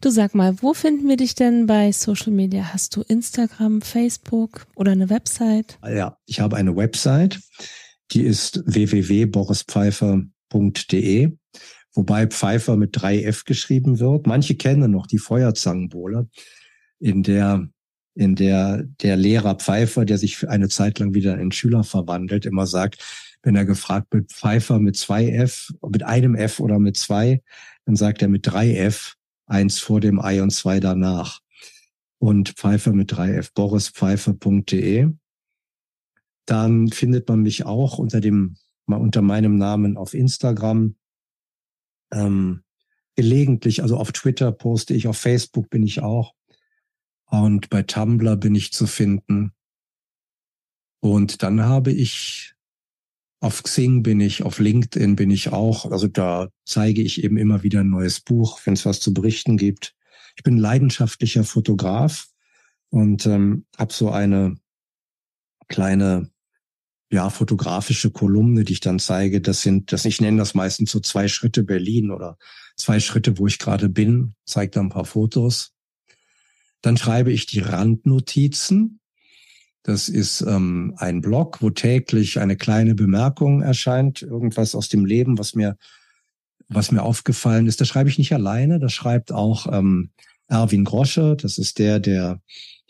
Du 0.00 0.08
sag 0.08 0.34
mal, 0.34 0.56
wo 0.62 0.72
finden 0.72 1.06
wir 1.06 1.18
dich 1.18 1.34
denn 1.34 1.66
bei 1.66 1.92
Social 1.92 2.32
Media? 2.32 2.72
Hast 2.72 2.96
du 2.96 3.02
Instagram, 3.02 3.82
Facebook 3.82 4.66
oder 4.74 4.92
eine 4.92 5.10
Website? 5.10 5.78
Ja, 5.84 6.16
ich 6.24 6.40
habe 6.40 6.56
eine 6.56 6.74
Website, 6.74 7.38
die 8.12 8.22
ist 8.22 8.62
www.borispfeifer.de, 8.64 11.36
wobei 11.92 12.26
Pfeifer 12.26 12.76
mit 12.76 12.90
drei 12.92 13.22
F 13.22 13.44
geschrieben 13.44 14.00
wird. 14.00 14.26
Manche 14.26 14.54
kennen 14.54 14.90
noch 14.90 15.06
die 15.06 15.18
Feuerzangenbowle, 15.18 16.30
in 16.98 17.22
der 17.22 17.68
in 18.14 18.34
der 18.34 18.84
der 19.02 19.16
Lehrer 19.16 19.56
Pfeifer, 19.56 20.06
der 20.06 20.16
sich 20.16 20.48
eine 20.48 20.70
Zeit 20.70 20.98
lang 20.98 21.12
wieder 21.12 21.38
in 21.38 21.52
Schüler 21.52 21.84
verwandelt, 21.84 22.46
immer 22.46 22.66
sagt, 22.66 23.04
wenn 23.42 23.56
er 23.56 23.66
gefragt 23.66 24.06
wird, 24.12 24.32
Pfeifer 24.32 24.78
mit 24.78 24.96
zwei 24.96 25.28
F, 25.28 25.70
mit 25.86 26.02
einem 26.02 26.34
F 26.34 26.60
oder 26.60 26.78
mit 26.78 26.96
zwei, 26.96 27.42
dann 27.90 27.96
sagt 27.96 28.22
er 28.22 28.28
mit 28.28 28.46
drei 28.46 28.76
F, 28.76 29.16
eins 29.46 29.80
vor 29.80 29.98
dem 29.98 30.20
I 30.22 30.38
und 30.38 30.50
zwei 30.50 30.78
danach. 30.78 31.40
Und 32.18 32.50
Pfeiffer 32.50 32.92
mit 32.92 33.10
drei 33.10 33.34
F, 33.34 33.52
borispfeifer.de. 33.52 35.10
Dann 36.46 36.88
findet 36.92 37.28
man 37.28 37.40
mich 37.40 37.66
auch 37.66 37.98
unter 37.98 38.20
dem, 38.20 38.56
unter 38.86 39.22
meinem 39.22 39.56
Namen 39.56 39.96
auf 39.96 40.14
Instagram. 40.14 40.94
Ähm, 42.12 42.62
gelegentlich, 43.16 43.82
also 43.82 43.96
auf 43.96 44.12
Twitter 44.12 44.52
poste 44.52 44.94
ich, 44.94 45.08
auf 45.08 45.16
Facebook 45.16 45.68
bin 45.68 45.82
ich 45.82 46.00
auch. 46.00 46.34
Und 47.26 47.70
bei 47.70 47.82
Tumblr 47.82 48.36
bin 48.36 48.54
ich 48.54 48.72
zu 48.72 48.86
finden. 48.86 49.52
Und 51.00 51.42
dann 51.42 51.62
habe 51.62 51.90
ich 51.90 52.54
auf 53.40 53.62
Xing 53.62 54.02
bin 54.02 54.20
ich, 54.20 54.42
auf 54.42 54.58
LinkedIn 54.58 55.16
bin 55.16 55.30
ich 55.30 55.50
auch. 55.50 55.90
Also 55.90 56.06
da 56.08 56.50
zeige 56.64 57.00
ich 57.00 57.24
eben 57.24 57.38
immer 57.38 57.62
wieder 57.62 57.80
ein 57.80 57.90
neues 57.90 58.20
Buch, 58.20 58.60
wenn 58.64 58.74
es 58.74 58.84
was 58.84 59.00
zu 59.00 59.14
berichten 59.14 59.56
gibt. 59.56 59.94
Ich 60.36 60.42
bin 60.42 60.58
leidenschaftlicher 60.58 61.44
Fotograf 61.44 62.28
und 62.90 63.24
ähm, 63.26 63.64
habe 63.78 63.92
so 63.92 64.10
eine 64.10 64.56
kleine 65.68 66.30
ja 67.10 67.30
fotografische 67.30 68.10
Kolumne, 68.10 68.64
die 68.64 68.74
ich 68.74 68.80
dann 68.80 68.98
zeige. 68.98 69.40
Das 69.40 69.62
sind, 69.62 69.92
das 69.92 70.04
ich 70.04 70.20
nenne 70.20 70.38
das 70.38 70.54
meistens 70.54 70.90
so 70.90 71.00
zwei 71.00 71.26
Schritte 71.26 71.64
Berlin 71.64 72.10
oder 72.10 72.38
zwei 72.76 73.00
Schritte, 73.00 73.38
wo 73.38 73.46
ich 73.46 73.58
gerade 73.58 73.88
bin. 73.88 74.34
Zeige 74.44 74.72
da 74.72 74.80
ein 74.80 74.90
paar 74.90 75.04
Fotos. 75.04 75.72
Dann 76.82 76.96
schreibe 76.96 77.32
ich 77.32 77.46
die 77.46 77.60
Randnotizen. 77.60 78.99
Das 79.82 80.08
ist 80.08 80.42
ähm, 80.42 80.94
ein 80.98 81.20
Blog, 81.20 81.62
wo 81.62 81.70
täglich 81.70 82.38
eine 82.38 82.56
kleine 82.56 82.94
Bemerkung 82.94 83.62
erscheint, 83.62 84.22
irgendwas 84.22 84.74
aus 84.74 84.88
dem 84.88 85.06
Leben, 85.06 85.38
was 85.38 85.54
mir, 85.54 85.76
was 86.68 86.92
mir 86.92 87.02
aufgefallen 87.02 87.66
ist. 87.66 87.80
Das 87.80 87.88
schreibe 87.88 88.10
ich 88.10 88.18
nicht 88.18 88.34
alleine, 88.34 88.78
das 88.78 88.92
schreibt 88.92 89.32
auch 89.32 89.66
ähm, 89.72 90.10
Erwin 90.48 90.84
Grosche, 90.84 91.36
das 91.36 91.58
ist 91.58 91.78
der, 91.78 92.00
der 92.00 92.40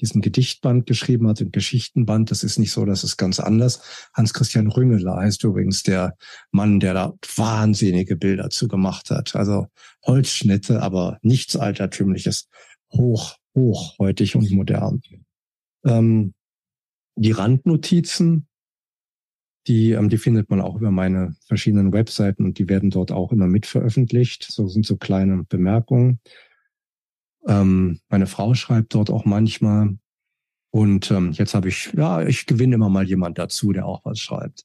diesen 0.01 0.23
Gedichtband 0.23 0.87
geschrieben 0.87 1.29
hat, 1.29 1.41
den 1.41 1.53
Geschichtenband. 1.53 2.31
Das 2.31 2.43
ist 2.43 2.59
nicht 2.59 2.73
so, 2.73 2.85
das 2.85 3.05
ist 3.05 3.17
ganz 3.17 3.39
anders. 3.39 3.83
Hans-Christian 4.15 4.69
Rüngeler 4.69 5.17
heißt 5.17 5.45
übrigens 5.45 5.83
der 5.83 6.17
Mann, 6.51 6.81
der 6.81 6.95
da 6.95 7.13
wahnsinnige 7.37 8.17
Bilder 8.17 8.51
zu 8.51 8.67
gemacht 8.67 9.11
hat. 9.11 9.37
Also 9.37 9.67
Holzschnitte, 10.05 10.83
aber 10.83 11.19
nichts 11.23 11.57
Altertümliches. 11.57 12.49
Hoch, 12.93 13.37
hochheutig 13.55 14.37
und 14.37 14.51
modern. 14.51 15.03
Ähm, 15.85 16.35
die 17.21 17.33
Randnotizen, 17.33 18.47
die, 19.67 19.91
ähm, 19.93 20.09
die 20.09 20.17
findet 20.17 20.49
man 20.49 20.63
auch 20.63 20.77
über 20.77 20.91
meine 20.91 21.37
verschiedenen 21.47 21.93
Webseiten 21.93 22.45
und 22.45 22.59
die 22.59 22.69
werden 22.69 22.91
dort 22.91 23.13
auch 23.13 23.31
immer 23.31 23.47
mit 23.47 23.67
veröffentlicht. 23.67 24.47
So 24.51 24.67
sind 24.69 24.87
so 24.87 24.97
kleine 24.97 25.45
Bemerkungen. 25.45 26.21
Ähm, 27.47 28.01
meine 28.09 28.27
Frau 28.27 28.55
schreibt 28.55 28.95
dort 28.95 29.11
auch 29.11 29.27
manchmal. 29.27 29.99
Und 30.71 31.11
ähm, 31.11 31.33
jetzt 31.33 31.53
habe 31.53 31.69
ich, 31.69 31.93
ja, 31.95 32.23
ich 32.23 32.47
gewinne 32.47 32.77
immer 32.77 32.89
mal 32.89 33.07
jemand 33.07 33.37
dazu, 33.39 33.73
der 33.73 33.85
auch 33.85 34.03
was 34.05 34.19
schreibt. 34.19 34.65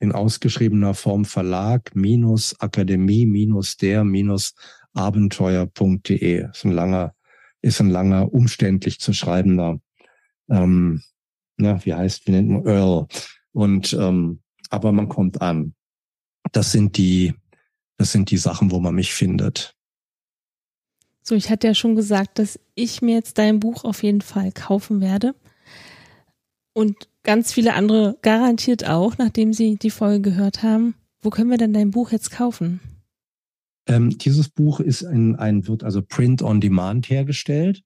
in 0.00 0.12
ausgeschriebener 0.12 0.94
Form 0.94 1.24
Verlag 1.24 1.94
minus 1.94 2.58
Akademie 2.60 3.26
minus 3.26 3.76
der 3.76 4.04
minus 4.04 4.54
Abenteuer.de. 4.94 6.48
Ist 6.50 6.64
ein 6.64 6.72
langer, 6.72 7.14
ist 7.60 7.80
ein 7.80 7.90
langer, 7.90 8.32
umständlich 8.32 9.00
zu 9.00 9.12
schreibender, 9.12 9.80
ähm, 10.48 11.02
na, 11.56 11.84
wie 11.84 11.94
heißt, 11.94 12.26
wie 12.26 12.32
nennt 12.32 12.48
man 12.48 12.66
Earl. 12.66 13.06
Und 13.52 13.92
ähm, 13.92 14.40
aber 14.70 14.92
man 14.92 15.08
kommt 15.08 15.40
an. 15.40 15.74
Das 16.52 16.72
sind 16.72 16.96
die, 16.96 17.34
das 17.96 18.12
sind 18.12 18.30
die 18.30 18.36
Sachen, 18.36 18.70
wo 18.70 18.78
man 18.80 18.94
mich 18.94 19.12
findet. 19.12 19.74
So, 21.22 21.34
ich 21.34 21.50
hatte 21.50 21.66
ja 21.66 21.74
schon 21.74 21.94
gesagt, 21.94 22.38
dass 22.38 22.58
ich 22.74 23.02
mir 23.02 23.16
jetzt 23.16 23.36
dein 23.38 23.60
Buch 23.60 23.84
auf 23.84 24.02
jeden 24.02 24.22
Fall 24.22 24.52
kaufen 24.52 25.00
werde. 25.00 25.34
Und 26.78 27.08
ganz 27.24 27.52
viele 27.52 27.74
andere 27.74 28.18
garantiert 28.22 28.88
auch, 28.88 29.18
nachdem 29.18 29.52
sie 29.52 29.74
die 29.74 29.90
Folge 29.90 30.30
gehört 30.30 30.62
haben. 30.62 30.94
Wo 31.20 31.28
können 31.28 31.50
wir 31.50 31.58
denn 31.58 31.72
dein 31.72 31.90
Buch 31.90 32.12
jetzt 32.12 32.30
kaufen? 32.30 32.78
Ähm, 33.88 34.16
dieses 34.16 34.48
Buch 34.48 34.78
ist 34.78 35.02
in 35.02 35.34
ein, 35.34 35.66
wird 35.66 35.82
also 35.82 36.02
Print 36.02 36.40
on 36.40 36.60
Demand 36.60 37.10
hergestellt. 37.10 37.82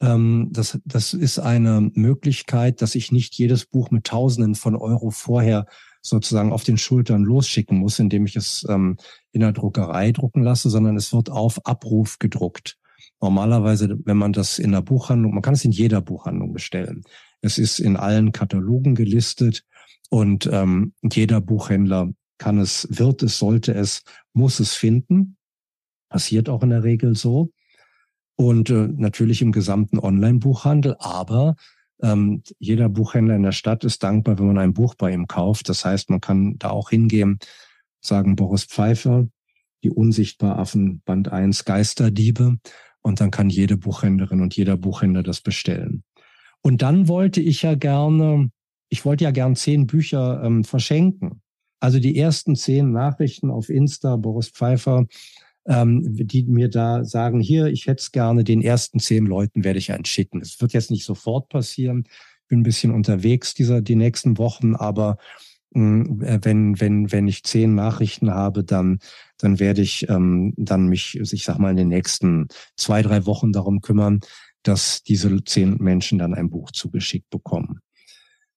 Ähm, 0.00 0.48
das, 0.52 0.80
das 0.86 1.12
ist 1.12 1.38
eine 1.38 1.90
Möglichkeit, 1.92 2.80
dass 2.80 2.94
ich 2.94 3.12
nicht 3.12 3.34
jedes 3.34 3.66
Buch 3.66 3.90
mit 3.90 4.04
Tausenden 4.04 4.54
von 4.54 4.74
Euro 4.74 5.10
vorher 5.10 5.66
sozusagen 6.00 6.50
auf 6.50 6.64
den 6.64 6.78
Schultern 6.78 7.24
losschicken 7.24 7.76
muss, 7.76 7.98
indem 7.98 8.24
ich 8.24 8.36
es 8.36 8.64
ähm, 8.70 8.96
in 9.32 9.42
der 9.42 9.52
Druckerei 9.52 10.12
drucken 10.12 10.42
lasse, 10.42 10.70
sondern 10.70 10.96
es 10.96 11.12
wird 11.12 11.28
auf 11.28 11.66
Abruf 11.66 12.18
gedruckt. 12.18 12.78
Normalerweise, 13.20 13.98
wenn 14.06 14.16
man 14.16 14.32
das 14.32 14.58
in 14.58 14.72
der 14.72 14.80
Buchhandlung, 14.80 15.34
man 15.34 15.42
kann 15.42 15.52
es 15.52 15.66
in 15.66 15.72
jeder 15.72 16.00
Buchhandlung 16.00 16.54
bestellen. 16.54 17.04
Es 17.40 17.58
ist 17.58 17.78
in 17.78 17.96
allen 17.96 18.32
Katalogen 18.32 18.94
gelistet 18.94 19.64
und 20.10 20.48
ähm, 20.52 20.92
jeder 21.02 21.40
Buchhändler 21.40 22.10
kann 22.38 22.58
es, 22.58 22.88
wird 22.90 23.22
es, 23.22 23.38
sollte 23.38 23.72
es, 23.72 24.02
muss 24.32 24.60
es 24.60 24.74
finden. 24.74 25.36
Passiert 26.08 26.48
auch 26.48 26.62
in 26.62 26.70
der 26.70 26.82
Regel 26.82 27.14
so. 27.14 27.52
Und 28.36 28.70
äh, 28.70 28.88
natürlich 28.88 29.42
im 29.42 29.52
gesamten 29.52 29.98
Online-Buchhandel, 29.98 30.96
aber 30.98 31.56
ähm, 32.02 32.42
jeder 32.58 32.88
Buchhändler 32.88 33.36
in 33.36 33.42
der 33.42 33.52
Stadt 33.52 33.84
ist 33.84 34.02
dankbar, 34.02 34.38
wenn 34.38 34.46
man 34.46 34.58
ein 34.58 34.72
Buch 34.72 34.94
bei 34.94 35.12
ihm 35.12 35.26
kauft. 35.26 35.68
Das 35.68 35.84
heißt, 35.84 36.10
man 36.10 36.20
kann 36.20 36.56
da 36.58 36.70
auch 36.70 36.90
hingehen, 36.90 37.38
sagen 38.00 38.36
Boris 38.36 38.64
Pfeiffer, 38.64 39.28
die 39.84 39.90
Unsichtbaraffen, 39.90 41.02
Band 41.04 41.28
1, 41.28 41.64
Geisterdiebe. 41.64 42.56
Und 43.02 43.20
dann 43.20 43.30
kann 43.30 43.50
jede 43.50 43.76
Buchhändlerin 43.76 44.40
und 44.40 44.56
jeder 44.56 44.76
Buchhändler 44.76 45.22
das 45.22 45.40
bestellen. 45.40 46.02
Und 46.62 46.82
dann 46.82 47.08
wollte 47.08 47.40
ich 47.40 47.62
ja 47.62 47.74
gerne, 47.74 48.50
ich 48.88 49.04
wollte 49.04 49.24
ja 49.24 49.30
gern 49.30 49.56
zehn 49.56 49.86
Bücher 49.86 50.42
ähm, 50.44 50.64
verschenken. 50.64 51.42
Also 51.80 51.98
die 51.98 52.18
ersten 52.18 52.56
zehn 52.56 52.92
Nachrichten 52.92 53.50
auf 53.50 53.70
Insta, 53.70 54.16
Boris 54.16 54.50
Pfeiffer, 54.50 55.06
ähm, 55.66 56.02
die 56.04 56.44
mir 56.44 56.68
da 56.68 57.04
sagen, 57.04 57.40
hier, 57.40 57.66
ich 57.66 57.86
hätte 57.86 58.00
es 58.00 58.12
gerne, 58.12 58.44
den 58.44 58.62
ersten 58.62 58.98
zehn 58.98 59.24
Leuten 59.24 59.64
werde 59.64 59.78
ich 59.78 59.92
einen 59.92 60.04
schicken. 60.04 60.40
Es 60.40 60.60
wird 60.60 60.72
jetzt 60.72 60.90
nicht 60.90 61.04
sofort 61.04 61.48
passieren. 61.48 62.04
Bin 62.48 62.60
ein 62.60 62.64
bisschen 62.64 62.92
unterwegs 62.92 63.54
dieser, 63.54 63.80
die 63.80 63.94
nächsten 63.94 64.36
Wochen, 64.36 64.74
aber 64.74 65.16
hm, 65.72 66.22
äh, 66.22 66.40
wenn, 66.42 66.80
wenn, 66.80 67.12
wenn 67.12 67.28
ich 67.28 67.44
zehn 67.44 67.74
Nachrichten 67.74 68.30
habe, 68.30 68.64
dann, 68.64 68.98
dann 69.38 69.60
werde 69.60 69.82
ich 69.82 70.08
ähm, 70.08 70.52
dann 70.56 70.88
mich, 70.88 71.18
ich 71.18 71.44
sag 71.44 71.58
mal, 71.58 71.70
in 71.70 71.76
den 71.76 71.88
nächsten 71.88 72.48
zwei, 72.76 73.02
drei 73.02 73.24
Wochen 73.24 73.52
darum 73.52 73.80
kümmern, 73.80 74.20
dass 74.62 75.02
diese 75.02 75.42
zehn 75.44 75.76
Menschen 75.78 76.18
dann 76.18 76.34
ein 76.34 76.50
Buch 76.50 76.70
zugeschickt 76.70 77.30
bekommen. 77.30 77.80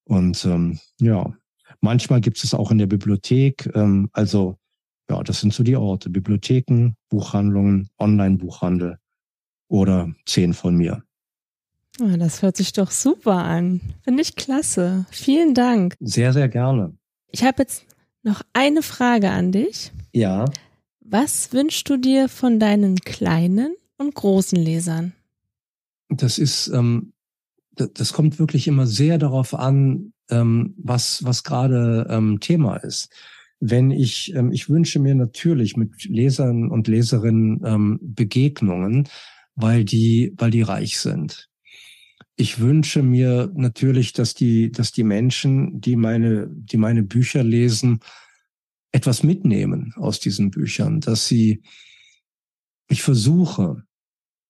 Und 0.04 0.44
ähm, 0.46 0.80
ja, 1.00 1.34
manchmal 1.82 2.22
gibt 2.22 2.44
es 2.44 2.54
auch 2.54 2.72
in 2.72 2.78
der 2.78 2.88
Bibliothek, 2.88 3.70
ähm, 3.76 4.10
also 4.12 4.58
ja, 5.10 5.22
das 5.22 5.42
sind 5.42 5.54
so 5.54 5.64
die 5.64 5.76
Orte. 5.76 6.10
Bibliotheken, 6.10 6.96
Buchhandlungen, 7.10 7.90
Online-Buchhandel 8.00 8.98
oder 9.68 10.14
zehn 10.26 10.54
von 10.54 10.76
mir. 10.76 11.04
Ah, 12.02 12.18
das 12.18 12.42
hört 12.42 12.58
sich 12.58 12.74
doch 12.74 12.90
super 12.90 13.44
an. 13.44 13.82
Finde 14.02 14.22
ich 14.22 14.36
klasse. 14.36 15.06
Vielen 15.12 15.54
Dank. 15.54 15.96
Sehr, 16.00 16.34
sehr 16.34 16.50
gerne. 16.50 16.96
Ich 17.28 17.44
habe 17.44 17.64
jetzt 17.64 17.86
noch 18.24 18.42
eine 18.54 18.82
Frage 18.82 19.30
an 19.30 19.52
dich. 19.52 19.92
Ja. 20.12 20.46
Was 21.02 21.54
wünschst 21.54 21.88
du 21.90 21.98
dir 21.98 22.30
von 22.30 22.60
deinen 22.60 22.96
kleinen 22.96 23.76
und 23.98 24.16
großen 24.16 24.58
Lesern? 24.58 25.14
Das 26.10 26.38
ist, 26.38 26.68
ähm, 26.68 27.14
das, 27.72 27.92
das 27.94 28.14
kommt 28.14 28.40
wirklich 28.40 28.68
immer 28.68 28.88
sehr 28.88 29.18
darauf 29.18 29.54
an, 29.54 30.14
ähm, 30.30 30.76
was, 30.78 31.24
was 31.24 31.44
gerade 31.44 32.08
ähm, 32.10 32.40
Thema 32.40 32.78
ist 32.78 33.10
wenn 33.66 33.92
ich, 33.92 34.36
ähm, 34.36 34.52
ich 34.52 34.70
wünsche 34.70 35.00
mir 35.00 35.16
natürlich 35.16 35.78
mit 35.78 36.04
Lesern 36.04 36.70
und 36.70 36.90
Leserinnen 36.90 37.62
ähm, 37.64 38.00
Begegnungen, 38.02 39.08
weil 39.56 39.86
die, 39.86 40.34
weil 40.38 40.52
die 40.52 40.64
reich 40.64 41.00
sind. 41.00 41.50
Ich 42.36 42.60
wünsche 42.60 43.04
mir 43.04 43.52
natürlich, 43.56 44.12
dass 44.12 44.34
die, 44.34 44.70
dass 44.70 44.92
die 44.92 45.06
Menschen, 45.06 45.80
die 45.80 45.96
meine, 45.96 46.50
die 46.50 46.76
meine 46.76 47.04
Bücher 47.04 47.42
lesen, 47.42 48.00
etwas 48.92 49.24
mitnehmen 49.24 49.94
aus 49.96 50.20
diesen 50.20 50.52
Büchern, 50.52 51.00
dass 51.00 51.28
sie, 51.28 51.62
ich 52.90 53.02
versuche 53.02 53.84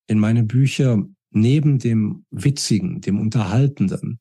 in 0.07 0.17
meine 0.17 0.43
Bücher 0.43 1.03
neben 1.35 1.79
dem 1.79 2.25
Witzigen, 2.31 3.01
dem 3.01 3.19
Unterhaltenden, 3.19 4.19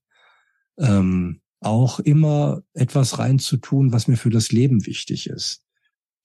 ähm, 0.79 1.41
auch 1.61 2.01
immer 2.01 2.63
etwas 2.75 3.19
reinzutun, 3.19 3.93
was 3.93 4.09
mir 4.09 4.17
für 4.17 4.31
das 4.31 4.51
Leben 4.51 4.87
wichtig 4.87 5.29
ist. 5.29 5.63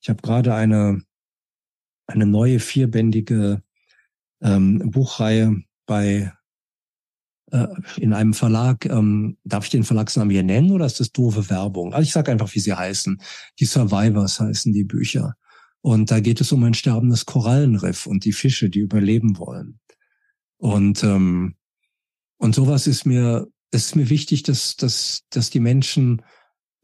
Ich 0.02 0.10
habe 0.10 0.22
gerade 0.22 0.54
eine, 0.54 1.02
eine 2.08 2.26
neue 2.26 2.60
vierbändige 2.60 3.62
ähm, 4.42 4.92
Buchreihe 4.92 5.62
bei 5.86 6.32
äh, 7.52 7.68
in 7.98 8.14
einem 8.14 8.34
Verlag. 8.34 8.86
Ähm, 8.86 9.38
darf 9.44 9.66
ich 9.66 9.72
den 9.72 9.84
Verlagsnamen 9.84 10.32
hier 10.32 10.44
nennen 10.44 10.72
oder 10.72 10.86
ist 10.86 11.00
das 11.00 11.12
doofe 11.12 11.50
Werbung? 11.50 11.94
Also 11.94 12.04
ich 12.04 12.14
sage 12.14 12.32
einfach, 12.32 12.54
wie 12.54 12.60
sie 12.60 12.74
heißen. 12.74 13.22
Die 13.60 13.66
Survivors 13.66 14.40
heißen 14.40 14.74
die 14.74 14.84
Bücher. 14.84 15.36
Und 15.82 16.12
da 16.12 16.20
geht 16.20 16.42
es 16.42 16.52
um 16.52 16.64
ein 16.64 16.74
sterbendes 16.74 17.26
Korallenriff 17.26 18.08
und 18.08 18.26
die 18.26 18.34
Fische, 18.34 18.70
die 18.70 18.80
überleben 18.80 19.38
wollen. 19.38 19.80
Und 20.58 21.04
ähm, 21.04 21.56
und 22.38 22.56
sowas 22.56 22.88
ist 22.88 23.06
mir 23.06 23.48
ist 23.72 23.96
mir 23.96 24.10
wichtig, 24.10 24.44
dass, 24.44 24.76
dass, 24.76 25.24
dass 25.30 25.50
die 25.50 25.60
Menschen 25.60 26.22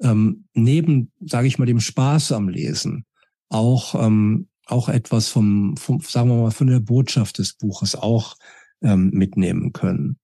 ähm, 0.02 0.46
neben, 0.54 1.12
sage 1.22 1.48
ich 1.48 1.58
mal, 1.58 1.66
dem 1.66 1.80
Spaß 1.80 2.32
am 2.34 2.50
Lesen 2.50 3.06
auch, 3.50 3.96
ähm, 3.96 4.48
auch 4.66 4.90
etwas 4.90 5.30
vom, 5.30 5.78
vom, 5.78 6.02
sagen 6.02 6.30
wir 6.30 6.36
mal, 6.36 6.52
von 6.52 6.68
der 6.68 6.80
Botschaft 6.80 7.38
des 7.38 7.54
Buches 7.54 7.96
auch 7.96 8.36
ähm, 8.82 9.12
mitnehmen 9.12 9.72
können. 9.72 10.18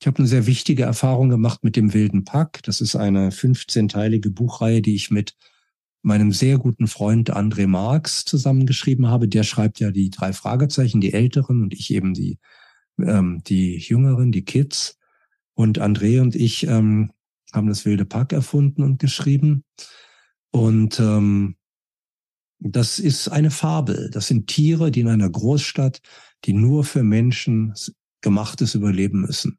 Ich 0.00 0.06
habe 0.06 0.18
eine 0.18 0.26
sehr 0.26 0.46
wichtige 0.46 0.82
Erfahrung 0.82 1.30
gemacht 1.30 1.64
mit 1.64 1.76
dem 1.76 1.94
Wilden 1.94 2.24
Pack. 2.24 2.62
Das 2.64 2.80
ist 2.80 2.96
eine 2.96 3.30
15-teilige 3.30 4.30
Buchreihe, 4.30 4.82
die 4.82 4.94
ich 4.94 5.10
mit 5.10 5.34
meinem 6.02 6.32
sehr 6.32 6.58
guten 6.58 6.86
Freund 6.86 7.34
André 7.34 7.66
Marx 7.66 8.24
zusammengeschrieben 8.24 9.08
habe. 9.08 9.28
Der 9.28 9.42
schreibt 9.42 9.80
ja 9.80 9.90
die 9.90 10.10
drei 10.10 10.32
Fragezeichen, 10.32 11.00
die 11.00 11.12
Älteren 11.12 11.62
und 11.62 11.72
ich 11.72 11.92
eben 11.92 12.12
die, 12.12 12.38
ähm, 12.98 13.42
die 13.46 13.76
Jüngeren, 13.78 14.32
die 14.32 14.44
Kids. 14.44 14.98
Und 15.54 15.80
André 15.80 16.20
und 16.20 16.34
ich 16.34 16.66
ähm, 16.66 17.12
haben 17.52 17.68
das 17.68 17.84
wilde 17.84 18.04
Pack 18.04 18.32
erfunden 18.32 18.82
und 18.82 18.98
geschrieben. 18.98 19.64
Und 20.50 21.00
ähm, 21.00 21.56
das 22.58 22.98
ist 22.98 23.28
eine 23.28 23.50
Fabel. 23.50 24.10
Das 24.10 24.26
sind 24.26 24.46
Tiere, 24.46 24.90
die 24.90 25.00
in 25.00 25.08
einer 25.08 25.30
Großstadt, 25.30 26.00
die 26.44 26.52
nur 26.52 26.84
für 26.84 27.02
Menschen 27.02 27.74
gemachtes 28.20 28.74
überleben 28.74 29.20
müssen. 29.20 29.58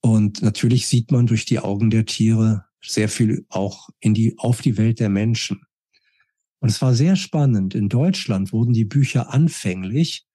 Und 0.00 0.42
natürlich 0.42 0.86
sieht 0.86 1.10
man 1.10 1.26
durch 1.26 1.46
die 1.46 1.60
Augen 1.60 1.90
der 1.90 2.04
Tiere 2.04 2.66
sehr 2.82 3.08
viel 3.08 3.46
auch 3.48 3.88
in 4.00 4.14
die, 4.14 4.34
auf 4.38 4.60
die 4.60 4.76
Welt 4.76 5.00
der 5.00 5.08
Menschen. 5.08 5.62
Und 6.60 6.68
es 6.68 6.80
war 6.82 6.94
sehr 6.94 7.16
spannend. 7.16 7.74
In 7.74 7.88
Deutschland 7.88 8.52
wurden 8.52 8.72
die 8.72 8.84
Bücher 8.84 9.32
anfänglich 9.32 10.26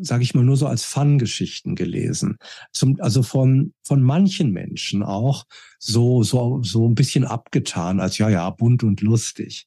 sage 0.00 0.22
ich 0.22 0.34
mal, 0.34 0.44
nur 0.44 0.56
so 0.56 0.66
als 0.66 0.84
Fun-Geschichten 0.84 1.74
gelesen. 1.74 2.38
Zum, 2.72 3.00
also 3.00 3.22
von, 3.22 3.72
von 3.82 4.02
manchen 4.02 4.50
Menschen 4.50 5.02
auch 5.02 5.44
so, 5.78 6.22
so, 6.22 6.62
so 6.62 6.88
ein 6.88 6.94
bisschen 6.94 7.24
abgetan, 7.24 8.00
als 8.00 8.18
ja, 8.18 8.28
ja, 8.28 8.48
bunt 8.50 8.82
und 8.82 9.00
lustig. 9.00 9.66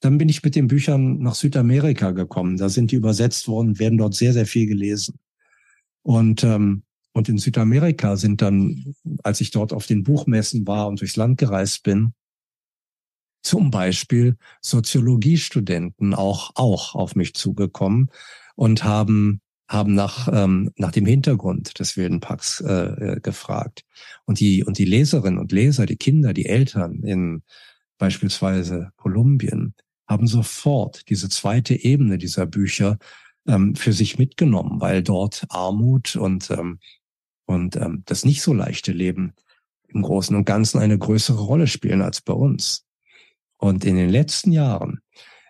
Dann 0.00 0.18
bin 0.18 0.28
ich 0.28 0.42
mit 0.42 0.54
den 0.54 0.68
Büchern 0.68 1.18
nach 1.18 1.34
Südamerika 1.34 2.12
gekommen. 2.12 2.56
Da 2.56 2.68
sind 2.68 2.92
die 2.92 2.96
übersetzt 2.96 3.48
worden, 3.48 3.78
werden 3.78 3.98
dort 3.98 4.14
sehr, 4.14 4.32
sehr 4.32 4.46
viel 4.46 4.66
gelesen. 4.66 5.18
Und, 6.02 6.44
ähm, 6.44 6.84
und 7.12 7.28
in 7.28 7.38
Südamerika 7.38 8.16
sind 8.16 8.40
dann, 8.40 8.94
als 9.24 9.40
ich 9.40 9.50
dort 9.50 9.72
auf 9.72 9.86
den 9.86 10.04
Buchmessen 10.04 10.66
war 10.66 10.86
und 10.86 11.00
durchs 11.00 11.16
Land 11.16 11.38
gereist 11.38 11.82
bin, 11.82 12.12
zum 13.42 13.70
Beispiel 13.70 14.36
Soziologiestudenten 14.60 16.14
auch, 16.14 16.52
auch 16.54 16.94
auf 16.94 17.16
mich 17.16 17.34
zugekommen 17.34 18.10
und 18.58 18.82
haben 18.82 19.40
haben 19.68 19.94
nach 19.94 20.28
ähm, 20.32 20.72
nach 20.76 20.90
dem 20.90 21.06
Hintergrund 21.06 21.78
des 21.78 21.96
wilden 21.96 22.20
Packs 22.20 22.60
äh, 22.60 22.72
äh, 22.72 23.20
gefragt 23.20 23.84
und 24.24 24.40
die 24.40 24.64
und 24.64 24.78
die 24.78 24.84
Leserinnen 24.84 25.38
und 25.38 25.52
Leser, 25.52 25.86
die 25.86 25.96
Kinder, 25.96 26.32
die 26.32 26.46
Eltern 26.46 27.04
in 27.04 27.42
beispielsweise 27.98 28.90
Kolumbien 28.96 29.74
haben 30.08 30.26
sofort 30.26 31.08
diese 31.08 31.28
zweite 31.28 31.74
Ebene 31.74 32.18
dieser 32.18 32.46
Bücher 32.46 32.98
ähm, 33.46 33.76
für 33.76 33.92
sich 33.92 34.18
mitgenommen, 34.18 34.80
weil 34.80 35.02
dort 35.04 35.46
Armut 35.50 36.16
und 36.16 36.50
ähm, 36.50 36.80
und 37.46 37.76
ähm, 37.76 38.02
das 38.06 38.24
nicht 38.24 38.42
so 38.42 38.52
leichte 38.52 38.90
Leben 38.92 39.34
im 39.86 40.02
Großen 40.02 40.34
und 40.34 40.46
Ganzen 40.46 40.80
eine 40.80 40.98
größere 40.98 41.42
Rolle 41.42 41.68
spielen 41.68 42.02
als 42.02 42.20
bei 42.22 42.32
uns. 42.32 42.84
Und 43.56 43.84
in 43.84 43.96
den 43.96 44.10
letzten 44.10 44.52
Jahren 44.52 45.00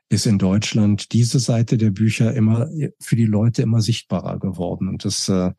ist 0.09 0.26
in 0.26 0.39
Deutschland 0.39 1.12
diese 1.12 1.39
Seite 1.39 1.76
der 1.76 1.90
Bücher 1.90 2.35
immer 2.35 2.68
für 3.01 3.16
die 3.16 3.26
Leute 3.26 3.62
immer 3.62 3.82
sichtbarer 3.82 4.39
geworden. 4.39 4.89
Und 4.89 5.05
das 5.05 5.28
äh, 5.28 5.52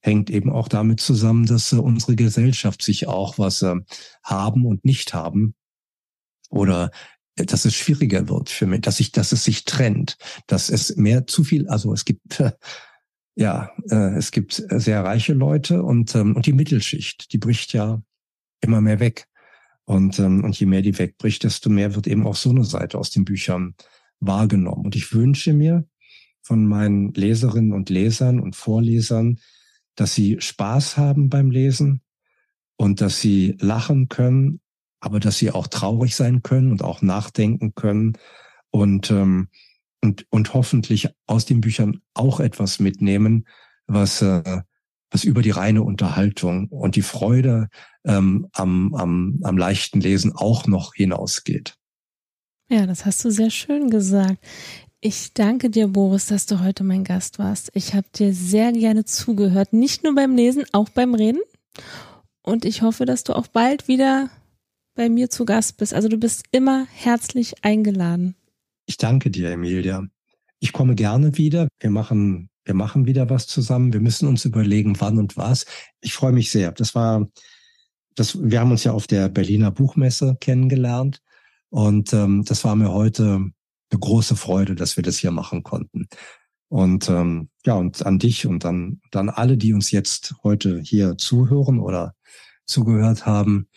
hängt 0.00 0.30
eben 0.30 0.50
auch 0.50 0.68
damit 0.68 1.00
zusammen, 1.00 1.46
dass 1.46 1.72
äh, 1.72 1.76
unsere 1.76 2.16
Gesellschaft 2.16 2.82
sich 2.82 3.06
auch, 3.06 3.38
was 3.38 3.62
äh, 3.62 3.76
haben 4.22 4.66
und 4.66 4.84
nicht 4.84 5.14
haben, 5.14 5.54
oder 6.50 6.90
dass 7.36 7.64
es 7.64 7.74
schwieriger 7.74 8.28
wird 8.28 8.50
für 8.50 8.66
mich, 8.66 8.80
dass 8.80 9.00
ich, 9.00 9.12
dass 9.12 9.32
es 9.32 9.44
sich 9.44 9.64
trennt, 9.64 10.16
dass 10.46 10.70
es 10.70 10.96
mehr 10.96 11.26
zu 11.26 11.44
viel, 11.44 11.68
also 11.68 11.92
es 11.92 12.04
gibt 12.04 12.40
äh, 12.40 12.52
ja, 13.36 13.70
äh, 13.90 14.16
es 14.16 14.32
gibt 14.32 14.64
sehr 14.68 15.04
reiche 15.04 15.32
Leute 15.32 15.84
und 15.84 16.14
ähm, 16.16 16.34
und 16.34 16.46
die 16.46 16.52
Mittelschicht, 16.52 17.32
die 17.32 17.38
bricht 17.38 17.72
ja 17.72 18.02
immer 18.60 18.80
mehr 18.80 18.98
weg 18.98 19.27
und 19.88 20.18
ähm, 20.18 20.44
und 20.44 20.58
je 20.58 20.66
mehr 20.66 20.82
die 20.82 20.98
wegbricht, 20.98 21.44
desto 21.44 21.70
mehr 21.70 21.94
wird 21.94 22.06
eben 22.06 22.26
auch 22.26 22.36
so 22.36 22.50
eine 22.50 22.64
Seite 22.64 22.98
aus 22.98 23.10
den 23.10 23.24
Büchern 23.24 23.74
wahrgenommen. 24.20 24.84
Und 24.84 24.96
ich 24.96 25.12
wünsche 25.12 25.52
mir 25.52 25.86
von 26.42 26.66
meinen 26.66 27.12
Leserinnen 27.14 27.72
und 27.72 27.90
Lesern 27.90 28.40
und 28.40 28.56
Vorlesern, 28.56 29.38
dass 29.96 30.14
sie 30.14 30.40
Spaß 30.40 30.96
haben 30.96 31.28
beim 31.28 31.50
Lesen 31.50 32.02
und 32.76 33.00
dass 33.00 33.20
sie 33.20 33.56
lachen 33.60 34.08
können 34.08 34.60
aber 35.00 35.20
dass 35.20 35.38
sie 35.38 35.50
auch 35.50 35.66
traurig 35.66 36.16
sein 36.16 36.42
können 36.42 36.70
und 36.70 36.82
auch 36.82 37.02
nachdenken 37.02 37.74
können 37.74 38.14
und, 38.70 39.10
ähm, 39.10 39.48
und, 40.02 40.26
und 40.30 40.54
hoffentlich 40.54 41.08
aus 41.26 41.44
den 41.44 41.60
Büchern 41.60 42.00
auch 42.14 42.40
etwas 42.40 42.80
mitnehmen, 42.80 43.46
was, 43.86 44.22
äh, 44.22 44.62
was 45.10 45.24
über 45.24 45.42
die 45.42 45.50
reine 45.50 45.82
Unterhaltung 45.82 46.68
und 46.68 46.96
die 46.96 47.02
Freude 47.02 47.68
ähm, 48.04 48.48
am, 48.52 48.94
am, 48.94 49.40
am 49.42 49.58
leichten 49.58 50.00
Lesen 50.00 50.32
auch 50.34 50.66
noch 50.66 50.94
hinausgeht. 50.94 51.74
Ja, 52.70 52.86
das 52.86 53.06
hast 53.06 53.24
du 53.24 53.30
sehr 53.30 53.50
schön 53.50 53.90
gesagt. 53.90 54.38
Ich 55.00 55.32
danke 55.32 55.70
dir, 55.70 55.88
Boris, 55.88 56.26
dass 56.26 56.46
du 56.46 56.60
heute 56.60 56.84
mein 56.84 57.04
Gast 57.04 57.38
warst. 57.38 57.70
Ich 57.74 57.94
habe 57.94 58.08
dir 58.14 58.34
sehr 58.34 58.72
gerne 58.72 59.04
zugehört, 59.04 59.72
nicht 59.72 60.02
nur 60.02 60.14
beim 60.14 60.34
Lesen, 60.34 60.64
auch 60.72 60.88
beim 60.88 61.14
Reden. 61.14 61.40
Und 62.42 62.64
ich 62.64 62.82
hoffe, 62.82 63.04
dass 63.04 63.24
du 63.24 63.34
auch 63.34 63.46
bald 63.46 63.88
wieder 63.88 64.28
bei 64.94 65.08
mir 65.08 65.30
zu 65.30 65.44
Gast 65.44 65.76
bist. 65.76 65.94
Also 65.94 66.08
du 66.08 66.18
bist 66.18 66.46
immer 66.50 66.86
herzlich 66.92 67.64
eingeladen. 67.64 68.34
Ich 68.86 68.96
danke 68.96 69.30
dir, 69.30 69.50
Emilia. 69.50 70.06
Ich 70.58 70.72
komme 70.72 70.96
gerne 70.96 71.38
wieder. 71.38 71.68
Wir 71.78 71.90
machen, 71.90 72.50
wir 72.68 72.74
machen 72.74 73.06
wieder 73.06 73.30
was 73.30 73.46
zusammen. 73.46 73.94
Wir 73.94 74.00
müssen 74.00 74.28
uns 74.28 74.44
überlegen, 74.44 75.00
wann 75.00 75.18
und 75.18 75.38
was. 75.38 75.64
Ich 76.02 76.12
freue 76.12 76.32
mich 76.32 76.50
sehr. 76.50 76.70
Das 76.70 76.94
war, 76.94 77.26
das, 78.14 78.38
wir 78.42 78.60
haben 78.60 78.70
uns 78.70 78.84
ja 78.84 78.92
auf 78.92 79.06
der 79.06 79.30
Berliner 79.30 79.70
Buchmesse 79.70 80.36
kennengelernt. 80.38 81.22
Und 81.70 82.12
ähm, 82.12 82.44
das 82.44 82.64
war 82.64 82.76
mir 82.76 82.92
heute 82.92 83.50
eine 83.90 83.98
große 83.98 84.36
Freude, 84.36 84.74
dass 84.74 84.96
wir 84.96 85.02
das 85.02 85.16
hier 85.16 85.30
machen 85.30 85.62
konnten. 85.62 86.08
Und 86.68 87.08
ähm, 87.08 87.48
ja, 87.64 87.74
und 87.74 88.04
an 88.04 88.18
dich 88.18 88.46
und 88.46 88.64
dann, 88.64 89.00
dann 89.10 89.30
alle, 89.30 89.56
die 89.56 89.72
uns 89.72 89.90
jetzt 89.90 90.34
heute 90.42 90.80
hier 90.80 91.16
zuhören 91.16 91.80
oder 91.80 92.14
zugehört 92.66 93.24
haben. 93.24 93.68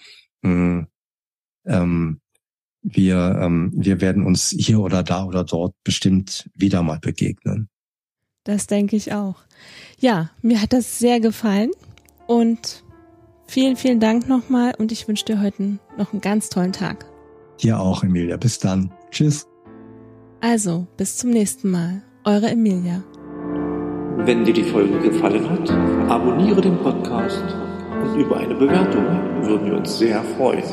Mh, 0.42 0.52
hm, 0.52 0.88
ähm, 1.66 2.22
wir, 2.82 3.40
ähm, 3.42 3.72
wir 3.74 4.02
werden 4.02 4.26
uns 4.26 4.50
hier 4.50 4.82
oder 4.82 5.02
da 5.04 5.24
oder 5.24 5.46
dort 5.46 5.76
bestimmt 5.86 6.50
wieder 6.56 6.84
mal 6.84 7.00
begegnen. 7.00 7.70
Das 8.44 8.68
denke 8.68 8.96
ich 8.96 9.14
auch. 9.14 9.36
Ja, 10.00 10.32
mir 10.42 10.62
hat 10.62 10.74
das 10.74 11.00
sehr 11.00 11.20
gefallen 11.20 11.72
und 12.28 12.84
vielen, 13.48 13.76
vielen 13.76 14.00
Dank 14.00 14.28
nochmal 14.28 14.74
und 14.78 14.92
ich 14.92 15.08
wünsche 15.08 15.26
dir 15.26 15.42
heute 15.42 15.80
noch 15.98 16.12
einen 16.12 16.22
ganz 16.22 16.50
tollen 16.50 16.74
Tag. 16.74 17.06
Dir 17.62 17.80
auch, 17.80 18.04
Emilia. 18.04 18.38
Bis 18.38 18.58
dann. 18.58 18.92
Tschüss. 19.12 19.48
Also, 20.40 20.88
bis 20.98 21.18
zum 21.18 21.30
nächsten 21.30 21.70
Mal. 21.70 22.02
Eure 22.24 22.50
Emilia. 22.50 23.04
Wenn 24.18 24.44
dir 24.44 24.54
die 24.54 24.64
Folge 24.64 25.00
gefallen 25.00 25.48
hat, 25.50 25.70
abonniere 26.10 26.62
den 26.62 26.78
Podcast 26.80 27.44
und 28.04 28.20
über 28.20 28.38
eine 28.38 28.56
Bewertung 28.56 29.06
würden 29.44 29.66
wir 29.68 29.78
uns 29.78 29.98
sehr 29.98 30.24
freuen. 30.24 30.64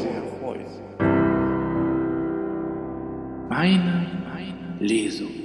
meine 3.58 4.06
Lesung. 4.78 5.37